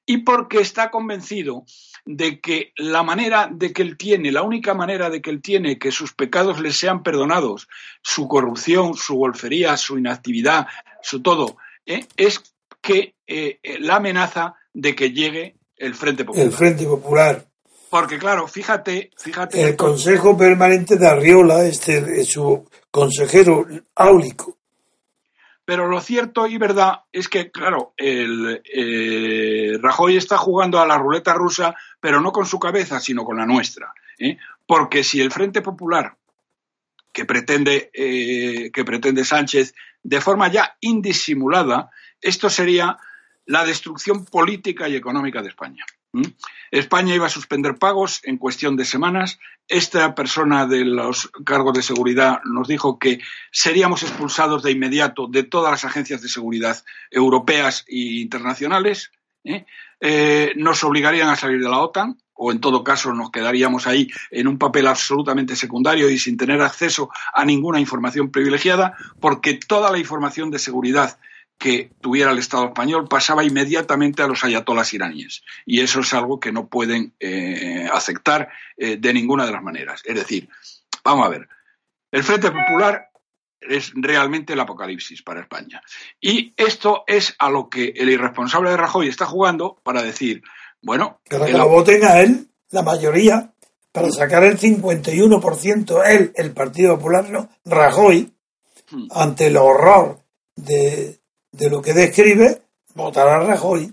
y 0.05 0.19
porque 0.19 0.59
está 0.59 0.91
convencido 0.91 1.65
de 2.05 2.41
que 2.41 2.73
la 2.77 3.03
manera 3.03 3.49
de 3.51 3.73
que 3.73 3.83
él 3.83 3.97
tiene, 3.97 4.33
la 4.33 4.43
única 4.43 4.75
manera 4.75 5.11
de 5.11 5.21
que 5.21 5.31
él 5.31 5.43
tiene 5.43 5.79
que 5.79 5.91
sus 5.91 6.13
pecados 6.13 6.61
le 6.61 6.73
sean 6.73 7.03
perdonados, 7.03 7.69
su 8.03 8.29
corrupción, 8.29 8.95
su 8.95 9.17
golfería, 9.17 9.77
su 9.77 9.99
inactividad, 9.99 10.67
su 11.03 11.21
todo, 11.23 11.57
¿eh? 11.85 12.07
es 12.17 12.55
que 12.81 13.15
eh, 13.27 13.59
la 13.81 13.97
amenaza 13.97 14.55
de 14.73 14.95
que 14.95 15.11
llegue 15.11 15.57
el 15.77 15.95
Frente 15.95 16.25
Popular. 16.25 16.47
El 16.47 16.53
Frente 16.53 16.85
Popular. 16.85 17.47
Porque 17.91 18.19
claro, 18.19 18.47
fíjate, 18.49 19.11
fíjate. 19.17 19.63
El 19.63 19.77
Consejo 19.77 20.37
Permanente 20.37 20.97
de 20.97 21.07
Arriola, 21.07 21.65
este, 21.65 22.25
su 22.25 22.69
consejero 22.91 23.67
áulico, 23.95 24.59
pero 25.67 25.89
lo 25.89 26.01
cierto 26.01 26.47
y 26.47 26.59
verdad 26.59 27.01
es 27.11 27.29
que, 27.29 27.51
claro, 27.51 27.93
el, 27.97 28.63
eh, 28.73 29.77
Rajoy 29.83 30.17
está 30.17 30.39
jugando 30.39 30.81
a 30.81 30.87
la 30.87 30.97
ruleta 30.97 31.35
rusa, 31.35 31.75
pero 32.01 32.21
no 32.21 32.31
con 32.31 32.47
su 32.47 32.61
cabeza, 32.61 33.01
sino 33.01 33.25
con 33.25 33.37
la 33.37 33.47
nuestra. 33.47 33.93
¿eh? 34.19 34.39
Porque 34.65 35.03
si 35.03 35.21
el 35.21 35.33
Frente 35.33 35.63
Popular, 35.63 36.17
que 37.13 37.25
pretende, 37.25 37.91
eh, 37.93 38.71
que 38.73 38.85
pretende 38.85 39.25
Sánchez, 39.25 39.75
de 40.05 40.21
forma 40.21 40.47
ya 40.49 40.77
indisimulada, 40.81 41.91
esto 42.21 42.49
sería 42.49 42.97
la 43.45 43.65
destrucción 43.65 44.25
política 44.25 44.89
y 44.89 44.95
económica 44.95 45.43
de 45.43 45.49
España. 45.49 45.85
España 46.71 47.15
iba 47.15 47.27
a 47.27 47.31
suspender 47.31 47.77
pagos 47.77 48.21
en 48.25 48.39
cuestión 48.39 48.77
de 48.77 48.85
semanas. 48.85 49.39
Esta 49.69 50.15
persona 50.15 50.67
de 50.67 50.85
los 50.85 51.31
cargos 51.45 51.75
de 51.75 51.83
seguridad 51.83 52.41
nos 52.45 52.69
dijo 52.69 52.99
que 52.99 53.21
seríamos 53.51 54.03
expulsados 54.03 54.63
de 54.63 54.73
inmediato 54.73 55.27
de 55.27 55.43
todas 55.43 55.71
las 55.71 55.85
agencias 55.85 56.23
de 56.23 56.29
seguridad 56.29 56.83
europeas 57.11 57.85
e 57.89 58.21
internacionales. 58.21 59.11
¿eh? 59.45 59.67
Eh, 60.01 60.53
nos 60.57 60.85
obligarían 60.85 61.29
a 61.29 61.37
salir 61.37 61.61
de 61.61 61.69
la 61.69 61.79
OTAN 61.79 62.19
o 62.37 62.53
en 62.53 62.61
todo 62.61 62.85
caso 62.85 63.15
nos 63.15 63.31
quedaríamos 63.31 63.87
ahí 63.87 64.09
en 64.31 64.47
un 64.47 64.59
papel 64.59 64.87
absolutamente 64.87 65.57
secundario 65.57 66.11
y 66.11 66.19
sin 66.19 66.37
tener 66.37 66.61
acceso 66.61 67.09
a 67.33 67.45
ninguna 67.45 67.81
información 67.81 68.31
privilegiada, 68.31 68.95
porque 69.21 69.55
toda 69.55 69.91
la 69.91 69.99
información 69.99 70.51
de 70.51 70.59
seguridad 70.59 71.19
que 71.59 71.91
tuviera 72.01 72.33
el 72.33 72.39
Estado 72.39 72.67
español 72.67 73.09
pasaba 73.09 73.45
inmediatamente 73.45 74.23
a 74.23 74.27
los 74.27 74.45
ayatolas 74.45 74.93
iraníes. 74.93 75.43
Y 75.65 75.81
eso 75.81 76.01
es 76.01 76.13
algo 76.15 76.39
que 76.39 76.53
no 76.53 76.69
pueden 76.69 77.15
eh, 77.19 77.89
aceptar 77.93 78.49
eh, 78.77 78.97
de 78.99 79.13
ninguna 79.15 79.47
de 79.47 79.53
las 79.53 79.63
maneras. 79.63 80.03
Es 80.05 80.15
decir, 80.15 80.49
vamos 81.03 81.27
a 81.27 81.31
ver, 81.31 81.49
el 82.13 82.23
Frente 82.23 82.51
Popular 82.51 83.11
es 83.61 83.93
realmente 83.95 84.53
el 84.53 84.61
apocalipsis 84.61 85.23
para 85.23 85.41
España. 85.41 85.83
Y 86.21 86.53
esto 86.57 87.05
es 87.07 87.35
a 87.39 87.51
lo 87.51 87.69
que 87.69 87.93
el 87.97 88.11
irresponsable 88.11 88.71
de 88.71 88.77
Rajoy 88.77 89.09
está 89.09 89.27
jugando 89.27 89.81
para 89.83 90.03
decir, 90.03 90.43
bueno... 90.83 91.21
Para 91.29 91.47
que 91.47 91.53
lo 91.53 91.69
voten 91.69 92.05
a 92.05 92.21
él, 92.21 92.49
la 92.71 92.83
mayoría, 92.83 93.53
para 93.93 94.11
sacar 94.11 94.45
el 94.45 94.59
51%, 94.59 96.03
él, 96.07 96.33
el 96.35 96.53
Partido 96.53 96.97
Popular, 96.97 97.31
no, 97.31 97.49
Rajoy, 97.65 98.33
hmm. 98.91 99.09
ante 99.11 99.47
el 99.47 99.57
horror 99.57 100.21
de, 100.55 101.19
de 101.57 101.71
lo 101.71 101.81
que 101.81 101.93
describe, 101.93 102.63
votará 102.95 103.41
Rajoy. 103.41 103.93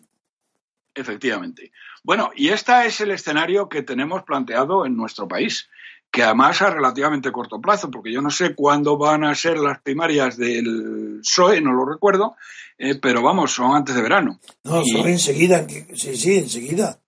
Efectivamente. 0.94 1.72
Bueno, 2.04 2.32
y 2.36 2.50
este 2.50 2.86
es 2.86 3.02
el 3.02 3.12
escenario 3.12 3.68
que 3.68 3.82
tenemos 3.82 4.24
planteado 4.24 4.86
en 4.86 4.96
nuestro 4.96 5.28
país, 5.28 5.70
que 6.12 6.24
además 6.24 6.62
a 6.62 6.70
relativamente 6.70 7.32
corto 7.32 7.60
plazo, 7.60 7.90
porque 7.90 8.12
yo 8.12 8.22
no 8.22 8.30
sé 8.30 8.54
cuándo 8.54 8.98
van 8.98 9.24
a 9.24 9.34
ser 9.34 9.58
las 9.58 9.82
primarias 9.82 10.38
del 10.38 11.20
PSOE, 11.22 11.62
no 11.62 11.72
lo 11.72 11.86
recuerdo, 11.86 12.36
eh, 12.78 12.96
pero 12.96 13.24
vamos, 13.24 13.54
son 13.54 13.76
antes 13.76 13.96
de 13.96 14.02
verano. 14.02 14.40
No, 14.64 14.84
son 14.86 15.08
enseguida, 15.08 15.66
sí, 15.96 16.16
sí, 16.16 16.38
enseguida. 16.38 17.00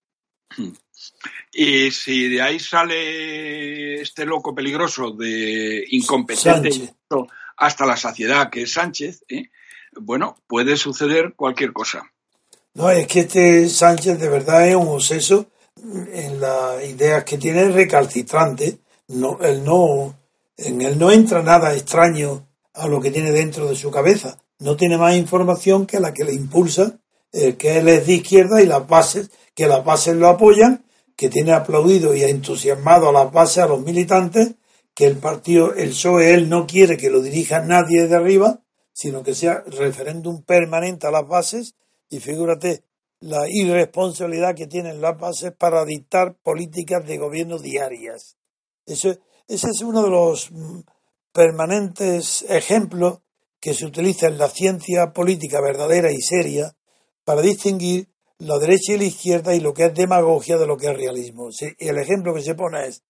Y 1.58 1.90
si 1.92 2.28
de 2.28 2.42
ahí 2.42 2.60
sale 2.60 4.02
este 4.02 4.26
loco 4.26 4.54
peligroso 4.54 5.12
de 5.12 5.86
incompetente 5.92 6.96
hasta 7.56 7.86
la 7.86 7.96
saciedad 7.96 8.50
que 8.50 8.64
es 8.64 8.74
Sánchez, 8.74 9.24
¿eh? 9.30 9.52
Bueno, 10.00 10.38
puede 10.48 10.78
suceder 10.78 11.34
cualquier 11.36 11.74
cosa. 11.74 12.04
No, 12.74 12.90
es 12.90 13.08
que 13.08 13.22
este 13.22 13.70
Sánchez 13.70 14.20
de 14.20 14.30
verdad 14.30 14.68
es 14.68 14.76
un 14.76 14.90
obseso 14.90 15.48
en 16.12 16.40
las 16.42 16.84
ideas 16.84 17.24
que 17.24 17.38
tiene 17.38 17.70
recalcitrante. 17.70 18.80
No, 19.08 19.40
él 19.42 19.64
no, 19.64 20.16
en 20.58 20.82
él 20.82 21.00
no 21.00 21.12
entra 21.12 21.42
nada 21.42 21.74
extraño 21.74 22.48
a 22.74 22.88
lo 22.88 23.00
que 23.00 23.12
tiene 23.12 23.32
dentro 23.32 23.68
de 23.68 23.76
su 23.76 23.92
cabeza. 23.92 24.38
No 24.60 24.76
tiene 24.76 24.98
más 24.98 25.16
información 25.16 25.86
que 25.86 26.00
la 26.00 26.14
que 26.14 26.24
le 26.24 26.34
impulsa, 26.34 27.00
eh, 27.32 27.56
que 27.56 27.78
él 27.78 27.88
es 27.88 28.08
de 28.08 28.14
izquierda 28.14 28.62
y 28.62 28.66
las 28.66 28.88
bases, 28.88 29.30
que 29.54 29.68
las 29.68 29.84
bases 29.84 30.16
lo 30.16 30.28
apoyan, 30.28 30.86
que 31.16 31.30
tiene 31.30 31.54
aplaudido 31.54 32.14
y 32.14 32.24
entusiasmado 32.24 33.10
a 33.10 33.14
las 33.14 33.32
bases, 33.32 33.60
a 33.60 33.68
los 33.68 33.82
militantes, 33.82 34.56
que 34.94 35.08
el 35.08 35.18
partido, 35.18 35.74
el 35.74 35.90
PSOE, 35.90 36.34
él 36.34 36.50
no 36.50 36.68
quiere 36.68 36.98
que 36.98 37.10
lo 37.10 37.22
dirija 37.22 37.60
nadie 37.60 38.08
de 38.08 38.16
arriba, 38.16 38.62
sino 38.96 39.24
que 39.24 39.36
sea 39.36 39.62
referéndum 39.68 40.42
permanente 40.44 41.06
a 41.06 41.12
las 41.12 41.28
bases, 41.28 41.76
y 42.10 42.22
figúrate 42.22 42.84
la 43.20 43.46
irresponsabilidad 43.50 44.56
que 44.56 44.68
tienen 44.68 45.02
las 45.02 45.20
bases 45.20 45.52
para 45.52 45.84
dictar 45.84 46.36
políticas 46.36 47.06
de 47.06 47.18
gobierno 47.18 47.60
diarias. 47.60 48.38
ese 48.86 49.20
es 49.48 49.82
uno 49.82 50.02
de 50.02 50.10
los 50.10 50.50
mm, 50.50 50.80
permanentes 51.34 52.46
ejemplos 52.48 53.20
que 53.60 53.74
se 53.74 53.86
utiliza 53.86 54.28
en 54.28 54.38
la 54.38 54.48
ciencia 54.48 55.12
política 55.12 55.60
verdadera 55.60 56.10
y 56.12 56.22
seria 56.22 56.74
para 57.26 57.42
distinguir 57.42 58.08
la 58.38 58.58
derecha 58.60 58.94
y 58.94 58.98
la 58.98 59.04
izquierda 59.04 59.56
y 59.56 59.60
lo 59.60 59.74
que 59.74 59.86
es 59.86 59.94
demagogia 59.94 60.58
de 60.58 60.68
lo 60.68 60.78
que 60.78 60.88
es 60.88 60.96
realismo. 60.96 61.50
El 61.80 61.98
ejemplo 61.98 62.34
que 62.34 62.44
se 62.44 62.56
pone 62.56 62.88
es, 62.88 63.04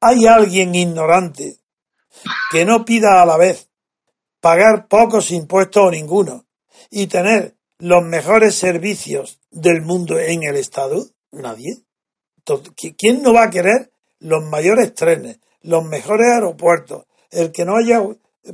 ¿hay 0.00 0.26
alguien 0.26 0.74
ignorante 0.74 1.58
que 2.50 2.64
no 2.64 2.84
pida 2.84 3.22
a 3.22 3.26
la 3.26 3.36
vez 3.36 3.68
pagar 4.42 4.88
pocos 4.88 5.30
impuestos 5.30 5.84
o 5.86 5.90
ninguno 5.90 6.44
y 6.90 7.06
tener 7.06 7.54
los 7.78 8.04
mejores 8.04 8.56
servicios 8.56 9.40
del 9.50 9.80
mundo 9.80 10.18
en 10.18 10.42
el 10.42 10.56
Estado? 10.56 11.06
Nadie. 11.30 11.84
¿Quién 12.98 13.22
no 13.22 13.32
va 13.32 13.44
a 13.44 13.50
querer 13.50 13.92
los 14.18 14.44
mayores 14.44 14.94
trenes, 14.94 15.38
los 15.62 15.84
mejores 15.84 16.26
aeropuertos, 16.34 17.06
el 17.30 17.52
que 17.52 17.64
no 17.64 17.76
haya 17.76 18.02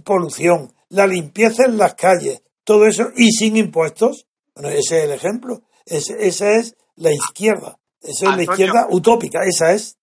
polución, 0.04 0.72
la 0.90 1.06
limpieza 1.06 1.64
en 1.64 1.78
las 1.78 1.94
calles, 1.94 2.42
todo 2.64 2.86
eso 2.86 3.10
y 3.16 3.30
sin 3.32 3.56
impuestos. 3.56 4.26
Bueno, 4.54 4.68
ese 4.70 4.98
es 4.98 5.04
el 5.04 5.12
ejemplo. 5.12 5.62
esa 5.86 6.50
es 6.50 6.76
la 6.96 7.12
izquierda. 7.12 7.78
Esa 8.02 8.30
es 8.30 8.36
la 8.36 8.42
izquierda 8.42 8.86
utópica. 8.90 9.40
Esa 9.44 9.72
es. 9.72 9.97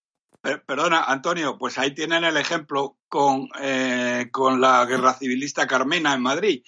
Perdona, 0.65 1.03
Antonio, 1.03 1.57
pues 1.57 1.77
ahí 1.77 1.93
tienen 1.93 2.23
el 2.23 2.37
ejemplo 2.37 2.97
con, 3.09 3.49
eh, 3.61 4.29
con 4.31 4.61
la 4.61 4.85
guerra 4.85 5.13
civilista 5.13 5.67
Carmena 5.67 6.13
en 6.13 6.21
Madrid, 6.21 6.63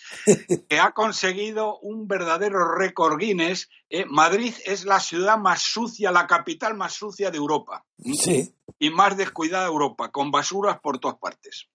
que 0.70 0.80
ha 0.80 0.92
conseguido 0.92 1.78
un 1.80 2.08
verdadero 2.08 2.76
récord 2.76 3.20
Guinness. 3.20 3.70
Eh, 3.90 4.06
Madrid 4.06 4.54
es 4.66 4.86
la 4.86 5.00
ciudad 5.00 5.38
más 5.38 5.62
sucia, 5.62 6.12
la 6.12 6.28
capital 6.28 6.76
más 6.76 6.94
sucia 6.94 7.32
de 7.32 7.38
Europa. 7.38 7.86
Sí. 7.98 8.54
Y 8.80 8.90
más 8.90 9.16
descuidada 9.18 9.64
de 9.64 9.72
Europa, 9.72 10.10
con 10.12 10.32
basuras 10.32 10.80
por 10.80 11.00
todas 11.00 11.18
partes. 11.18 11.68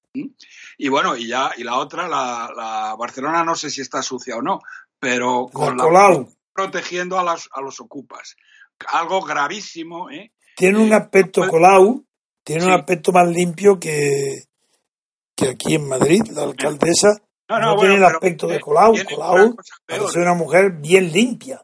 Y 0.77 0.89
bueno, 0.89 1.17
y 1.17 1.29
ya, 1.29 1.53
y 1.57 1.65
la 1.65 1.79
otra, 1.79 2.07
la, 2.09 2.95
Barcelona 2.99 3.45
no 3.45 3.55
sé 3.55 3.71
si 3.71 3.81
está 3.81 4.03
sucia 4.03 4.37
o 4.37 4.43
no, 4.43 4.61
pero 4.99 5.49
con 5.53 5.77
la, 5.77 6.27
protegiendo 6.53 7.19
a, 7.19 7.25
las, 7.25 7.49
a 7.53 7.61
los 7.61 7.81
ocupas. 7.81 8.37
Algo 8.89 9.23
gravísimo, 9.23 10.11
¿eh? 10.11 10.33
Tiene 10.57 10.79
un 10.79 10.93
eh, 10.93 10.97
aspecto 10.97 11.47
colau, 11.49 12.05
tiene 12.45 12.65
un 12.65 12.73
aspecto 12.73 13.13
más 13.13 13.29
limpio 13.29 13.79
que, 13.79 14.45
que 15.37 15.49
aquí 15.49 15.75
en 15.75 15.89
Madrid, 15.89 16.23
la 16.33 16.43
alcaldesa. 16.43 17.23
No, 17.49 17.77
tiene 17.77 17.97
el 17.97 18.05
aspecto 18.05 18.47
de 18.47 18.61
Colau. 18.61 18.95
Colau 19.05 19.57
es 19.87 20.17
una 20.17 20.35
mujer 20.35 20.73
bien 20.73 21.13
limpia. 21.13 21.63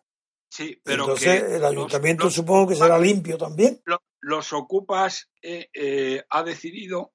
Sí, 0.51 0.81
pero 0.83 1.05
Entonces 1.05 1.43
el 1.43 1.65
ayuntamiento 1.65 2.31
supongo 2.31 2.69
que 2.69 2.75
será 2.75 2.99
limpio 2.99 3.39
también. 3.39 3.81
Los, 4.21 4.53
ocupas 4.53 5.31
eh, 5.41 5.69
eh, 5.73 6.25
ha 6.29 6.43
decidido 6.43 7.13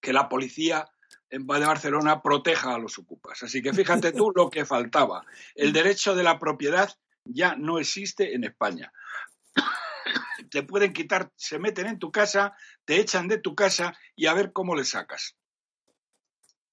que 0.00 0.12
la 0.12 0.28
policía 0.28 0.88
en 1.30 1.46
de 1.46 1.60
Barcelona 1.60 2.20
proteja 2.22 2.74
a 2.74 2.78
los 2.78 2.98
ocupas. 2.98 3.42
Así 3.42 3.62
que 3.62 3.72
fíjate 3.72 4.12
tú 4.12 4.32
lo 4.34 4.50
que 4.50 4.64
faltaba. 4.64 5.24
El 5.54 5.72
derecho 5.72 6.14
de 6.14 6.22
la 6.22 6.38
propiedad 6.38 6.90
ya 7.24 7.54
no 7.56 7.78
existe 7.78 8.34
en 8.34 8.44
España. 8.44 8.92
Te 10.50 10.62
pueden 10.62 10.92
quitar, 10.92 11.30
se 11.36 11.58
meten 11.58 11.86
en 11.86 11.98
tu 11.98 12.10
casa, 12.10 12.54
te 12.84 13.00
echan 13.00 13.28
de 13.28 13.38
tu 13.38 13.54
casa 13.54 13.94
y 14.16 14.26
a 14.26 14.34
ver 14.34 14.52
cómo 14.52 14.74
le 14.74 14.84
sacas. 14.84 15.36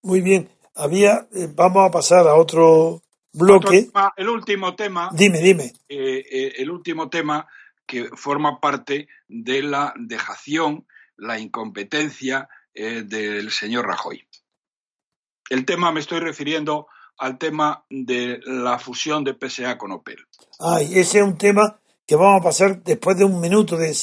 Muy 0.01 0.21
bien. 0.21 0.49
Había, 0.75 1.27
eh, 1.33 1.47
vamos 1.53 1.87
a 1.87 1.91
pasar 1.91 2.27
a 2.27 2.35
otro 2.35 3.03
bloque. 3.33 3.89
el 4.15 4.29
último 4.29 4.75
tema. 4.75 5.09
Dime, 5.13 5.39
dime. 5.39 5.73
Eh, 5.87 6.23
eh, 6.29 6.53
el 6.57 6.69
último 6.71 7.09
tema 7.09 7.47
que 7.85 8.09
forma 8.15 8.59
parte 8.59 9.07
de 9.27 9.63
la 9.63 9.93
dejación, 9.97 10.85
la 11.15 11.39
incompetencia 11.39 12.49
del 12.73 13.49
señor 13.49 13.87
Rajoy. 13.87 14.27
El 15.49 15.65
tema 15.65 15.91
me 15.91 15.99
estoy 15.99 16.19
refiriendo 16.19 16.87
al 17.17 17.39
tema 17.39 17.85
de 17.89 18.39
la 18.45 18.77
fusión 18.77 19.23
de 19.23 19.33
PSA 19.33 19.79
con 19.79 19.91
Opel. 19.91 20.27
Ay, 20.59 20.99
ese 20.99 21.19
es 21.19 21.23
un 21.23 21.37
tema 21.37 21.79
que 22.07 22.15
vamos 22.15 22.39
a 22.41 22.43
pasar 22.43 22.81
después 22.83 23.17
de 23.17 23.25
un 23.25 23.39
minuto 23.39 23.77
de, 23.77 23.93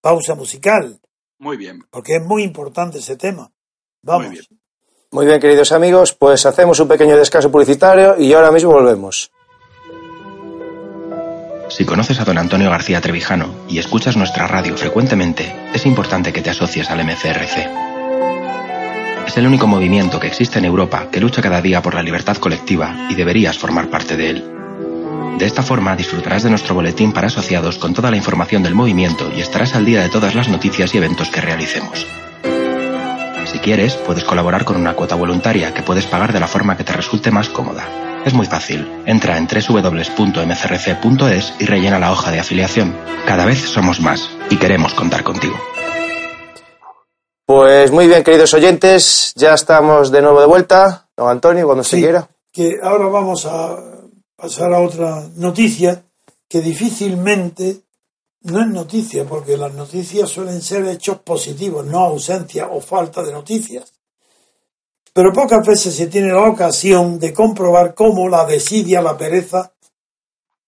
pausa 0.00 0.34
musical. 0.34 0.98
Muy 1.38 1.56
bien. 1.56 1.84
Porque 1.90 2.16
es 2.16 2.22
muy 2.22 2.42
importante 2.42 2.98
ese 2.98 3.16
tema. 3.16 3.50
Vamos. 4.02 4.26
Muy 4.26 4.36
bien. 4.36 4.46
Muy 5.12 5.26
bien, 5.26 5.40
queridos 5.40 5.72
amigos, 5.72 6.14
pues 6.14 6.46
hacemos 6.46 6.78
un 6.78 6.88
pequeño 6.88 7.16
descanso 7.16 7.50
publicitario 7.50 8.16
y 8.18 8.32
ahora 8.32 8.52
mismo 8.52 8.70
volvemos. 8.70 9.32
Si 11.68 11.84
conoces 11.84 12.20
a 12.20 12.24
don 12.24 12.38
Antonio 12.38 12.70
García 12.70 13.00
Trevijano 13.00 13.54
y 13.68 13.78
escuchas 13.78 14.16
nuestra 14.16 14.46
radio 14.46 14.76
frecuentemente, 14.76 15.54
es 15.74 15.84
importante 15.84 16.32
que 16.32 16.42
te 16.42 16.50
asocies 16.50 16.90
al 16.90 17.04
MCRC. 17.04 17.68
Es 19.26 19.36
el 19.36 19.46
único 19.46 19.66
movimiento 19.66 20.18
que 20.18 20.28
existe 20.28 20.58
en 20.58 20.64
Europa 20.64 21.08
que 21.10 21.20
lucha 21.20 21.42
cada 21.42 21.60
día 21.60 21.82
por 21.82 21.94
la 21.94 22.02
libertad 22.02 22.36
colectiva 22.36 23.08
y 23.10 23.14
deberías 23.14 23.58
formar 23.58 23.90
parte 23.90 24.16
de 24.16 24.30
él. 24.30 24.59
De 25.38 25.46
esta 25.46 25.62
forma 25.62 25.96
disfrutarás 25.96 26.42
de 26.42 26.50
nuestro 26.50 26.74
boletín 26.74 27.12
para 27.12 27.28
asociados 27.28 27.78
con 27.78 27.94
toda 27.94 28.10
la 28.10 28.16
información 28.16 28.62
del 28.62 28.74
movimiento 28.74 29.30
y 29.34 29.40
estarás 29.40 29.74
al 29.74 29.86
día 29.86 30.02
de 30.02 30.10
todas 30.10 30.34
las 30.34 30.48
noticias 30.48 30.94
y 30.94 30.98
eventos 30.98 31.30
que 31.30 31.40
realicemos. 31.40 32.06
Si 33.50 33.58
quieres, 33.58 33.96
puedes 33.96 34.24
colaborar 34.24 34.64
con 34.64 34.76
una 34.76 34.94
cuota 34.94 35.14
voluntaria 35.16 35.74
que 35.74 35.82
puedes 35.82 36.06
pagar 36.06 36.32
de 36.32 36.40
la 36.40 36.46
forma 36.46 36.76
que 36.76 36.84
te 36.84 36.92
resulte 36.92 37.30
más 37.30 37.48
cómoda. 37.48 37.84
Es 38.24 38.34
muy 38.34 38.46
fácil. 38.46 38.86
Entra 39.06 39.38
en 39.38 39.48
www.mcrc.es 39.48 39.94
y 41.58 41.64
rellena 41.64 41.98
la 41.98 42.12
hoja 42.12 42.30
de 42.30 42.38
afiliación. 42.38 42.94
Cada 43.26 43.46
vez 43.46 43.58
somos 43.60 43.98
más 44.00 44.30
y 44.50 44.56
queremos 44.56 44.94
contar 44.94 45.24
contigo. 45.24 45.56
Pues 47.46 47.90
muy 47.90 48.06
bien, 48.06 48.22
queridos 48.22 48.54
oyentes, 48.54 49.32
ya 49.34 49.54
estamos 49.54 50.12
de 50.12 50.22
nuevo 50.22 50.40
de 50.40 50.46
vuelta. 50.46 51.08
Don 51.16 51.28
Antonio, 51.28 51.66
cuando 51.66 51.82
se 51.82 51.98
quiera. 51.98 52.28
Que 52.52 52.78
ahora 52.82 53.06
vamos 53.06 53.46
a 53.46 53.99
pasar 54.40 54.72
a 54.72 54.80
otra 54.80 55.28
noticia 55.36 56.02
que 56.48 56.62
difícilmente 56.62 57.82
no 58.42 58.62
es 58.62 58.68
noticia, 58.68 59.26
porque 59.26 59.58
las 59.58 59.74
noticias 59.74 60.30
suelen 60.30 60.62
ser 60.62 60.86
hechos 60.86 61.18
positivos, 61.18 61.84
no 61.84 61.98
ausencia 61.98 62.68
o 62.68 62.80
falta 62.80 63.22
de 63.22 63.32
noticias. 63.32 63.92
Pero 65.12 65.32
pocas 65.32 65.66
veces 65.66 65.94
se 65.94 66.06
tiene 66.06 66.32
la 66.32 66.48
ocasión 66.48 67.18
de 67.18 67.34
comprobar 67.34 67.94
cómo 67.94 68.28
la 68.28 68.46
desidia, 68.46 69.02
la 69.02 69.18
pereza, 69.18 69.74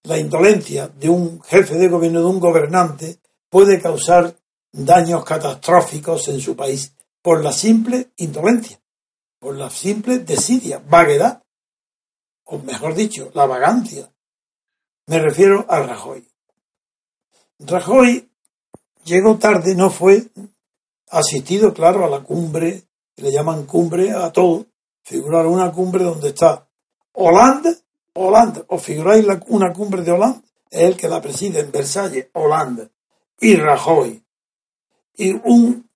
la 0.03 0.19
indolencia 0.19 0.89
de 0.89 1.09
un 1.09 1.41
jefe 1.41 1.77
de 1.77 1.89
gobierno, 1.89 2.21
de 2.21 2.27
un 2.27 2.41
gobernante, 2.41 3.21
puede 3.49 3.81
causar 3.81 4.37
daños 4.71 5.25
catastróficos 5.25 6.29
en 6.29 6.41
su 6.41 6.55
país 6.55 6.93
por 7.23 7.43
la 7.43 7.53
simple 7.53 8.11
indolencia, 8.17 8.79
por 9.39 9.57
la 9.57 9.71
simple 9.71 10.19
desidia, 10.19 10.83
vaguedad 10.87 11.42
o 12.53 12.59
mejor 12.59 12.95
dicho, 12.95 13.31
la 13.33 13.47
vagancia. 13.47 14.13
Me 15.07 15.19
refiero 15.19 15.65
a 15.71 15.81
Rajoy. 15.81 16.23
Rajoy 17.61 18.31
llegó 19.05 19.39
tarde, 19.39 19.75
no 19.75 19.89
fue 19.89 20.27
asistido, 21.09 21.73
claro, 21.73 22.05
a 22.05 22.11
la 22.11 22.21
cumbre, 22.21 22.83
le 23.17 23.33
llaman 23.33 23.65
cumbre 23.65 24.11
a 24.11 24.31
todo. 24.31 24.67
Figurar 25.03 25.47
una 25.47 25.73
cumbre 25.73 26.05
donde 26.05 26.29
está 26.29 26.69
Holanda, 27.13 27.75
Holanda, 28.13 28.65
o 28.69 28.77
figuráis 28.77 29.27
una 29.49 29.73
cumbre 29.73 30.03
de 30.03 30.13
Holanda, 30.13 30.43
es 30.69 30.83
el 30.83 30.97
que 30.97 31.09
la 31.09 31.23
preside 31.23 31.61
en 31.61 31.73
Versalles, 31.73 32.29
Holanda, 32.35 32.87
y 33.41 33.57
Rajoy, 33.57 34.23
y 35.17 35.33
un 35.33 35.89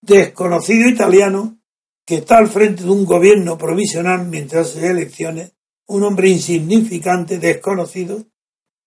desconocido 0.00 0.88
italiano 0.88 1.60
que 2.04 2.16
está 2.16 2.38
al 2.38 2.48
frente 2.48 2.82
de 2.82 2.90
un 2.90 3.04
gobierno 3.04 3.56
provisional 3.56 4.26
mientras 4.26 4.70
se 4.70 4.88
elecciones 4.88 5.52
un 5.90 6.04
hombre 6.04 6.28
insignificante, 6.28 7.38
desconocido, 7.38 8.24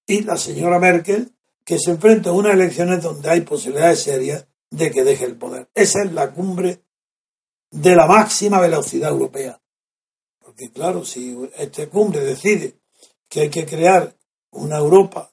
y 0.08 0.22
la 0.24 0.38
señora 0.38 0.80
Merkel, 0.80 1.34
que 1.66 1.78
se 1.78 1.92
enfrenta 1.92 2.30
a 2.30 2.34
unas 2.34 2.54
elecciones 2.54 3.02
donde 3.02 3.30
hay 3.30 3.42
posibilidades 3.42 4.04
serias 4.04 4.48
de 4.70 4.90
que 4.90 5.04
deje 5.04 5.26
el 5.26 5.36
poder. 5.36 5.68
Esa 5.76 6.04
es 6.04 6.14
la 6.14 6.32
cumbre 6.32 6.82
de 7.72 7.96
la 7.96 8.08
máxima 8.08 8.62
velocidad 8.62 9.12
europea. 9.12 9.62
Porque 10.40 10.72
claro, 10.72 11.04
si 11.04 11.38
esta 11.58 11.88
cumbre 11.88 12.22
decide 12.22 12.76
que 13.28 13.42
hay 13.42 13.50
que 13.50 13.66
crear 13.66 14.16
una 14.52 14.78
Europa 14.78 15.30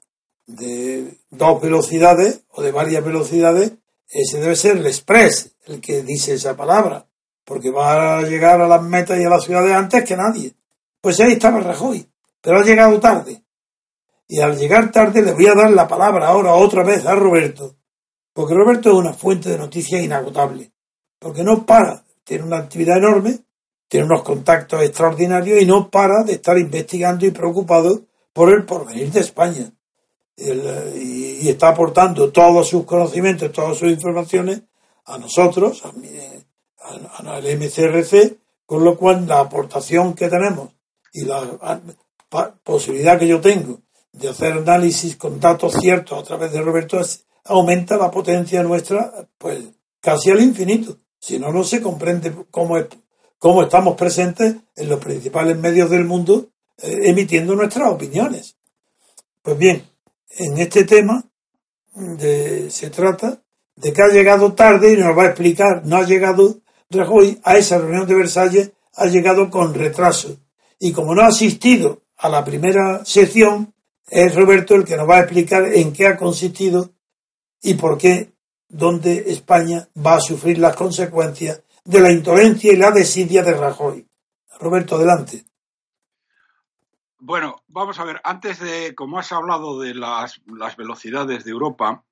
de 0.47 1.19
dos 1.31 1.63
velocidades 1.63 2.43
o 2.49 2.63
de 2.63 2.73
varias 2.73 3.05
velocidades, 3.05 3.75
ese 4.09 4.41
debe 4.41 4.57
ser 4.57 4.79
el 4.79 4.87
express 4.87 5.55
el 5.67 5.81
que 5.81 6.03
dice 6.03 6.35
esa 6.35 6.57
palabra, 6.57 7.07
porque 7.45 7.71
va 7.71 8.19
a 8.19 8.23
llegar 8.23 8.61
a 8.61 8.67
las 8.67 8.83
metas 8.83 9.21
y 9.21 9.25
a 9.25 9.31
las 9.31 9.45
ciudades 9.45 9.73
antes 9.73 10.05
que 10.05 10.17
nadie. 10.17 10.55
Pues 11.01 11.19
ahí 11.21 11.33
estaba 11.33 11.61
Rajoy, 11.61 12.07
pero 12.43 12.59
ha 12.59 12.65
llegado 12.65 13.01
tarde. 13.01 13.43
Y 14.29 14.41
al 14.41 14.57
llegar 14.59 14.93
tarde 14.93 15.23
le 15.23 15.33
voy 15.33 15.47
a 15.47 15.55
dar 15.55 15.71
la 15.71 15.89
palabra 15.89 16.29
ahora 16.29 16.55
otra 16.55 16.85
vez 16.85 17.07
a 17.07 17.15
Roberto, 17.15 17.77
porque 18.35 18.55
Roberto 18.55 18.91
es 18.91 18.97
una 18.97 19.15
fuente 19.15 19.49
de 19.49 19.59
noticias 19.59 20.03
inagotable, 20.03 20.71
porque 21.19 21.43
no 21.43 21.65
para, 21.65 22.05
tiene 22.23 22.45
una 22.45 22.59
actividad 22.59 22.99
enorme, 22.99 23.39
tiene 23.89 24.07
unos 24.07 24.23
contactos 24.23 24.83
extraordinarios 24.83 25.61
y 25.61 25.67
no 25.67 25.91
para 25.91 26.23
de 26.23 26.35
estar 26.35 26.57
investigando 26.59 27.27
y 27.27 27.31
preocupado 27.31 28.03
por 28.33 28.53
el 28.53 28.65
porvenir 28.65 29.11
de 29.11 29.21
España. 29.21 29.73
y, 30.37 31.49
está 31.49 31.71
aportando 31.71 32.31
todos 32.31 32.69
sus 32.69 32.85
conocimientos, 32.85 33.51
todas 33.51 33.77
sus 33.79 33.91
informaciones 33.91 34.63
a 35.07 35.19
nosotros, 35.19 35.83
al 35.85 37.59
MCRC, 37.59 38.37
con 38.67 38.85
lo 38.85 38.97
cual 38.97 39.27
la 39.27 39.41
aportación 39.41 40.15
que 40.15 40.29
tenemos 40.29 40.69
y 41.13 41.25
la 41.25 41.81
posibilidad 42.63 43.19
que 43.19 43.29
yo 43.29 43.41
tengo 43.41 43.81
de 44.13 44.29
hacer 44.29 44.53
análisis 44.53 45.17
con 45.17 45.41
datos 45.41 45.75
ciertos 45.75 46.19
a 46.19 46.23
través 46.25 46.53
de 46.53 46.61
Roberto 46.61 47.01
aumenta 47.45 47.97
la 47.97 48.11
potencia 48.11 48.63
nuestra 48.63 49.29
pues 49.39 49.65
casi 50.01 50.31
al 50.31 50.41
infinito. 50.41 50.99
Si 51.19 51.39
no, 51.39 51.53
no 51.53 51.65
se 51.65 51.83
comprende 51.83 52.33
cómo, 52.51 52.79
es, 52.79 52.87
cómo 53.39 53.63
estamos 53.63 53.97
presentes 53.97 54.57
en 54.77 54.89
los 54.89 55.01
principales 55.01 55.59
medios 55.59 55.91
del 55.91 56.05
mundo 56.05 56.49
eh, 56.79 57.01
emitiendo 57.05 57.55
nuestras 57.55 57.91
opiniones. 57.91 58.57
Pues 59.43 59.59
bien, 59.59 59.85
en 60.31 60.59
este 60.59 60.85
tema 60.85 61.25
de, 61.95 62.71
se 62.71 62.91
trata 62.91 63.43
de 63.77 63.93
que 63.93 64.03
ha 64.03 64.09
llegado 64.09 64.53
tarde 64.53 64.93
y 64.93 64.97
nos 64.97 65.17
va 65.17 65.25
a 65.25 65.27
explicar, 65.27 65.83
no 65.85 65.97
ha 65.97 66.07
llegado 66.07 66.61
Rajoy 66.91 67.39
a 67.45 67.57
esa 67.57 67.79
reunión 67.79 68.07
de 68.07 68.15
Versalles, 68.15 68.73
ha 68.95 69.07
llegado 69.07 69.49
con 69.49 69.75
retraso. 69.75 70.37
Y 70.83 70.93
como 70.93 71.15
no 71.15 71.23
ha 71.23 71.27
asistido 71.27 72.03
a 72.17 72.31
la 72.31 72.43
primera 72.43 73.05
sesión, 73.05 73.75
es 74.09 74.35
Roberto 74.35 74.75
el 74.75 74.85
que 74.85 74.97
nos 74.97 75.09
va 75.09 75.19
a 75.19 75.21
explicar 75.21 75.67
en 75.67 75.93
qué 75.93 76.07
ha 76.07 76.17
consistido 76.17 76.95
y 77.63 77.75
por 77.75 77.99
qué, 77.99 78.33
dónde 78.67 79.31
España 79.31 79.87
va 80.05 80.15
a 80.15 80.21
sufrir 80.21 80.59
las 80.59 80.75
consecuencias 80.75 81.63
de 81.85 82.01
la 82.01 82.11
indolencia 82.11 82.73
y 82.73 82.77
la 82.77 82.91
desidia 82.93 83.43
de 83.43 83.53
Rajoy. 83.53 84.07
Roberto, 84.59 84.97
adelante. 84.97 85.45
Bueno, 87.19 87.63
vamos 87.69 88.01
a 88.01 88.05
ver, 88.05 88.19
antes 88.25 88.59
de, 88.61 88.95
como 88.95 89.19
has 89.19 89.31
hablado 89.33 89.79
de 89.81 89.95
las, 89.95 90.41
las 90.47 90.77
velocidades 90.77 91.45
de 91.45 91.51
Europa, 91.51 92.05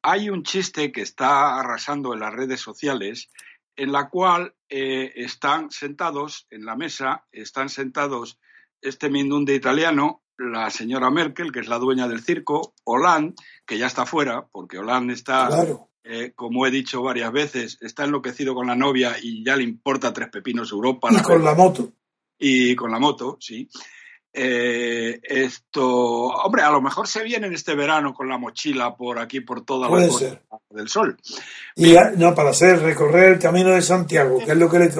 hay 0.00 0.30
un 0.30 0.44
chiste 0.44 0.92
que 0.92 1.02
está 1.02 1.58
arrasando 1.58 2.14
en 2.14 2.20
las 2.20 2.32
redes 2.32 2.60
sociales 2.60 3.28
en 3.76 3.92
la 3.92 4.08
cual 4.08 4.54
eh, 4.68 5.12
están 5.16 5.70
sentados 5.70 6.46
en 6.50 6.64
la 6.64 6.76
mesa, 6.76 7.26
están 7.30 7.68
sentados 7.68 8.38
este 8.80 9.10
mindunde 9.10 9.54
italiano, 9.54 10.22
la 10.38 10.70
señora 10.70 11.10
Merkel, 11.10 11.52
que 11.52 11.60
es 11.60 11.68
la 11.68 11.78
dueña 11.78 12.08
del 12.08 12.22
circo, 12.22 12.74
Hollande, 12.84 13.34
que 13.66 13.78
ya 13.78 13.86
está 13.86 14.06
fuera, 14.06 14.46
porque 14.46 14.78
Hollande 14.78 15.14
está, 15.14 15.48
eh, 16.04 16.32
como 16.34 16.66
he 16.66 16.70
dicho 16.70 17.02
varias 17.02 17.32
veces, 17.32 17.78
está 17.80 18.04
enloquecido 18.04 18.54
con 18.54 18.66
la 18.66 18.76
novia 18.76 19.16
y 19.20 19.44
ya 19.44 19.56
le 19.56 19.64
importa 19.64 20.12
tres 20.12 20.28
pepinos 20.28 20.72
Europa. 20.72 21.08
Y 21.12 21.22
con 21.22 21.44
la 21.44 21.54
moto. 21.54 21.92
Y 22.38 22.74
con 22.76 22.90
la 22.90 22.98
moto, 22.98 23.38
sí. 23.40 23.68
Eh, 24.38 25.18
esto, 25.22 25.86
hombre, 25.86 26.60
a 26.60 26.70
lo 26.70 26.82
mejor 26.82 27.08
se 27.08 27.24
viene 27.24 27.46
en 27.46 27.54
este 27.54 27.74
verano 27.74 28.12
con 28.12 28.28
la 28.28 28.36
mochila 28.36 28.94
por 28.94 29.18
aquí, 29.18 29.40
por 29.40 29.64
toda 29.64 29.88
la 29.88 30.08
costa 30.08 30.42
del 30.68 30.88
sol. 30.90 31.16
Y 31.74 31.94
no, 32.18 32.34
para 32.34 32.50
hacer 32.50 32.80
recorrer 32.80 33.32
el 33.32 33.38
camino 33.38 33.70
de 33.70 33.80
Santiago, 33.80 34.38
que 34.44 34.52
es 34.52 34.58
lo 34.58 34.68
que 34.68 34.78
le, 34.78 34.90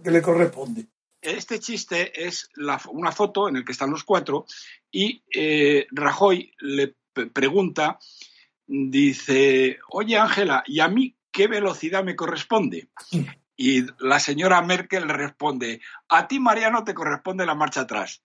que 0.00 0.10
le 0.12 0.22
corresponde. 0.22 0.86
Este 1.20 1.58
chiste 1.58 2.24
es 2.24 2.48
una 2.92 3.10
foto 3.10 3.48
en 3.48 3.54
la 3.54 3.64
que 3.64 3.72
están 3.72 3.90
los 3.90 4.04
cuatro 4.04 4.46
y 4.92 5.24
eh, 5.34 5.88
Rajoy 5.90 6.52
le 6.60 6.94
pregunta, 7.32 7.98
dice, 8.64 9.78
oye 9.88 10.18
Ángela, 10.18 10.62
¿y 10.66 10.78
a 10.78 10.86
mí 10.86 11.16
qué 11.32 11.48
velocidad 11.48 12.04
me 12.04 12.14
corresponde? 12.14 12.90
Y 13.56 13.86
la 14.00 14.18
señora 14.18 14.60
Merkel 14.62 15.06
le 15.06 15.12
responde, 15.12 15.80
a 16.08 16.26
ti 16.26 16.40
Mariano 16.40 16.82
te 16.82 16.92
corresponde 16.92 17.46
la 17.46 17.54
marcha 17.54 17.82
atrás. 17.82 18.20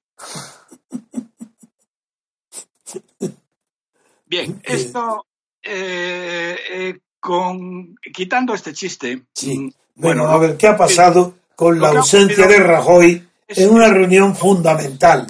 Bien, 4.25 4.61
esto 4.63 5.25
eh, 5.61 6.57
eh, 6.69 6.99
con 7.19 7.95
quitando 8.13 8.53
este 8.53 8.73
chiste. 8.73 9.23
Sí. 9.33 9.73
Bueno, 9.95 10.27
a 10.27 10.37
ver, 10.37 10.55
¿qué 10.55 10.67
ha 10.67 10.77
pasado 10.77 11.35
con 11.55 11.79
la 11.79 11.89
ausencia 11.89 12.47
de 12.47 12.59
Rajoy 12.59 13.27
en 13.47 13.69
una 13.69 13.89
reunión 13.89 14.35
fundamental? 14.35 15.27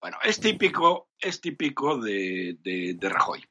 Bueno, 0.00 0.16
es 0.24 0.40
típico, 0.40 1.10
es 1.18 1.40
típico 1.40 1.98
de, 1.98 2.96
Rajoy, 3.00 3.44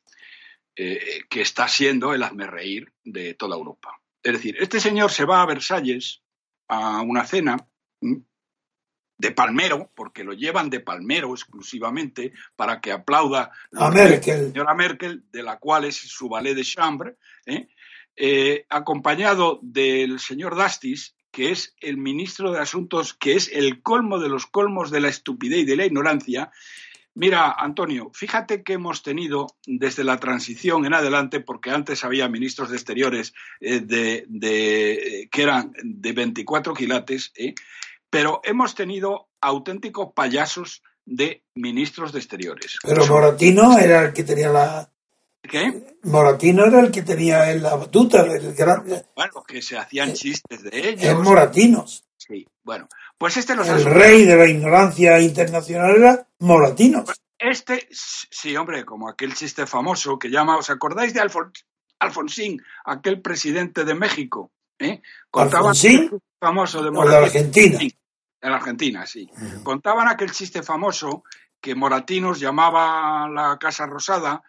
eh, 0.75 1.21
que 1.29 1.41
está 1.41 1.67
siendo 1.67 2.13
el 2.13 2.23
hazme 2.23 2.47
reír 2.47 2.91
de 3.03 3.35
toda 3.35 3.55
Europa. 3.55 4.01
Es 4.23 4.33
decir, 4.33 4.57
este 4.59 4.79
señor 4.79 5.11
se 5.11 5.25
va 5.25 5.41
a 5.41 5.45
Versalles 5.45 6.21
a 6.67 7.01
una 7.01 7.25
cena 7.25 7.57
de 9.21 9.31
palmero, 9.31 9.91
porque 9.93 10.23
lo 10.23 10.33
llevan 10.33 10.71
de 10.71 10.79
palmero 10.79 11.31
exclusivamente 11.31 12.33
para 12.55 12.81
que 12.81 12.91
aplauda 12.91 13.51
a 13.71 13.91
Merkel. 13.91 14.41
la 14.41 14.47
señora 14.47 14.73
Merkel, 14.73 15.23
de 15.31 15.43
la 15.43 15.59
cual 15.59 15.85
es 15.85 15.95
su 15.95 16.27
ballet 16.27 16.55
de 16.55 16.63
chambre, 16.63 17.17
¿eh? 17.45 17.67
Eh, 18.15 18.65
acompañado 18.69 19.59
del 19.61 20.19
señor 20.19 20.57
Dastis, 20.57 21.15
que 21.29 21.51
es 21.51 21.75
el 21.81 21.97
ministro 21.97 22.51
de 22.51 22.59
Asuntos, 22.59 23.13
que 23.13 23.33
es 23.33 23.51
el 23.53 23.83
colmo 23.83 24.17
de 24.17 24.27
los 24.27 24.47
colmos 24.47 24.89
de 24.89 25.01
la 25.01 25.09
estupidez 25.09 25.59
y 25.59 25.65
de 25.65 25.75
la 25.75 25.85
ignorancia. 25.85 26.51
Mira, 27.13 27.51
Antonio, 27.51 28.09
fíjate 28.15 28.63
que 28.63 28.73
hemos 28.73 29.03
tenido 29.03 29.55
desde 29.67 30.03
la 30.03 30.17
transición 30.17 30.85
en 30.85 30.95
adelante, 30.95 31.41
porque 31.41 31.69
antes 31.69 32.03
había 32.03 32.27
ministros 32.27 32.71
de 32.71 32.77
Exteriores 32.77 33.33
eh, 33.59 33.81
de, 33.81 35.29
que 35.31 35.43
eran 35.43 35.73
de 35.83 36.11
24 36.11 36.73
quilates, 36.73 37.31
pero 38.11 38.41
hemos 38.43 38.75
tenido 38.75 39.29
auténticos 39.39 40.13
payasos 40.13 40.83
de 41.05 41.43
ministros 41.55 42.11
de 42.11 42.19
Exteriores. 42.19 42.77
Pero 42.83 43.07
Moratino 43.07 43.79
era 43.79 44.03
el 44.03 44.13
que 44.13 44.23
tenía 44.23 44.49
la... 44.49 44.87
¿Qué? 45.41 45.97
Moratino 46.03 46.65
era 46.65 46.81
el 46.81 46.91
que 46.91 47.01
tenía 47.01 47.55
la 47.55 47.75
batuta, 47.75 48.21
el 48.21 48.53
gran... 48.53 48.83
Bueno, 49.15 49.43
que 49.47 49.61
se 49.61 49.77
hacían 49.77 50.09
eh, 50.09 50.13
chistes 50.13 50.61
de 50.61 50.89
ellos. 50.89 51.03
En 51.03 51.21
Moratinos. 51.21 52.03
Sí, 52.17 52.45
bueno. 52.63 52.87
Pues 53.17 53.37
este 53.37 53.55
los 53.55 53.67
El 53.67 53.85
rey 53.85 54.25
de 54.25 54.35
la 54.35 54.47
ignorancia 54.47 55.19
internacional 55.19 55.95
era 55.95 56.27
Moratinos. 56.39 57.05
Pues 57.05 57.21
este, 57.39 57.87
sí, 57.89 58.55
hombre, 58.55 58.85
como 58.85 59.09
aquel 59.09 59.33
chiste 59.33 59.65
famoso 59.65 60.19
que 60.19 60.29
llama, 60.29 60.57
¿os 60.57 60.69
acordáis 60.69 61.13
de 61.13 61.21
Alfonsín, 61.99 62.61
aquel 62.85 63.21
presidente 63.21 63.83
de 63.83 63.95
México? 63.95 64.51
¿eh? 64.77 65.01
¿Alfonsín? 65.31 66.19
Famoso 66.39 66.83
de 66.83 66.91
Moratinos. 66.91 67.23
Argentina. 67.23 67.79
En 68.41 68.51
Argentina, 68.51 69.05
sí. 69.05 69.29
Contaban 69.63 70.07
aquel 70.07 70.31
chiste 70.31 70.63
famoso 70.63 71.23
que 71.59 71.75
Moratinos 71.75 72.39
llamaba 72.39 73.25
a 73.25 73.29
la 73.29 73.57
Casa 73.59 73.85
Rosada 73.85 74.43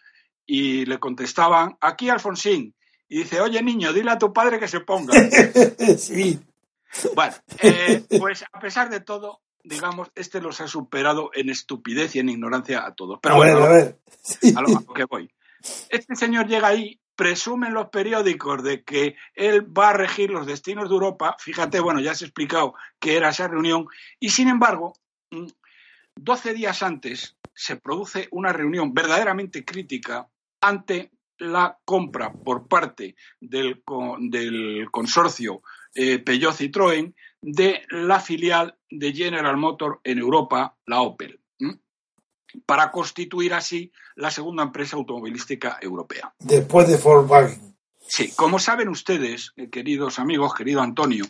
y 0.46 0.86
le 0.86 0.98
contestaban, 0.98 1.76
aquí 1.80 2.08
Alfonsín. 2.08 2.74
Y 3.08 3.18
dice, 3.18 3.40
oye 3.40 3.62
niño, 3.62 3.92
dile 3.92 4.10
a 4.10 4.18
tu 4.18 4.32
padre 4.32 4.58
que 4.58 4.68
se 4.68 4.80
ponga. 4.80 5.12
sí. 5.98 6.40
Bueno, 7.14 7.34
eh, 7.60 8.04
pues 8.18 8.44
a 8.50 8.58
pesar 8.58 8.88
de 8.88 9.00
todo, 9.00 9.42
digamos, 9.62 10.08
este 10.14 10.40
los 10.40 10.60
ha 10.62 10.68
superado 10.68 11.30
en 11.34 11.50
estupidez 11.50 12.16
y 12.16 12.20
en 12.20 12.30
ignorancia 12.30 12.86
a 12.86 12.94
todos. 12.94 13.18
Pero 13.22 13.36
bueno, 13.36 13.58
a, 13.58 13.68
ver. 13.68 13.98
a 14.56 14.62
lo 14.62 14.94
que 14.94 15.04
voy. 15.04 15.30
Este 15.90 16.16
señor 16.16 16.46
llega 16.46 16.68
ahí 16.68 16.98
presumen 17.16 17.74
los 17.74 17.88
periódicos 17.88 18.62
de 18.62 18.82
que 18.84 19.16
él 19.34 19.66
va 19.76 19.90
a 19.90 19.94
regir 19.94 20.30
los 20.30 20.46
destinos 20.46 20.88
de 20.88 20.94
Europa, 20.94 21.36
fíjate, 21.38 21.80
bueno, 21.80 22.00
ya 22.00 22.14
se 22.14 22.24
ha 22.24 22.28
explicado 22.28 22.74
que 22.98 23.16
era 23.16 23.30
esa 23.30 23.48
reunión, 23.48 23.86
y 24.18 24.30
sin 24.30 24.48
embargo, 24.48 24.94
12 26.16 26.52
mm, 26.52 26.54
días 26.54 26.82
antes 26.82 27.36
se 27.54 27.76
produce 27.76 28.28
una 28.30 28.52
reunión 28.52 28.94
verdaderamente 28.94 29.64
crítica 29.64 30.28
ante 30.60 31.10
la 31.38 31.78
compra 31.84 32.32
por 32.32 32.68
parte 32.68 33.16
del, 33.40 33.82
del 34.20 34.90
consorcio 34.90 35.62
eh, 35.94 36.18
Peugeot 36.18 36.54
Citroën 36.54 37.14
de 37.42 37.82
la 37.90 38.20
filial 38.20 38.78
de 38.88 39.12
General 39.12 39.56
Motor 39.56 40.00
en 40.04 40.18
Europa, 40.18 40.76
la 40.86 41.02
Opel 41.02 41.41
para 42.66 42.90
constituir 42.90 43.54
así 43.54 43.92
la 44.16 44.30
segunda 44.30 44.62
empresa 44.62 44.96
automovilística 44.96 45.78
europea. 45.80 46.34
Después 46.38 46.88
de 46.88 46.96
Volkswagen. 46.96 47.76
Sí, 48.06 48.32
como 48.34 48.58
saben 48.58 48.88
ustedes, 48.88 49.52
eh, 49.56 49.70
queridos 49.70 50.18
amigos, 50.18 50.54
querido 50.54 50.82
Antonio, 50.82 51.24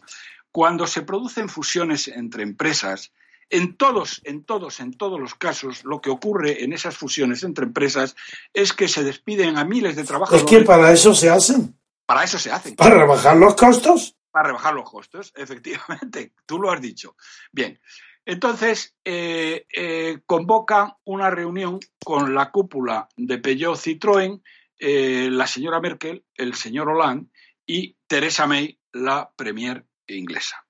cuando 0.51 0.87
se 0.87 1.03
producen 1.03 1.49
fusiones 1.49 2.09
entre 2.09 2.43
empresas, 2.43 3.13
en 3.51 3.77
todos, 3.77 4.23
en 4.25 4.45
todos, 4.45 4.81
en 4.81 4.97
todos 4.97 5.21
los 5.21 5.35
casos, 5.35 5.85
lo 5.85 6.01
que 6.01 6.11
ocurre 6.11 6.65
en 6.65 6.73
esas 6.73 6.97
fusiones 6.97 7.43
entre 7.43 7.67
empresas 7.67 8.17
es 8.55 8.73
que 8.73 8.89
se 8.89 9.05
despiden 9.05 9.59
a 9.59 9.65
miles 9.65 9.95
de 9.95 10.05
trabajadores. 10.05 10.45
Es 10.45 10.51
que 10.51 10.65
para 10.65 10.91
eso 10.91 11.15
se 11.15 11.29
hacen. 11.29 11.79
Para 12.07 12.25
eso 12.25 12.39
se 12.39 12.51
hacen. 12.51 12.75
Para 12.75 12.97
rebajar 12.97 13.37
los 13.37 13.55
costos. 13.55 14.17
Para 14.31 14.49
rebajar 14.49 14.75
los 14.75 14.91
costos, 14.91 15.33
efectivamente. 15.37 16.33
Tú 16.47 16.59
lo 16.59 16.71
has 16.71 16.81
dicho. 16.81 17.17
Bien. 17.53 17.79
Entonces, 18.25 18.97
eh, 19.05 19.67
eh, 19.73 20.21
convocan 20.27 20.93
una 21.05 21.31
reunión 21.31 21.81
con 22.05 22.35
la 22.35 22.51
cúpula 22.51 23.09
de 23.17 23.39
Peugeot 23.39 23.77
Citroën, 23.77 24.41
eh, 24.79 25.29
la 25.31 25.47
señora 25.47 25.81
Merkel, 25.81 26.25
el 26.37 26.55
señor 26.55 26.89
Hollande 26.89 27.31
y 27.67 27.97
Theresa 28.07 28.47
May, 28.47 28.79
la 28.93 29.33
premier 29.35 29.85
inglesa. 30.07 30.65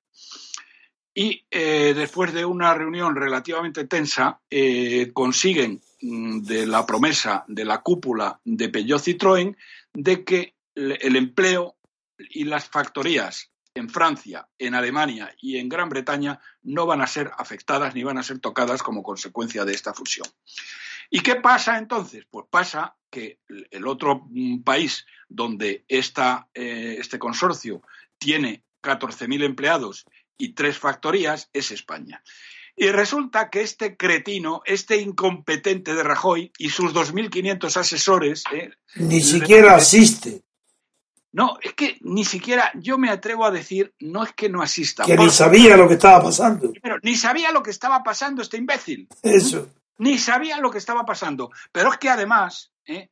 Y 1.14 1.44
después 1.50 2.32
de 2.32 2.46
una 2.46 2.72
reunión 2.72 3.14
relativamente 3.14 3.86
tensa, 3.86 4.40
consiguen 5.12 5.82
mm, 6.00 6.40
de 6.40 6.66
la 6.66 6.86
promesa 6.86 7.44
de 7.48 7.66
la 7.66 7.82
cúpula 7.82 8.40
de 8.44 8.70
Peugeot 8.70 9.02
Citroën 9.02 9.54
de 9.92 10.24
que 10.24 10.54
el 10.74 11.16
empleo 11.16 11.76
y 12.16 12.44
las 12.44 12.66
factorías 12.66 13.51
en 13.74 13.88
Francia, 13.88 14.48
en 14.58 14.74
Alemania 14.74 15.34
y 15.40 15.58
en 15.58 15.68
Gran 15.68 15.88
Bretaña 15.88 16.40
no 16.62 16.86
van 16.86 17.00
a 17.00 17.06
ser 17.06 17.30
afectadas 17.36 17.94
ni 17.94 18.02
van 18.02 18.18
a 18.18 18.22
ser 18.22 18.38
tocadas 18.38 18.82
como 18.82 19.02
consecuencia 19.02 19.64
de 19.64 19.72
esta 19.72 19.94
fusión. 19.94 20.26
¿Y 21.10 21.20
qué 21.20 21.36
pasa 21.36 21.78
entonces? 21.78 22.24
Pues 22.30 22.46
pasa 22.50 22.96
que 23.10 23.40
el 23.70 23.86
otro 23.86 24.26
mm, 24.30 24.62
país 24.62 25.06
donde 25.28 25.84
eh, 25.88 26.96
este 26.98 27.18
consorcio 27.18 27.82
tiene 28.18 28.64
14.000 28.82 29.44
empleados 29.44 30.06
y 30.36 30.54
tres 30.54 30.78
factorías 30.78 31.50
es 31.52 31.70
España. 31.70 32.22
Y 32.74 32.88
resulta 32.88 33.50
que 33.50 33.60
este 33.60 33.96
cretino, 33.96 34.62
este 34.64 34.96
incompetente 34.96 35.94
de 35.94 36.02
Rajoy 36.02 36.52
y 36.56 36.70
sus 36.70 36.94
2.500 36.94 37.76
asesores... 37.76 38.44
Eh, 38.52 38.70
Ni 38.94 39.20
siquiera 39.20 39.76
asiste. 39.76 40.42
No, 41.32 41.56
es 41.62 41.72
que 41.72 41.96
ni 42.02 42.24
siquiera 42.26 42.70
yo 42.74 42.98
me 42.98 43.08
atrevo 43.08 43.46
a 43.46 43.50
decir, 43.50 43.94
no 44.00 44.22
es 44.22 44.34
que 44.34 44.50
no 44.50 44.62
asista. 44.62 45.04
Que 45.04 45.16
ni 45.16 45.30
sabía 45.30 45.76
lo 45.78 45.88
que 45.88 45.94
estaba 45.94 46.22
pasando. 46.22 46.70
Pero 46.82 46.98
ni 47.02 47.16
sabía 47.16 47.50
lo 47.52 47.62
que 47.62 47.70
estaba 47.70 48.02
pasando 48.02 48.42
este 48.42 48.58
imbécil. 48.58 49.08
Eso. 49.22 49.68
Ni 49.96 50.18
sabía 50.18 50.58
lo 50.58 50.70
que 50.70 50.78
estaba 50.78 51.06
pasando. 51.06 51.50
Pero 51.72 51.90
es 51.90 51.98
que 51.98 52.10
además, 52.10 52.70
¿eh? 52.84 53.08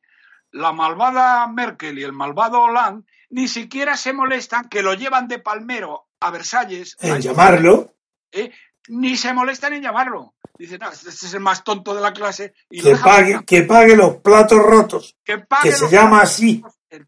la 0.51 0.71
malvada 0.71 1.47
Merkel 1.47 1.97
y 1.97 2.03
el 2.03 2.13
malvado 2.13 2.61
Hollande 2.61 3.05
ni 3.31 3.47
siquiera 3.47 3.97
se 3.97 4.13
molestan 4.13 4.69
que 4.69 4.83
lo 4.83 4.93
llevan 4.93 5.27
de 5.27 5.39
palmero 5.39 6.09
a 6.19 6.29
Versalles. 6.29 6.97
En 6.99 7.21
llamarlo. 7.21 7.95
¿eh? 8.31 8.51
Ni 8.89 9.15
se 9.15 9.33
molestan 9.33 9.73
en 9.73 9.81
llamarlo. 9.81 10.35
Dicen, 10.59 10.79
no, 10.79 10.91
este 10.91 11.09
es 11.09 11.33
el 11.33 11.39
más 11.39 11.63
tonto 11.63 11.95
de 11.95 12.01
la 12.01 12.13
clase. 12.13 12.53
Y 12.69 12.81
que, 12.81 12.95
pague, 12.97 13.43
que 13.45 13.63
pague 13.63 13.95
los 13.95 14.17
platos 14.17 14.61
rotos. 14.61 15.15
Que, 15.23 15.43
que 15.63 15.71
se 15.71 15.89
llama 15.89 16.21
así 16.21 16.61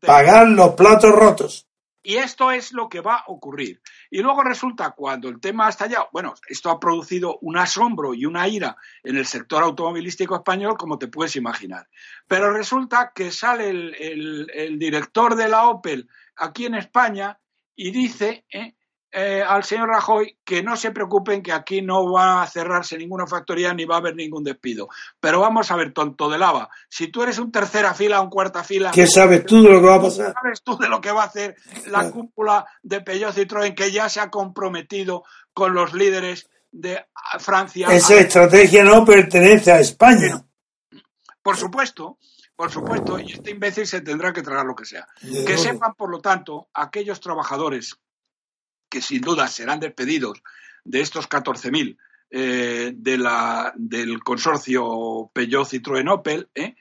pagar 0.06 0.48
los 0.48 0.74
platos 0.76 1.12
rotos. 1.12 1.68
Y 2.06 2.18
esto 2.18 2.52
es 2.52 2.74
lo 2.74 2.90
que 2.90 3.00
va 3.00 3.16
a 3.16 3.24
ocurrir. 3.28 3.82
Y 4.12 4.20
luego 4.20 4.44
resulta, 4.44 4.92
cuando 4.92 5.30
el 5.30 5.40
tema 5.40 5.68
ha 5.68 5.70
estallado, 5.70 6.10
bueno, 6.12 6.34
esto 6.50 6.70
ha 6.70 6.78
producido 6.78 7.38
un 7.42 7.58
asombro 7.58 8.14
y 8.14 8.26
una 8.26 8.46
ira 8.46 8.76
en 9.04 9.16
el 9.16 9.26
sector 9.26 9.64
automovilístico 9.64 10.36
español, 10.36 10.76
como 10.78 11.00
te 11.00 11.08
puedes 11.08 11.38
imaginar. 11.38 11.88
Pero 12.28 12.52
resulta 12.52 13.14
que 13.16 13.32
sale 13.32 13.70
el, 13.70 14.78
director 14.78 15.36
de 15.36 15.48
la 15.48 15.70
Opel 15.70 16.10
aquí 16.36 16.66
en 16.66 16.76
España 16.76 17.40
y 17.74 17.92
dice 17.92 18.46
eh, 18.52 18.76
eh, 19.16 19.44
al 19.48 19.64
señor 19.64 19.90
Rajoy 19.90 20.38
que 20.44 20.64
no 20.64 20.76
se 20.76 20.90
preocupen 20.90 21.44
que 21.44 21.52
aquí 21.52 21.84
no 21.84 22.12
va 22.12 22.42
a 22.42 22.48
cerrarse 22.48 22.98
ninguna 22.98 23.28
factoría 23.28 23.72
ni 23.72 23.86
va 23.86 23.96
a 23.96 23.98
haber 24.00 24.16
ningún 24.16 24.44
despido. 24.44 24.90
Pero 25.20 25.40
vamos 25.40 25.70
a 25.70 25.76
ver, 25.76 25.94
tonto 25.94 26.30
de 26.30 26.40
lava, 26.40 26.70
si 26.90 27.10
tú 27.10 27.22
eres 27.22 27.38
un 27.38 27.52
tercera 27.52 27.94
fila 27.94 28.20
o 28.20 28.24
un 28.24 28.30
cuarta 28.32 28.64
fila... 28.64 28.90
¿Qué 28.92 29.06
sabes 29.06 29.46
tú 29.46 29.62
de 29.62 29.70
lo 29.70 29.80
que 29.82 29.88
va 29.88 29.96
a 29.96 30.02
pasar? 30.02 30.28
¿Qué 30.28 30.34
sabes 30.42 30.64
tú 30.64 30.78
de 30.80 30.90
lo 30.90 31.00
que 31.00 31.12
va 31.12 31.24
a 31.24 31.28
hacer 31.28 31.56
la 31.88 32.10
cúpula 32.10 32.66
de 32.82 33.02
Peugeot 33.02 33.36
Citroën 33.36 33.76
que 33.76 33.92
ya 33.92 34.10
se 34.10 34.20
ha 34.20 34.32
comprometido 34.32 35.24
con 35.54 35.76
los 35.76 35.94
líderes 35.94 36.50
de 36.72 37.06
Francia? 37.38 37.90
Esa 37.92 38.16
estrategia 38.16 38.84
no 38.84 39.06
pertenece 39.06 39.72
a 39.72 39.80
España. 39.80 40.44
Por 41.44 41.56
supuesto, 41.56 42.18
por 42.56 42.72
supuesto, 42.72 43.20
y 43.20 43.34
este 43.34 43.52
imbécil 43.52 43.86
se 43.86 44.02
tendrá 44.02 44.34
que 44.34 44.42
tragar 44.42 44.66
lo 44.66 44.76
que 44.76 44.86
sea. 44.86 45.08
Que 45.22 45.58
sepan, 45.58 45.94
por 45.94 46.10
lo 46.10 46.20
tanto, 46.20 46.70
aquellos 46.74 47.20
trabajadores 47.20 48.00
que 48.94 49.02
sin 49.02 49.22
duda 49.22 49.48
serán 49.48 49.80
despedidos 49.80 50.44
de 50.84 51.02
estos 51.02 51.28
14.000 51.28 51.98
eh, 52.30 52.92
de 52.96 53.18
del 53.74 54.24
consorcio 54.24 55.32
Peugeot 55.34 55.68
Citroën 55.68 56.12
Opel, 56.12 56.48
eh, 56.54 56.76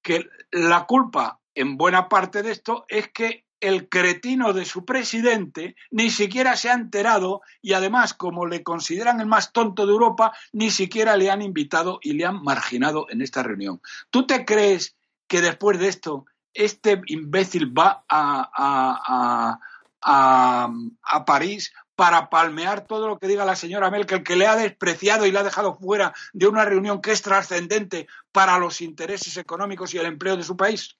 que 0.00 0.26
la 0.52 0.86
culpa 0.86 1.40
en 1.54 1.76
buena 1.76 2.08
parte 2.08 2.42
de 2.42 2.50
esto 2.50 2.86
es 2.88 3.08
que 3.08 3.44
el 3.60 3.90
cretino 3.90 4.54
de 4.54 4.64
su 4.64 4.86
presidente 4.86 5.76
ni 5.90 6.08
siquiera 6.08 6.56
se 6.56 6.70
ha 6.70 6.72
enterado 6.72 7.42
y 7.60 7.74
además, 7.74 8.14
como 8.14 8.46
le 8.46 8.62
consideran 8.62 9.20
el 9.20 9.26
más 9.26 9.52
tonto 9.52 9.84
de 9.84 9.92
Europa, 9.92 10.32
ni 10.52 10.70
siquiera 10.70 11.14
le 11.18 11.30
han 11.30 11.42
invitado 11.42 11.98
y 12.00 12.14
le 12.14 12.24
han 12.24 12.42
marginado 12.42 13.06
en 13.10 13.20
esta 13.20 13.42
reunión. 13.42 13.82
¿Tú 14.08 14.26
te 14.26 14.46
crees 14.46 14.96
que 15.28 15.42
después 15.42 15.78
de 15.78 15.88
esto 15.88 16.24
este 16.54 17.02
imbécil 17.06 17.76
va 17.76 18.04
a, 18.08 19.58
París 20.04 21.72
para 21.96 22.28
palmear 22.28 22.86
todo 22.86 23.08
lo 23.08 23.18
que 23.18 23.28
diga 23.28 23.44
la 23.44 23.56
señora 23.56 23.90
Merkel, 23.90 24.24
que 24.24 24.36
le 24.36 24.46
ha 24.46 24.56
despreciado 24.56 25.26
y 25.26 25.30
le 25.30 25.38
ha 25.38 25.44
dejado 25.44 25.76
fuera 25.76 26.12
de 26.32 26.46
una 26.46 26.64
reunión 26.64 27.00
que 27.00 27.12
es 27.12 27.22
trascendente 27.22 28.06
para 28.32 28.58
los 28.58 28.80
intereses 28.80 29.36
económicos 29.36 29.94
y 29.94 29.98
el 29.98 30.06
empleo 30.06 30.36
de 30.36 30.42
su 30.42 30.56
país. 30.56 30.96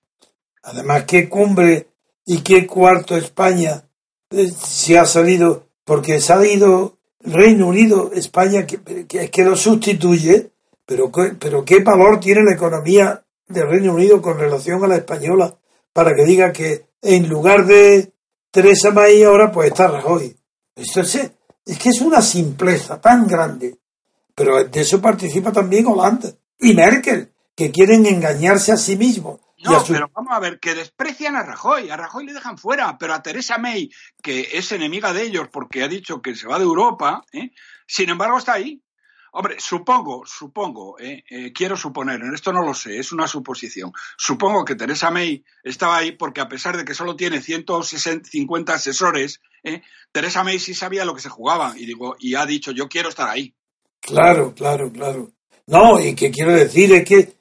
Además, 0.63 1.05
qué 1.05 1.29
cumbre 1.29 1.89
y 2.25 2.43
qué 2.43 2.67
cuarto 2.67 3.17
España 3.17 3.85
eh, 4.31 4.51
se 4.51 4.99
ha 4.99 5.05
salido, 5.05 5.67
porque 5.85 6.21
se 6.21 6.33
ha 6.33 6.47
ido 6.47 6.99
Reino 7.21 7.67
Unido, 7.67 8.13
España, 8.15 8.67
que, 8.67 9.07
que, 9.07 9.31
que 9.31 9.45
lo 9.45 9.57
sustituye, 9.57 10.53
pero, 10.87 11.11
pero 11.11 11.65
qué 11.65 11.83
valor 11.83 12.21
tiene 12.21 12.45
la 12.45 12.55
economía 12.55 13.25
del 13.49 13.69
Reino 13.69 13.95
Unido 13.95 14.23
con 14.23 14.39
relación 14.39 14.83
a 14.85 14.87
la 14.89 14.97
española 14.97 15.57
para 15.93 16.15
que 16.15 16.25
diga 16.25 16.53
que 16.53 16.87
en 17.03 17.29
lugar 17.29 17.67
de 17.67 18.14
Teresa 18.55 18.93
May 18.93 19.21
ahora 19.25 19.51
pues 19.51 19.71
está 19.73 19.89
Rajoy. 19.89 20.33
Esto 20.77 21.01
es, 21.01 21.17
es 21.67 21.77
que 21.77 21.89
es 21.89 22.01
una 22.01 22.23
simpleza 22.23 23.01
tan 23.01 23.27
grande. 23.27 23.81
Pero 24.33 24.63
de 24.63 24.81
eso 24.81 25.01
participa 25.01 25.51
también 25.51 25.89
Holanda 25.89 26.31
y 26.61 26.73
Merkel, 26.73 27.33
que 27.57 27.73
quieren 27.73 28.07
engañarse 28.07 28.71
a 28.71 28.77
sí 28.77 28.97
mismos. 28.97 29.41
No, 29.65 29.83
pero 29.89 30.09
vamos 30.15 30.33
a 30.33 30.39
ver, 30.39 30.61
que 30.61 30.77
desprecian 30.77 31.35
a 31.35 31.43
Rajoy, 31.43 31.91
a 31.91 31.97
Rajoy 31.97 32.27
le 32.27 32.33
dejan 32.33 32.57
fuera, 32.57 32.97
pero 32.97 33.15
a 33.15 33.23
Teresa 33.23 33.59
May, 33.59 33.91
que 34.23 34.49
es 34.53 34.71
enemiga 34.71 35.13
de 35.13 35.23
ellos 35.23 35.49
porque 35.51 35.83
ha 35.83 35.89
dicho 35.89 36.23
que 36.23 36.37
se 36.37 36.47
va 36.47 36.59
de 36.59 36.65
Europa, 36.65 37.25
¿eh? 37.33 37.51
sin 37.89 38.11
embargo 38.11 38.39
está 38.39 38.53
ahí. 38.53 38.84
Hombre, 39.37 39.57
supongo, 39.59 40.23
supongo, 40.25 40.97
eh, 41.01 41.25
eh, 41.29 41.53
quiero 41.53 41.77
suponer, 41.77 42.21
en 42.21 42.35
esto 42.35 42.53
no 42.53 42.65
lo 42.65 42.73
sé, 42.73 42.99
es 43.01 43.11
una 43.11 43.27
suposición. 43.27 43.93
Supongo 44.17 44.65
que 44.65 44.77
Teresa 44.77 45.11
May 45.11 45.45
estaba 45.65 45.97
ahí 45.97 46.13
porque 46.13 46.41
a 46.41 46.49
pesar 46.49 46.77
de 46.77 46.85
que 46.85 46.95
solo 46.95 47.17
tiene 47.17 47.41
150 47.41 48.73
asesores, 48.73 49.41
eh, 49.65 49.83
Teresa 50.13 50.45
May 50.45 50.61
sí 50.61 50.73
sabía 50.73 51.05
lo 51.05 51.17
que 51.17 51.21
se 51.21 51.31
jugaba 51.31 51.75
y 51.77 51.85
digo 51.85 52.15
y 52.21 52.37
ha 52.37 52.47
dicho 52.47 52.71
yo 52.71 52.89
quiero 52.89 53.09
estar 53.09 53.29
ahí. 53.29 53.53
Claro, 53.99 54.55
claro, 54.55 54.93
claro. 54.93 55.33
No, 55.67 55.99
y 55.99 56.15
que 56.15 56.31
quiero 56.31 56.53
decir 56.53 56.93
es 56.93 57.05
que 57.05 57.33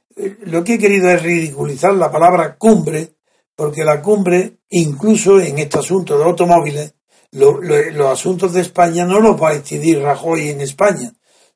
lo 0.48 0.64
que 0.64 0.76
he 0.76 0.80
querido 0.80 1.12
es 1.12 1.22
ridiculizar 1.22 1.94
la 1.94 2.12
palabra 2.12 2.56
cumbre, 2.58 3.18
porque 3.56 3.84
la 3.84 4.02
cumbre, 4.02 4.62
incluso 4.70 5.40
en 5.40 5.60
este 5.60 5.78
asunto 5.78 6.18
de 6.18 6.24
automóviles, 6.24 6.96
los 7.34 8.12
asuntos 8.12 8.52
de 8.54 8.62
España 8.62 9.06
no 9.06 9.20
los 9.20 9.40
va 9.40 9.50
a 9.50 9.54
decidir 9.54 10.00
Rajoy 10.00 10.50
en 10.50 10.62
España 10.62 11.14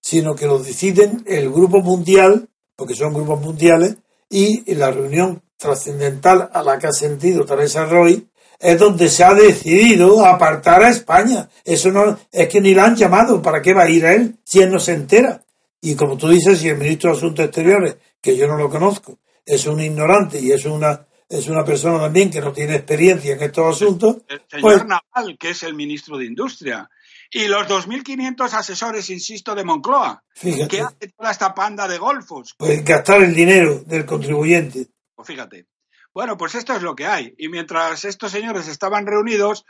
sino 0.09 0.37
que 0.37 0.47
lo 0.47 0.57
deciden 0.57 1.21
el 1.27 1.51
grupo 1.51 1.81
mundial, 1.81 2.47
porque 2.77 2.95
son 2.95 3.13
grupos 3.13 3.41
mundiales, 3.41 3.97
y 4.29 4.73
la 4.73 4.89
reunión 4.89 5.41
trascendental 5.57 6.49
a 6.53 6.63
la 6.63 6.79
que 6.79 6.87
ha 6.87 6.93
sentido 6.93 7.43
Teresa 7.43 7.83
Roy 7.83 8.25
es 8.57 8.79
donde 8.79 9.09
se 9.09 9.25
ha 9.25 9.33
decidido 9.33 10.25
apartar 10.25 10.81
a 10.81 10.91
España. 10.91 11.49
Eso 11.65 11.91
no 11.91 12.17
es 12.31 12.47
que 12.47 12.61
ni 12.61 12.73
la 12.73 12.85
han 12.85 12.95
llamado, 12.95 13.41
¿para 13.41 13.61
qué 13.61 13.73
va 13.73 13.83
a 13.83 13.89
ir 13.89 14.05
a 14.05 14.13
él 14.13 14.37
si 14.45 14.61
él 14.61 14.71
no 14.71 14.79
se 14.79 14.93
entera? 14.93 15.43
Y 15.81 15.93
como 15.95 16.15
tú 16.15 16.29
dices, 16.29 16.59
si 16.59 16.69
el 16.69 16.77
ministro 16.77 17.11
de 17.11 17.17
Asuntos 17.17 17.43
Exteriores, 17.43 17.97
que 18.21 18.37
yo 18.37 18.47
no 18.47 18.55
lo 18.55 18.69
conozco, 18.69 19.19
es 19.45 19.67
un 19.67 19.81
ignorante 19.81 20.39
y 20.39 20.53
es 20.53 20.63
una 20.63 21.05
es 21.29 21.49
una 21.49 21.65
persona 21.65 21.99
también 21.99 22.29
que 22.29 22.39
no 22.39 22.53
tiene 22.53 22.75
experiencia 22.75 23.33
en 23.33 23.43
estos 23.43 23.75
asuntos. 23.75 24.17
El 24.29 24.41
señor 24.47 24.61
pues 24.61 24.85
Naval, 24.85 25.37
que 25.37 25.49
es 25.49 25.63
el 25.63 25.73
ministro 25.73 26.17
de 26.17 26.25
Industria, 26.25 26.89
y 27.31 27.47
los 27.47 27.67
2.500 27.67 28.53
asesores, 28.53 29.09
insisto, 29.09 29.55
de 29.55 29.63
Moncloa, 29.63 30.23
que 30.41 30.81
hace 30.81 31.11
toda 31.15 31.31
esta 31.31 31.53
panda 31.53 31.87
de 31.87 31.97
golfos. 31.97 32.55
Pues 32.57 32.83
gastar 32.83 33.21
el 33.21 33.33
dinero 33.33 33.81
del 33.85 34.05
contribuyente. 34.05 34.87
Pues 35.15 35.27
fíjate. 35.27 35.67
Bueno, 36.13 36.37
pues 36.37 36.55
esto 36.55 36.73
es 36.73 36.81
lo 36.81 36.95
que 36.95 37.05
hay. 37.05 37.35
Y 37.37 37.49
mientras 37.49 38.05
estos 38.05 38.31
señores 38.31 38.67
estaban 38.67 39.05
reunidos, 39.05 39.65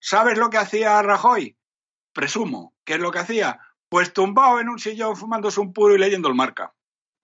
¿sabes 0.00 0.38
lo 0.38 0.50
que 0.50 0.58
hacía 0.58 1.00
Rajoy? 1.02 1.56
Presumo. 2.12 2.74
¿Qué 2.84 2.94
es 2.94 3.00
lo 3.00 3.12
que 3.12 3.20
hacía? 3.20 3.60
Pues 3.88 4.12
tumbado 4.12 4.58
en 4.58 4.68
un 4.68 4.78
sillón 4.78 5.16
fumándose 5.16 5.60
un 5.60 5.72
puro 5.72 5.94
y 5.94 5.98
leyendo 5.98 6.28
el 6.28 6.34
marca. 6.34 6.72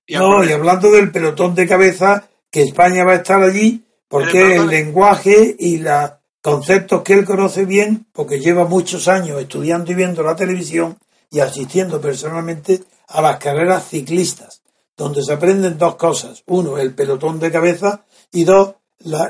no, 0.09 0.45
y 0.45 0.53
hablando 0.53 0.91
del 0.91 1.11
pelotón 1.11 1.55
de 1.55 1.67
cabeza, 1.67 2.29
que 2.51 2.63
España 2.63 3.05
va 3.05 3.13
a 3.13 3.17
estar 3.17 3.43
allí, 3.43 3.85
porque 4.07 4.57
el, 4.57 4.63
el 4.63 4.67
lenguaje 4.69 5.57
y 5.59 5.79
la 5.79 6.18
conceptos 6.49 7.03
que 7.03 7.13
él 7.13 7.27
conoce 7.27 7.67
bien, 7.67 8.07
porque 8.11 8.41
lleva 8.41 8.65
muchos 8.65 9.07
años 9.07 9.39
estudiando 9.39 9.93
y 9.93 9.95
viendo 9.95 10.23
la 10.23 10.35
televisión, 10.35 10.97
y 11.31 11.41
asistiendo 11.41 12.01
personalmente 12.01 12.85
a 13.09 13.21
las 13.21 13.37
carreras 13.37 13.87
ciclistas, 13.87 14.63
donde 14.97 15.23
se 15.23 15.35
aprenden 15.35 15.77
dos 15.77 15.97
cosas. 15.97 16.43
Uno, 16.47 16.79
el 16.79 16.95
pelotón 16.95 17.39
de 17.39 17.53
cabeza 17.53 18.07
y 18.33 18.45
dos, 18.45 18.77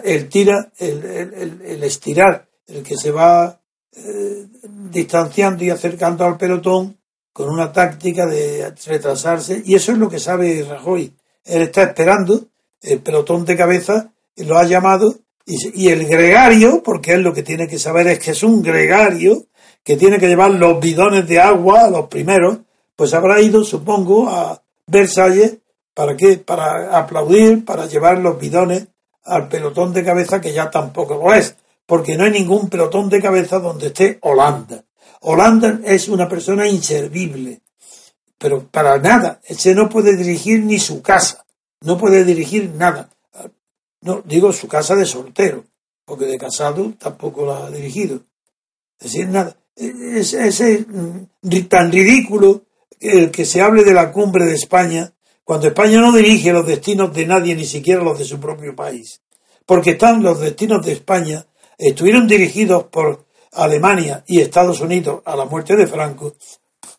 el 0.04 0.28
tira, 0.28 0.70
el, 0.78 1.82
estirar, 1.82 2.46
el 2.68 2.84
que 2.84 2.96
se 2.96 3.10
va 3.10 3.58
eh, 3.96 4.46
distanciando 4.62 5.64
y 5.64 5.70
acercando 5.70 6.24
al 6.24 6.36
pelotón 6.36 6.98
con 7.32 7.48
una 7.48 7.72
táctica 7.72 8.26
de 8.26 8.72
retrasarse. 8.86 9.60
Y 9.64 9.74
eso 9.74 9.90
es 9.90 9.98
lo 9.98 10.08
que 10.08 10.20
sabe 10.20 10.64
Rajoy. 10.68 11.12
Él 11.44 11.62
está 11.62 11.82
esperando 11.82 12.46
el 12.80 13.00
pelotón 13.00 13.44
de 13.44 13.56
cabeza, 13.56 14.12
lo 14.36 14.56
ha 14.56 14.64
llamado, 14.64 15.16
y, 15.48 15.86
y 15.86 15.88
el 15.88 16.06
gregario, 16.06 16.82
porque 16.82 17.14
él 17.14 17.22
lo 17.22 17.32
que 17.32 17.42
tiene 17.42 17.66
que 17.66 17.78
saber 17.78 18.06
es 18.08 18.18
que 18.18 18.32
es 18.32 18.42
un 18.42 18.62
gregario, 18.62 19.46
que 19.82 19.96
tiene 19.96 20.18
que 20.18 20.28
llevar 20.28 20.50
los 20.50 20.80
bidones 20.80 21.26
de 21.26 21.40
agua 21.40 21.86
a 21.86 21.90
los 21.90 22.08
primeros, 22.08 22.58
pues 22.94 23.14
habrá 23.14 23.40
ido, 23.40 23.64
supongo, 23.64 24.28
a 24.28 24.60
Versalles 24.86 25.56
para 25.94 26.16
qué, 26.16 26.36
para 26.38 26.98
aplaudir, 26.98 27.64
para 27.64 27.86
llevar 27.86 28.18
los 28.18 28.38
bidones 28.38 28.86
al 29.24 29.48
pelotón 29.48 29.92
de 29.92 30.04
cabeza 30.04 30.40
que 30.40 30.52
ya 30.52 30.70
tampoco 30.70 31.14
lo 31.14 31.34
es, 31.34 31.56
porque 31.86 32.16
no 32.16 32.24
hay 32.24 32.30
ningún 32.30 32.68
pelotón 32.68 33.08
de 33.08 33.20
cabeza 33.20 33.58
donde 33.58 33.88
esté 33.88 34.18
Holanda. 34.22 34.84
Holanda 35.22 35.80
es 35.84 36.08
una 36.08 36.28
persona 36.28 36.68
inservible, 36.68 37.62
pero 38.38 38.64
para 38.64 38.98
nada, 38.98 39.40
ese 39.44 39.74
no 39.74 39.88
puede 39.88 40.16
dirigir 40.16 40.62
ni 40.64 40.78
su 40.78 41.02
casa, 41.02 41.44
no 41.80 41.98
puede 41.98 42.24
dirigir 42.24 42.70
nada. 42.74 43.08
No, 44.00 44.22
digo 44.24 44.52
su 44.52 44.68
casa 44.68 44.94
de 44.94 45.06
soltero, 45.06 45.64
porque 46.04 46.26
de 46.26 46.38
casado 46.38 46.94
tampoco 46.98 47.46
la 47.46 47.66
ha 47.66 47.70
dirigido. 47.70 48.20
Es 48.98 49.12
decir, 49.12 49.28
nada. 49.28 49.56
Es, 49.74 50.32
es, 50.34 50.86
mm, 50.88 51.58
tan 51.68 51.92
ridículo 51.92 52.62
el 53.00 53.30
que 53.30 53.44
se 53.44 53.60
hable 53.60 53.84
de 53.84 53.94
la 53.94 54.10
cumbre 54.10 54.44
de 54.44 54.54
España 54.54 55.12
cuando 55.44 55.68
España 55.68 56.00
no 56.00 56.12
dirige 56.12 56.52
los 56.52 56.66
destinos 56.66 57.14
de 57.14 57.24
nadie, 57.24 57.54
ni 57.54 57.64
siquiera 57.64 58.02
los 58.02 58.18
de 58.18 58.26
su 58.26 58.38
propio 58.38 58.76
país. 58.76 59.22
Porque 59.64 59.92
están 59.92 60.22
los 60.22 60.40
destinos 60.40 60.84
de 60.84 60.92
España, 60.92 61.46
estuvieron 61.78 62.26
dirigidos 62.28 62.84
por 62.84 63.24
Alemania 63.52 64.22
y 64.26 64.40
Estados 64.40 64.80
Unidos 64.80 65.22
a 65.24 65.36
la 65.36 65.46
muerte 65.46 65.74
de 65.74 65.86
Franco, 65.86 66.34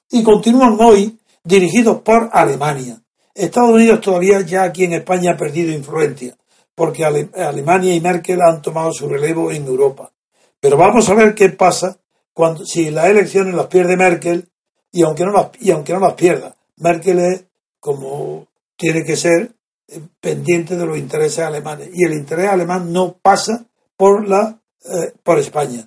y 0.09 0.23
continúan 0.23 0.77
hoy 0.79 1.19
dirigidos 1.43 2.01
por 2.01 2.29
Alemania. 2.33 2.99
Estados 3.35 3.71
Unidos 3.71 4.01
todavía 4.01 4.41
ya 4.41 4.63
aquí 4.63 4.85
en 4.85 4.93
España 4.93 5.33
ha 5.33 5.37
perdido 5.37 5.71
influencia, 5.71 6.35
porque 6.79 7.03
Alemania 7.03 7.93
y 7.93 7.99
Merkel 7.99 8.39
han 8.41 8.61
tomado 8.61 8.93
su 8.93 9.09
relevo 9.09 9.51
en 9.51 9.65
Europa. 9.65 10.13
Pero 10.61 10.77
vamos 10.77 11.09
a 11.09 11.13
ver 11.13 11.35
qué 11.35 11.49
pasa 11.49 11.99
cuando 12.31 12.65
si 12.65 12.89
las 12.89 13.07
elecciones 13.07 13.53
las 13.53 13.67
pierde 13.67 13.97
Merkel 13.97 14.47
y 14.89 15.03
aunque 15.03 15.25
no 15.25 15.33
las, 15.33 15.49
y 15.59 15.71
aunque 15.71 15.91
no 15.91 15.99
las 15.99 16.13
pierda, 16.13 16.55
Merkel 16.77 17.19
es 17.19 17.43
como 17.81 18.47
tiene 18.77 19.03
que 19.03 19.17
ser 19.17 19.51
eh, 19.89 19.99
pendiente 20.21 20.77
de 20.77 20.85
los 20.85 20.97
intereses 20.97 21.39
alemanes. 21.39 21.89
Y 21.93 22.05
el 22.05 22.13
interés 22.13 22.47
alemán 22.47 22.93
no 22.93 23.17
pasa 23.21 23.65
por, 23.97 24.25
la, 24.25 24.57
eh, 24.85 25.11
por 25.21 25.37
España. 25.37 25.85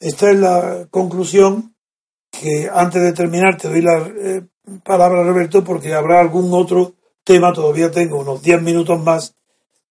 Esta 0.00 0.32
es 0.32 0.36
la 0.36 0.88
conclusión 0.90 1.76
que 2.28 2.68
antes 2.74 3.00
de 3.00 3.12
terminar 3.12 3.56
te 3.56 3.68
doy 3.68 3.82
la 3.82 3.98
eh, 3.98 4.42
palabra, 4.82 5.22
Roberto, 5.22 5.62
porque 5.62 5.94
habrá 5.94 6.18
algún 6.18 6.52
otro 6.52 6.94
tema, 7.22 7.52
todavía 7.52 7.88
tengo 7.92 8.18
unos 8.18 8.42
10 8.42 8.62
minutos 8.62 9.00
más 9.00 9.36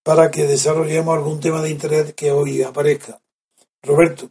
para 0.02 0.30
que 0.30 0.46
desarrollemos 0.46 1.16
algún 1.16 1.40
tema 1.40 1.62
de 1.62 1.70
interés 1.70 2.14
que 2.14 2.32
hoy 2.32 2.62
aparezca. 2.62 3.20
Roberto. 3.82 4.30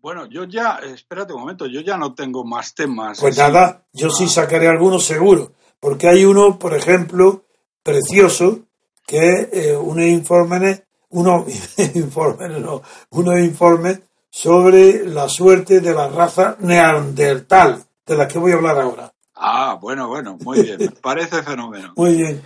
Bueno, 0.00 0.26
yo 0.26 0.44
ya, 0.44 0.80
espérate 0.84 1.32
un 1.32 1.40
momento, 1.40 1.66
yo 1.66 1.80
ya 1.80 1.96
no 1.96 2.14
tengo 2.14 2.44
más 2.44 2.74
temas. 2.74 3.20
Pues 3.20 3.38
nada, 3.38 3.86
yo 3.92 4.10
sí 4.10 4.28
sacaré 4.28 4.68
algunos 4.68 5.04
seguro 5.04 5.52
porque 5.82 6.08
hay 6.08 6.24
uno, 6.24 6.60
por 6.60 6.76
ejemplo, 6.76 7.44
precioso, 7.82 8.60
que 9.04 9.18
es 9.18 9.48
eh, 9.52 9.76
unos 9.76 10.06
informes, 10.06 10.84
unos 11.08 11.44
informes, 11.96 12.50
no, 12.60 12.82
unos 13.10 13.40
informes 13.40 14.00
sobre 14.30 15.04
la 15.04 15.28
suerte 15.28 15.80
de 15.80 15.92
la 15.92 16.06
raza 16.06 16.56
neandertal, 16.60 17.82
de 18.06 18.16
la 18.16 18.28
que 18.28 18.38
voy 18.38 18.52
a 18.52 18.54
hablar 18.54 18.78
ahora. 18.78 19.12
Ah, 19.34 19.76
bueno, 19.80 20.06
bueno, 20.06 20.38
muy 20.44 20.62
bien, 20.62 20.78
me 20.78 20.90
parece 20.92 21.42
fenómeno. 21.42 21.94
Muy 21.96 22.14
bien. 22.14 22.44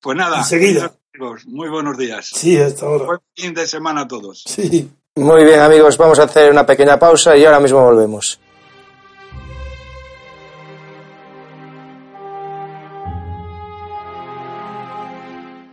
Pues 0.00 0.16
nada, 0.16 0.38
enseguida. 0.38 0.92
Muy 1.46 1.68
buenos 1.68 1.96
días. 1.98 2.30
Sí, 2.34 2.56
hasta 2.58 2.86
ahora. 2.86 3.04
Buen 3.04 3.20
fin 3.36 3.54
de 3.54 3.66
semana 3.66 4.02
a 4.02 4.08
todos. 4.08 4.44
Sí. 4.46 4.90
Muy 5.14 5.44
bien, 5.44 5.60
amigos, 5.60 5.98
vamos 5.98 6.18
a 6.18 6.24
hacer 6.24 6.50
una 6.50 6.64
pequeña 6.64 6.98
pausa 6.98 7.36
y 7.36 7.44
ahora 7.44 7.60
mismo 7.60 7.84
volvemos. 7.84 8.40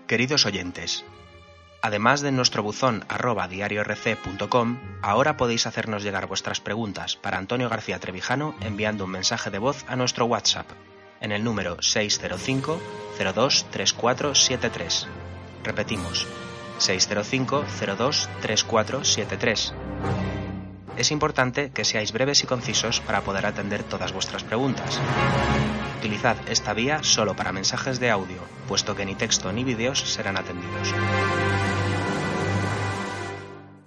Queridos 0.08 0.46
oyentes, 0.46 1.06
además 1.84 2.22
de 2.22 2.32
nuestro 2.32 2.64
buzón 2.64 3.06
arroba 3.08 3.48
diariorc.com, 3.48 4.80
ahora 5.02 5.38
podéis 5.38 5.68
hacernos 5.68 6.04
llegar 6.04 6.28
vuestras 6.28 6.60
preguntas 6.60 7.16
para 7.16 7.38
Antonio 7.38 7.70
García 7.70 8.00
Trevijano 8.00 8.56
enviando 8.60 9.06
un 9.06 9.12
mensaje 9.12 9.52
de 9.52 9.60
voz 9.60 9.86
a 9.88 9.96
nuestro 9.96 10.26
WhatsApp 10.26 10.68
en 11.22 11.32
el 11.32 11.44
número 11.44 11.82
605 11.82 12.80
02 13.34 13.66
3473. 13.72 15.08
Repetimos, 15.64 16.28
605 16.78 17.66
02 17.98 18.30
3473. 18.42 19.74
Es 20.98 21.12
importante 21.12 21.72
que 21.72 21.86
seáis 21.86 22.12
breves 22.12 22.44
y 22.44 22.48
concisos 22.48 23.00
para 23.00 23.22
poder 23.22 23.46
atender 23.46 23.84
todas 23.84 24.12
vuestras 24.12 24.44
preguntas. 24.44 25.00
Utilizad 26.00 26.36
esta 26.50 26.74
vía 26.74 27.04
solo 27.04 27.36
para 27.36 27.52
mensajes 27.52 28.00
de 28.00 28.10
audio, 28.10 28.42
puesto 28.68 28.96
que 28.96 29.06
ni 29.06 29.16
texto 29.16 29.52
ni 29.54 29.64
vídeos 29.64 30.00
serán 30.00 30.38
atendidos. 30.38 30.94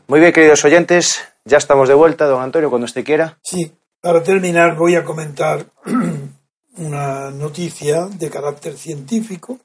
Muy 0.09 0.21
bien, 0.21 0.33
queridos 0.33 0.65
oyentes, 0.65 1.23
ya 1.45 1.59
estamos 1.59 1.89
de 1.89 1.95
vuelta, 1.95 2.27
don 2.27 2.43
Antonio, 2.43 2.71
cuando 2.71 2.85
usted 2.85 3.05
quiera. 3.05 3.39
Sí, 3.43 3.73
para 4.01 4.23
terminar 4.23 4.77
voy 4.77 4.95
a 4.95 5.05
comentar 5.05 5.67
una 6.77 7.31
noticia 7.31 8.07
de 8.07 8.31
carácter 8.31 8.77
científico 8.77 9.61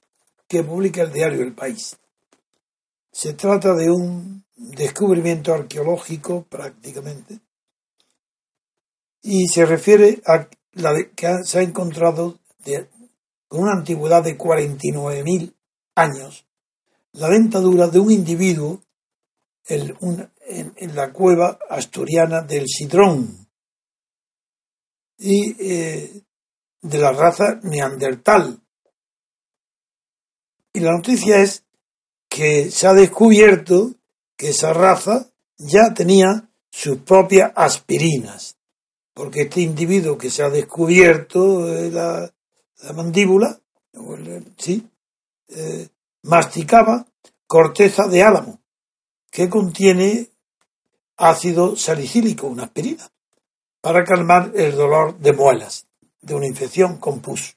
que 0.47 0.63
publica 0.63 1.01
el 1.01 1.11
diario 1.11 1.41
El 1.41 1.53
País. 1.53 1.97
Se 3.11 3.33
trata 3.33 3.73
de 3.73 3.89
un 3.89 4.43
descubrimiento 4.55 5.53
arqueológico 5.53 6.43
prácticamente 6.43 7.39
y 9.21 9.47
se 9.47 9.65
refiere 9.65 10.21
a 10.25 10.47
la 10.73 10.93
que 11.15 11.43
se 11.43 11.59
ha 11.59 11.61
encontrado 11.61 12.39
con 13.47 13.61
una 13.63 13.73
antigüedad 13.73 14.23
de 14.23 14.37
49.000 14.37 15.53
años, 15.95 16.45
la 17.13 17.29
dentadura 17.29 17.87
de 17.87 17.99
un 17.99 18.11
individuo 18.11 18.81
en, 19.65 20.95
la 20.95 21.11
cueva 21.11 21.59
asturiana 21.69 22.41
del 22.41 22.67
Sidrón 22.67 23.47
y 25.17 25.55
eh, 25.59 26.21
de 26.89 26.97
la 26.97 27.11
raza 27.11 27.59
neandertal. 27.63 28.59
Y 30.73 30.79
la 30.79 30.91
noticia 30.91 31.41
es 31.41 31.63
que 32.29 32.69
se 32.71 32.87
ha 32.87 32.93
descubierto 32.93 33.95
que 34.35 34.49
esa 34.49 34.73
raza 34.73 35.27
ya 35.57 35.93
tenía 35.93 36.49
sus 36.69 36.97
propias 36.97 37.51
aspirinas 37.55 38.57
porque 39.17 39.41
este 39.41 39.61
individuo 39.61 40.15
que 40.15 40.29
se 40.29 40.43
ha 40.43 40.49
descubierto 40.51 41.65
la, 41.89 42.31
mandíbula, 42.93 43.59
sí, 44.57 44.87
eh, 45.47 45.87
masticaba 46.21 47.07
corteza 47.47 48.07
de 48.07 48.21
álamo, 48.21 48.61
que 49.31 49.49
contiene 49.49 50.29
ácido 51.17 51.75
salicílico, 51.75 52.45
una 52.45 52.65
aspirina, 52.65 53.09
para 53.81 54.03
calmar 54.03 54.51
el 54.53 54.75
dolor 54.75 55.17
de 55.17 55.33
muelas 55.33 55.86
de 56.27 56.35
una 56.35 56.45
infección 56.45 56.97
con 56.97 57.21
pus. 57.21 57.55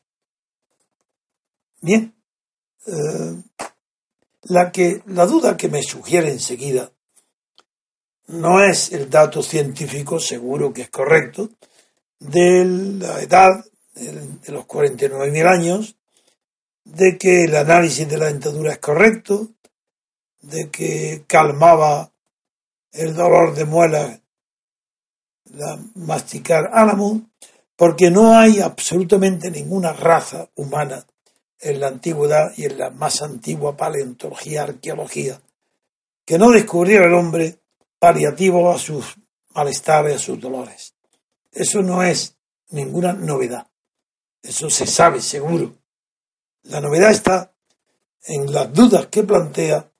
Bien, 1.80 2.14
eh, 2.86 3.42
la, 4.42 4.70
que, 4.70 5.02
la 5.06 5.26
duda 5.26 5.56
que 5.56 5.68
me 5.68 5.82
sugiere 5.82 6.30
enseguida 6.30 6.92
no 8.28 8.62
es 8.62 8.92
el 8.92 9.10
dato 9.10 9.42
científico 9.42 10.20
seguro 10.20 10.72
que 10.72 10.82
es 10.82 10.90
correcto 10.90 11.50
de 12.20 12.64
la 12.64 13.20
edad 13.20 13.64
de 13.94 14.52
los 14.52 14.66
49.000 14.66 15.46
años, 15.46 15.96
de 16.84 17.18
que 17.18 17.44
el 17.44 17.56
análisis 17.56 18.08
de 18.08 18.18
la 18.18 18.26
dentadura 18.26 18.72
es 18.72 18.78
correcto, 18.78 19.48
de 20.42 20.70
que 20.70 21.24
calmaba 21.26 22.12
el 22.92 23.14
dolor 23.14 23.54
de 23.54 23.64
muela 23.64 24.20
la 25.52 25.78
masticar 25.94 26.70
álamo, 26.72 27.30
porque 27.80 28.10
no 28.10 28.36
hay 28.36 28.60
absolutamente 28.60 29.50
ninguna 29.50 29.94
raza 29.94 30.50
humana 30.54 31.06
en 31.58 31.80
la 31.80 31.86
antigüedad 31.86 32.52
y 32.54 32.66
en 32.66 32.76
la 32.76 32.90
más 32.90 33.22
antigua 33.22 33.74
paleontología, 33.74 34.64
arqueología, 34.64 35.40
que 36.26 36.38
no 36.38 36.50
descubriera 36.50 37.06
el 37.06 37.14
hombre 37.14 37.58
paliativo 37.98 38.70
a 38.70 38.76
sus 38.76 39.16
malestares, 39.54 40.16
a 40.16 40.18
sus 40.18 40.38
dolores. 40.38 40.94
Eso 41.52 41.80
no 41.80 42.02
es 42.02 42.36
ninguna 42.68 43.14
novedad. 43.14 43.66
Eso 44.42 44.68
se 44.68 44.86
sabe 44.86 45.22
seguro. 45.22 45.74
La 46.64 46.82
novedad 46.82 47.12
está 47.12 47.54
en 48.24 48.52
las 48.52 48.70
dudas 48.74 49.06
que 49.06 49.22
plantea 49.22 49.90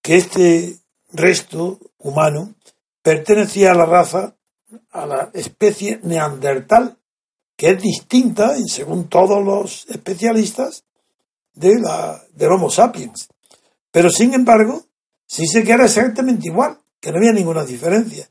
que 0.00 0.16
este 0.16 0.78
resto 1.12 1.78
humano 1.98 2.54
pertenecía 3.02 3.72
a 3.72 3.74
la 3.74 3.84
raza, 3.84 4.34
a 4.90 5.06
la 5.06 5.30
especie 5.34 6.00
neandertal, 6.02 6.98
que 7.56 7.70
es 7.70 7.82
distinta, 7.82 8.56
según 8.66 9.08
todos 9.08 9.44
los 9.44 9.86
especialistas, 9.88 10.84
de 11.52 11.78
la, 11.78 12.22
del 12.32 12.52
Homo 12.52 12.70
sapiens. 12.70 13.28
Pero 13.90 14.08
sin 14.10 14.34
embargo, 14.34 14.84
sí 15.26 15.46
se 15.46 15.64
queda 15.64 15.84
exactamente 15.84 16.48
igual, 16.48 16.78
que 17.00 17.10
no 17.10 17.18
había 17.18 17.32
ninguna 17.32 17.64
diferencia. 17.64 18.28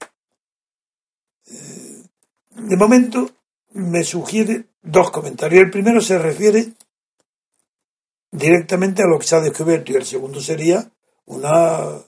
Eh, 1.48 2.04
de 2.56 2.78
momento 2.78 3.30
me 3.72 4.04
sugiere 4.04 4.70
dos 4.82 5.12
comentarios. 5.12 5.64
El 5.64 5.72
primero 5.72 6.02
se 6.02 6.18
refiere 6.18 6.74
directamente 8.32 9.02
a 9.02 9.08
lo 9.08 9.20
que 9.20 9.28
se 9.28 9.36
ha 9.36 9.42
descubierto 9.42 9.92
y 9.92 9.96
el 9.96 10.06
segundo 10.06 10.40
sería 10.40 10.90
una 11.26 12.02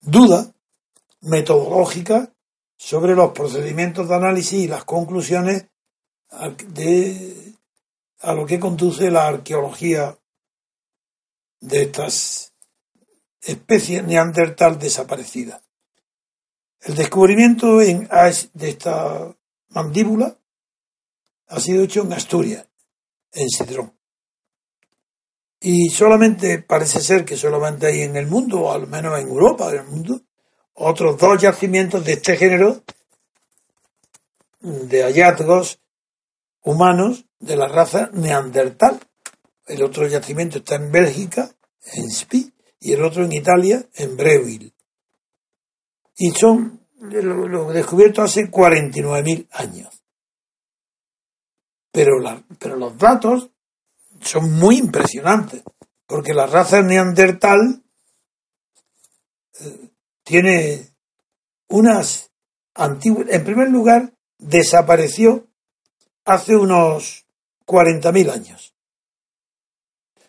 duda 0.00 0.52
metodológica 1.20 2.32
sobre 2.84 3.14
los 3.14 3.30
procedimientos 3.30 4.08
de 4.08 4.16
análisis 4.16 4.64
y 4.64 4.66
las 4.66 4.84
conclusiones 4.84 5.66
de, 6.66 7.54
a 8.18 8.34
lo 8.34 8.44
que 8.44 8.58
conduce 8.58 9.08
la 9.08 9.28
arqueología 9.28 10.18
de 11.60 11.82
estas 11.82 12.52
especies 13.40 14.02
neandertal 14.02 14.80
desaparecidas. 14.80 15.62
El 16.80 16.96
descubrimiento 16.96 17.80
en, 17.80 18.08
de 18.52 18.68
esta 18.68 19.32
mandíbula 19.68 20.36
ha 21.46 21.60
sido 21.60 21.84
hecho 21.84 22.02
en 22.02 22.14
Asturias, 22.14 22.66
en 23.30 23.48
Sidrón. 23.48 23.96
Y 25.60 25.88
solamente, 25.90 26.58
parece 26.58 27.00
ser 27.00 27.24
que 27.24 27.36
solamente 27.36 27.86
hay 27.86 28.02
en 28.02 28.16
el 28.16 28.26
mundo, 28.26 28.62
o 28.62 28.72
al 28.72 28.88
menos 28.88 29.16
en 29.20 29.28
Europa, 29.28 29.70
en 29.70 29.78
el 29.78 29.86
mundo, 29.86 30.20
otros 30.74 31.18
dos 31.18 31.40
yacimientos 31.40 32.04
de 32.04 32.14
este 32.14 32.36
género 32.36 32.82
de 34.60 35.02
hallazgos 35.02 35.80
humanos 36.62 37.24
de 37.38 37.56
la 37.56 37.68
raza 37.68 38.10
neandertal. 38.12 39.00
El 39.66 39.82
otro 39.82 40.06
yacimiento 40.06 40.58
está 40.58 40.76
en 40.76 40.90
Bélgica, 40.90 41.50
en 41.94 42.10
Spi, 42.10 42.52
y 42.80 42.92
el 42.92 43.04
otro 43.04 43.24
en 43.24 43.32
Italia, 43.32 43.84
en 43.94 44.16
Breuil. 44.16 44.74
Y 46.16 46.30
son 46.30 46.80
lo, 47.00 47.72
descubierto 47.72 48.22
hace 48.22 48.50
49.000 48.50 49.48
años. 49.52 50.02
Pero, 51.90 52.18
la, 52.20 52.42
pero 52.58 52.76
los 52.76 52.96
datos 52.96 53.50
son 54.20 54.52
muy 54.52 54.78
impresionantes, 54.78 55.62
porque 56.06 56.32
la 56.32 56.46
raza 56.46 56.80
neandertal 56.80 57.82
eh, 59.60 59.91
tiene 60.22 60.90
unas 61.68 62.30
antiguas. 62.74 63.28
En 63.30 63.44
primer 63.44 63.70
lugar, 63.70 64.12
desapareció 64.38 65.46
hace 66.24 66.56
unos 66.56 67.26
40.000 67.66 68.30
años, 68.30 68.74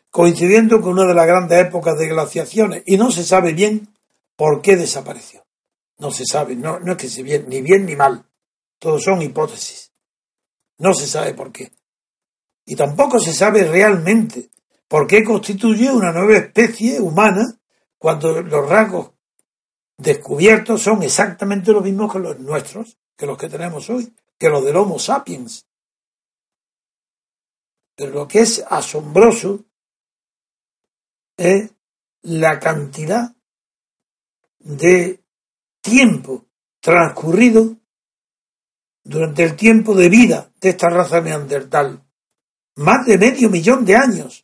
coincidiendo 0.09 0.81
con 0.81 0.93
una 0.93 1.05
de 1.05 1.13
las 1.13 1.27
grandes 1.27 1.59
épocas 1.59 1.97
de 1.97 2.07
glaciaciones, 2.07 2.83
y 2.85 2.97
no 2.97 3.11
se 3.11 3.23
sabe 3.23 3.53
bien 3.53 3.93
por 4.35 4.61
qué 4.61 4.75
desapareció. 4.75 5.45
No 5.97 6.11
se 6.11 6.25
sabe, 6.25 6.55
no, 6.55 6.79
no 6.79 6.93
es 6.93 6.97
que 6.97 7.09
se 7.09 7.23
bien, 7.23 7.45
ni 7.47 7.61
bien 7.61 7.85
ni 7.85 7.95
mal, 7.95 8.25
todos 8.79 9.03
son 9.03 9.21
hipótesis. 9.21 9.91
No 10.79 10.93
se 10.93 11.07
sabe 11.07 11.33
por 11.33 11.51
qué. 11.51 11.71
Y 12.65 12.75
tampoco 12.75 13.19
se 13.19 13.33
sabe 13.33 13.63
realmente 13.63 14.49
por 14.87 15.07
qué 15.07 15.23
constituye 15.23 15.91
una 15.91 16.11
nueva 16.11 16.37
especie 16.37 16.99
humana 16.99 17.41
cuando 17.97 18.41
los 18.41 18.69
rasgos 18.69 19.12
descubiertos 19.97 20.81
son 20.81 21.03
exactamente 21.03 21.71
los 21.71 21.83
mismos 21.83 22.11
que 22.11 22.19
los 22.19 22.39
nuestros, 22.39 22.97
que 23.17 23.25
los 23.25 23.37
que 23.37 23.49
tenemos 23.49 23.89
hoy, 23.89 24.13
que 24.37 24.49
los 24.49 24.63
del 24.63 24.75
Homo 24.75 24.99
sapiens. 24.99 25.65
Pero 27.95 28.11
lo 28.11 28.27
que 28.27 28.39
es 28.39 28.63
asombroso 28.67 29.65
es 31.37 31.71
la 32.23 32.59
cantidad 32.59 33.35
de 34.59 35.23
tiempo 35.81 36.45
transcurrido 36.79 37.77
durante 39.03 39.43
el 39.43 39.55
tiempo 39.55 39.93
de 39.93 40.09
vida 40.09 40.51
de 40.59 40.69
esta 40.69 40.89
raza 40.89 41.21
neandertal. 41.21 42.03
Más 42.75 43.05
de 43.05 43.17
medio 43.17 43.49
millón 43.49 43.85
de 43.85 43.95
años. 43.95 44.42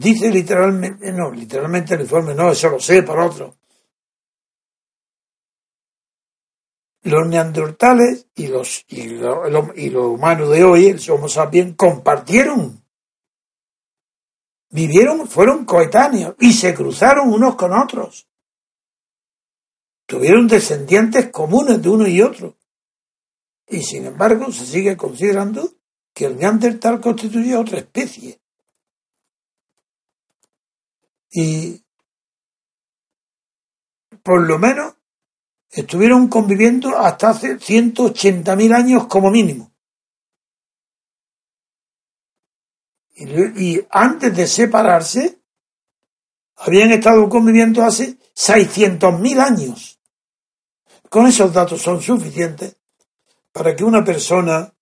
Dice 0.00 0.30
literalmente, 0.30 1.12
no, 1.12 1.30
literalmente 1.30 1.94
el 1.94 2.00
informe, 2.00 2.34
no, 2.34 2.50
eso 2.50 2.70
lo 2.70 2.80
sé 2.80 3.02
por 3.02 3.20
otro. 3.20 3.58
Los 7.02 7.28
neandertales 7.28 8.26
y 8.34 8.46
los 8.46 8.86
y 8.88 9.08
lo, 9.08 9.74
y 9.76 9.90
lo 9.90 10.08
humano 10.08 10.48
de 10.48 10.64
hoy, 10.64 10.86
el 10.86 11.10
Homo 11.10 11.28
sapiens, 11.28 11.76
compartieron. 11.76 12.82
Vivieron, 14.70 15.28
fueron 15.28 15.66
coetáneos 15.66 16.34
y 16.40 16.54
se 16.54 16.74
cruzaron 16.74 17.30
unos 17.30 17.56
con 17.56 17.74
otros. 17.74 18.26
Tuvieron 20.06 20.48
descendientes 20.48 21.30
comunes 21.30 21.82
de 21.82 21.88
uno 21.90 22.08
y 22.08 22.22
otro. 22.22 22.56
Y 23.68 23.82
sin 23.82 24.06
embargo 24.06 24.50
se 24.50 24.64
sigue 24.64 24.96
considerando 24.96 25.74
que 26.14 26.24
el 26.24 26.38
neandertal 26.38 27.02
constituye 27.02 27.54
otra 27.54 27.80
especie. 27.80 28.40
Y 31.30 31.84
por 34.22 34.46
lo 34.46 34.58
menos 34.58 34.94
estuvieron 35.70 36.28
conviviendo 36.28 36.98
hasta 36.98 37.30
hace 37.30 37.58
180.000 37.58 38.74
años 38.74 39.06
como 39.06 39.30
mínimo. 39.30 39.72
Y, 43.14 43.80
antes 43.90 44.34
de 44.34 44.46
separarse, 44.46 45.40
habían 46.56 46.90
estado 46.90 47.28
conviviendo 47.28 47.82
hace 47.82 48.18
600.000 48.34 49.38
años. 49.38 50.00
Con 51.08 51.26
esos 51.26 51.52
datos 51.52 51.82
son 51.82 52.00
suficientes 52.00 52.76
para 53.52 53.76
que 53.76 53.84
una 53.84 54.04
persona 54.04 54.72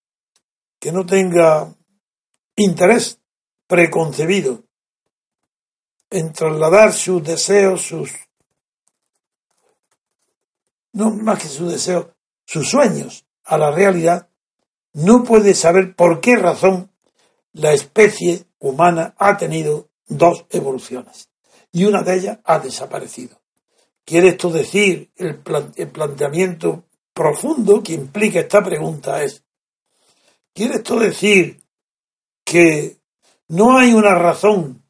que 0.78 0.92
no 0.92 1.04
tenga 1.04 1.74
interés 2.54 3.18
preconcebido 3.66 4.67
en 6.10 6.32
trasladar 6.32 6.92
sus 6.92 7.22
deseos, 7.22 7.82
sus 7.82 8.12
no 10.92 11.10
más 11.10 11.40
que 11.40 11.48
sus 11.48 11.70
deseos, 11.70 12.06
sus 12.44 12.68
sueños 12.68 13.26
a 13.44 13.58
la 13.58 13.70
realidad, 13.70 14.28
no 14.92 15.22
puede 15.22 15.54
saber 15.54 15.94
por 15.94 16.20
qué 16.20 16.36
razón 16.36 16.90
la 17.52 17.72
especie 17.72 18.44
humana 18.58 19.14
ha 19.18 19.36
tenido 19.36 19.90
dos 20.06 20.46
evoluciones 20.50 21.28
y 21.72 21.84
una 21.84 22.02
de 22.02 22.16
ellas 22.16 22.38
ha 22.44 22.58
desaparecido. 22.58 23.40
¿Quiere 24.04 24.28
esto 24.28 24.50
decir 24.50 25.10
el, 25.16 25.38
planteamiento 25.38 26.84
profundo 27.12 27.82
que 27.82 27.92
implica 27.92 28.40
esta 28.40 28.64
pregunta 28.64 29.22
es, 29.22 29.44
¿quiere 30.54 30.76
esto 30.76 30.98
decir 30.98 31.60
que 32.42 32.98
no 33.48 33.76
hay 33.76 33.92
una 33.92 34.14
razón 34.14 34.82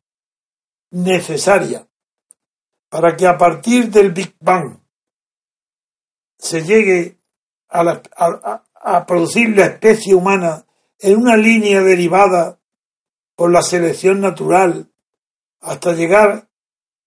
necesaria 0.91 1.87
para 2.89 3.17
que 3.17 3.27
a 3.27 3.37
partir 3.37 3.91
del 3.91 4.13
Big 4.13 4.35
Bang 4.41 4.79
se 6.39 6.63
llegue 6.63 7.19
a, 7.69 8.03
a, 8.75 9.07
producir 9.07 9.55
la 9.57 9.67
especie 9.67 10.15
humana 10.15 10.65
en 10.99 11.19
una 11.19 11.37
línea 11.37 11.83
derivada 11.83 12.59
por 13.37 13.53
la 13.53 13.63
selección 13.63 14.21
natural 14.21 14.89
hasta 15.61 15.93
llegar 15.93 16.49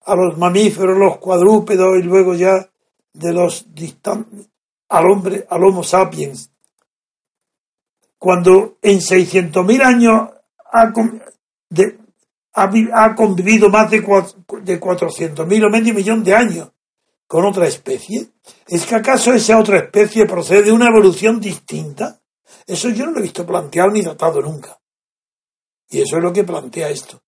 a 0.04 0.14
los 0.14 0.38
mamíferos, 0.38 0.98
los 0.98 1.18
cuadrúpedos 1.18 1.98
y 1.98 2.02
luego 2.02 2.34
ya 2.34 2.68
de 3.12 3.32
los 3.32 3.66
al 4.88 5.10
hombre, 5.10 5.46
al 5.48 5.64
Homo 5.64 5.82
sapiens. 5.82 6.50
Cuando 8.18 8.76
en 8.82 8.98
600.000 8.98 9.82
años 9.82 10.30
ha, 12.54 13.14
convivido 13.14 13.68
más 13.68 13.90
de, 13.90 13.98
de 13.98 14.80
400.000 14.80 15.66
o 15.66 15.70
medio 15.70 15.94
millón 15.94 16.22
de 16.22 16.34
años 16.34 16.70
con 17.26 17.46
otra 17.46 17.66
especie, 17.66 18.28
¿es 18.66 18.84
que 18.84 18.94
acaso 18.94 19.32
esa 19.32 19.58
otra 19.58 19.78
especie 19.78 20.26
procede 20.26 20.64
de 20.64 20.72
una 20.72 20.88
evolución 20.88 21.40
distinta? 21.40 22.20
Eso 22.66 22.90
yo 22.90 23.06
no 23.06 23.12
lo 23.12 23.20
he 23.20 23.22
visto 23.22 23.46
planteado 23.46 23.90
ni 23.90 24.02
tratado 24.02 24.42
nunca. 24.42 24.78
Y 25.88 26.02
eso 26.02 26.18
es 26.18 26.22
lo 26.22 26.32
que 26.32 26.44
plantea 26.44 26.90
esto. 26.90 27.22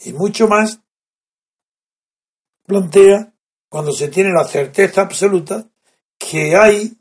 Y 0.00 0.12
mucho 0.12 0.48
más 0.48 0.80
plantea 2.66 3.32
cuando 3.68 3.92
se 3.92 4.08
tiene 4.08 4.30
la 4.32 4.44
certeza 4.44 5.02
absoluta 5.02 5.68
que 6.18 6.56
hay 6.56 6.92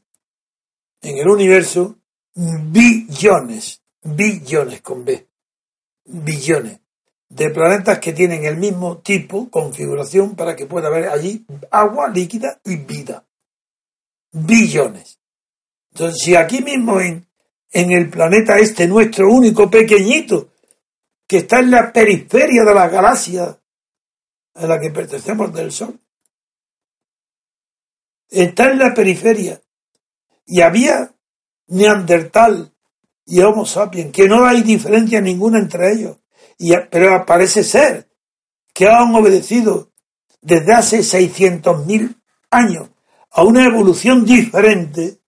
en 1.01 1.17
el 1.17 1.27
universo 1.27 1.97
billones, 2.35 3.81
billones 4.03 4.81
con 4.81 5.03
B, 5.03 5.27
billones 6.05 6.79
de 7.29 7.49
planetas 7.49 7.99
que 7.99 8.13
tienen 8.13 8.45
el 8.45 8.57
mismo 8.57 8.99
tipo, 8.99 9.49
configuración, 9.49 10.35
para 10.35 10.55
que 10.55 10.65
pueda 10.65 10.87
haber 10.87 11.09
allí 11.09 11.45
agua 11.71 12.09
líquida 12.09 12.59
y 12.63 12.77
vida. 12.77 13.25
Billones. 14.31 15.19
Entonces, 15.91 16.21
si 16.23 16.35
aquí 16.35 16.61
mismo 16.61 17.01
en, 17.01 17.27
en 17.71 17.91
el 17.91 18.09
planeta 18.09 18.57
este 18.57 18.87
nuestro 18.87 19.29
único 19.29 19.69
pequeñito, 19.69 20.49
que 21.27 21.37
está 21.37 21.59
en 21.59 21.71
la 21.71 21.91
periferia 21.91 22.63
de 22.63 22.73
la 22.73 22.87
galaxia 22.87 23.59
a 24.53 24.65
la 24.65 24.79
que 24.79 24.91
pertenecemos 24.91 25.53
del 25.53 25.71
Sol, 25.71 25.99
está 28.29 28.71
en 28.71 28.79
la 28.79 28.93
periferia, 28.93 29.61
y 30.45 30.61
había 30.61 31.13
Neandertal 31.67 32.71
y 33.25 33.41
Homo 33.41 33.65
sapiens, 33.65 34.13
que 34.13 34.29
no 34.29 34.45
hay 34.45 34.61
diferencia 34.61 35.19
ninguna 35.19 35.59
entre 35.59 35.91
ellos 35.91 36.17
pero 36.89 37.25
parece 37.25 37.63
ser 37.63 38.09
que 38.73 38.87
han 38.87 39.13
obedecido 39.15 39.91
desde 40.41 40.73
hace 40.73 40.99
600.000 40.99 42.15
años 42.51 42.89
a 43.31 43.43
una 43.43 43.65
evolución 43.65 44.25
diferente. 44.25 45.19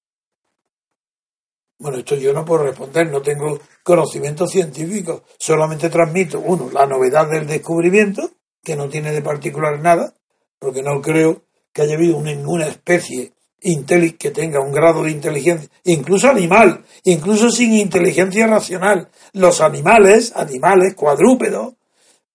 Bueno, 1.78 1.98
esto 2.00 2.16
yo 2.16 2.34
no 2.34 2.44
puedo 2.44 2.64
responder, 2.64 3.10
no 3.10 3.22
tengo 3.22 3.60
conocimiento 3.84 4.48
científico, 4.48 5.24
solamente 5.38 5.90
transmito, 5.90 6.40
uno, 6.40 6.70
la 6.72 6.86
novedad 6.86 7.30
del 7.30 7.48
descubrimiento, 7.48 8.32
que 8.64 8.76
no 8.76 8.90
tiene 8.90 9.12
de 9.12 9.22
particular 9.22 9.80
nada, 9.80 10.14
porque 10.60 10.84
no 10.84 11.02
creo 11.02 11.44
que 11.72 11.84
haya 11.84 11.96
habido 11.96 12.22
ninguna 12.22 12.68
especie 12.68 13.34
que 13.60 14.32
tenga 14.32 14.62
un 14.62 14.72
grado 14.72 15.04
de 15.04 15.12
inteligencia, 15.12 15.70
incluso 15.84 16.30
animal, 16.30 16.84
incluso 17.04 17.50
sin 17.50 17.74
inteligencia 17.74 18.48
racional. 18.48 19.10
Los 19.34 19.62
animales, 19.62 20.34
animales 20.36 20.96
cuadrúpedos, 20.96 21.74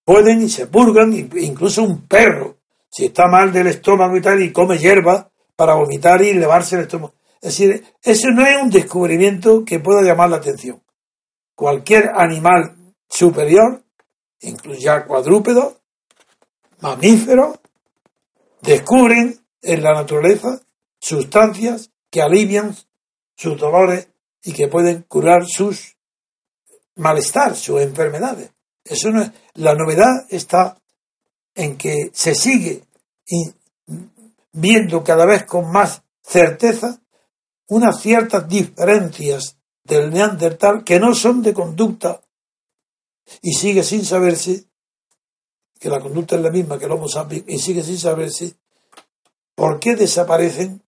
pueden 0.04 0.42
y 0.42 0.48
se 0.48 0.66
purgan, 0.66 1.12
incluso 1.14 1.82
un 1.82 2.06
perro, 2.06 2.56
si 2.90 3.06
está 3.06 3.26
mal 3.26 3.52
del 3.52 3.68
estómago 3.68 4.16
y 4.16 4.20
tal, 4.20 4.42
y 4.42 4.52
come 4.52 4.78
hierba 4.78 5.30
para 5.56 5.74
vomitar 5.74 6.22
y 6.22 6.30
elevarse 6.30 6.76
el 6.76 6.82
estómago. 6.82 7.14
Es 7.40 7.58
decir, 7.58 7.84
eso 8.02 8.28
no 8.30 8.46
es 8.46 8.62
un 8.62 8.70
descubrimiento 8.70 9.64
que 9.64 9.80
pueda 9.80 10.02
llamar 10.02 10.30
la 10.30 10.36
atención. 10.36 10.82
Cualquier 11.54 12.10
animal 12.14 12.76
superior, 13.08 13.82
incluso 14.40 14.80
ya 14.80 15.04
cuadrúpedos, 15.04 15.74
mamíferos, 16.80 17.58
descubren 18.60 19.38
en 19.62 19.82
la 19.82 19.92
naturaleza 19.94 20.60
sustancias 21.04 21.90
que 22.10 22.22
alivian 22.22 22.74
sus 23.36 23.58
dolores 23.58 24.08
y 24.42 24.54
que 24.54 24.68
pueden 24.68 25.02
curar 25.02 25.44
sus 25.46 25.98
malestar, 26.96 27.54
sus 27.56 27.82
enfermedades. 27.82 28.50
Eso 28.82 29.10
no 29.10 29.20
es, 29.20 29.30
la 29.54 29.74
novedad 29.74 30.26
está 30.30 30.80
en 31.54 31.76
que 31.76 32.10
se 32.14 32.34
sigue 32.34 32.84
viendo 34.52 35.04
cada 35.04 35.26
vez 35.26 35.44
con 35.44 35.70
más 35.70 36.02
certeza 36.22 37.02
unas 37.68 38.00
ciertas 38.00 38.48
diferencias 38.48 39.58
del 39.82 40.10
neandertal 40.10 40.84
que 40.84 40.98
no 40.98 41.14
son 41.14 41.42
de 41.42 41.52
conducta 41.52 42.22
y 43.42 43.52
sigue 43.52 43.82
sin 43.82 44.06
saberse 44.06 44.64
que 45.78 45.90
la 45.90 46.00
conducta 46.00 46.36
es 46.36 46.42
la 46.42 46.50
misma 46.50 46.78
que 46.78 46.86
el 46.86 46.92
Homo 46.92 47.08
sapiens 47.08 47.44
y 47.46 47.58
sigue 47.58 47.82
sin 47.82 47.98
saberse 47.98 48.54
por 49.54 49.80
qué 49.80 49.96
desaparecen 49.96 50.83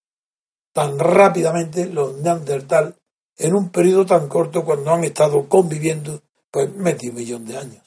tan 0.77 0.99
rápidamente 0.99 1.87
los 1.87 2.19
neandertal 2.19 2.95
en 3.39 3.55
un 3.55 3.71
periodo 3.71 4.05
tan 4.05 4.29
corto 4.29 4.63
cuando 4.63 4.93
han 4.93 5.05
estado 5.05 5.49
conviviendo 5.49 6.21
pues 6.51 6.71
medio 6.71 7.15
millón 7.15 7.47
de 7.47 7.57
años. 7.57 7.83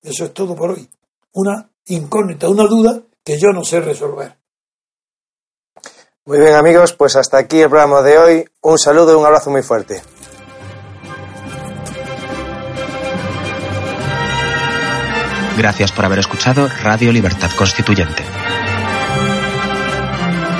Eso 0.00 0.26
es 0.26 0.32
todo 0.32 0.54
por 0.54 0.70
hoy. 0.70 0.88
Una 1.32 1.68
incógnita, 1.86 2.48
una 2.48 2.68
duda 2.68 3.02
que 3.24 3.36
yo 3.36 3.48
no 3.52 3.64
sé 3.64 3.80
resolver. 3.80 4.38
Muy 6.24 6.38
bien 6.38 6.54
amigos, 6.54 6.92
pues 6.92 7.16
hasta 7.16 7.36
aquí 7.38 7.62
el 7.62 7.68
programa 7.68 8.00
de 8.00 8.18
hoy. 8.18 8.44
Un 8.62 8.78
saludo 8.78 9.12
y 9.12 9.16
un 9.16 9.26
abrazo 9.26 9.50
muy 9.50 9.62
fuerte. 9.62 10.00
Gracias 15.58 15.90
por 15.90 16.04
haber 16.04 16.20
escuchado 16.20 16.68
Radio 16.84 17.10
Libertad 17.10 17.50
Constituyente. 17.58 18.22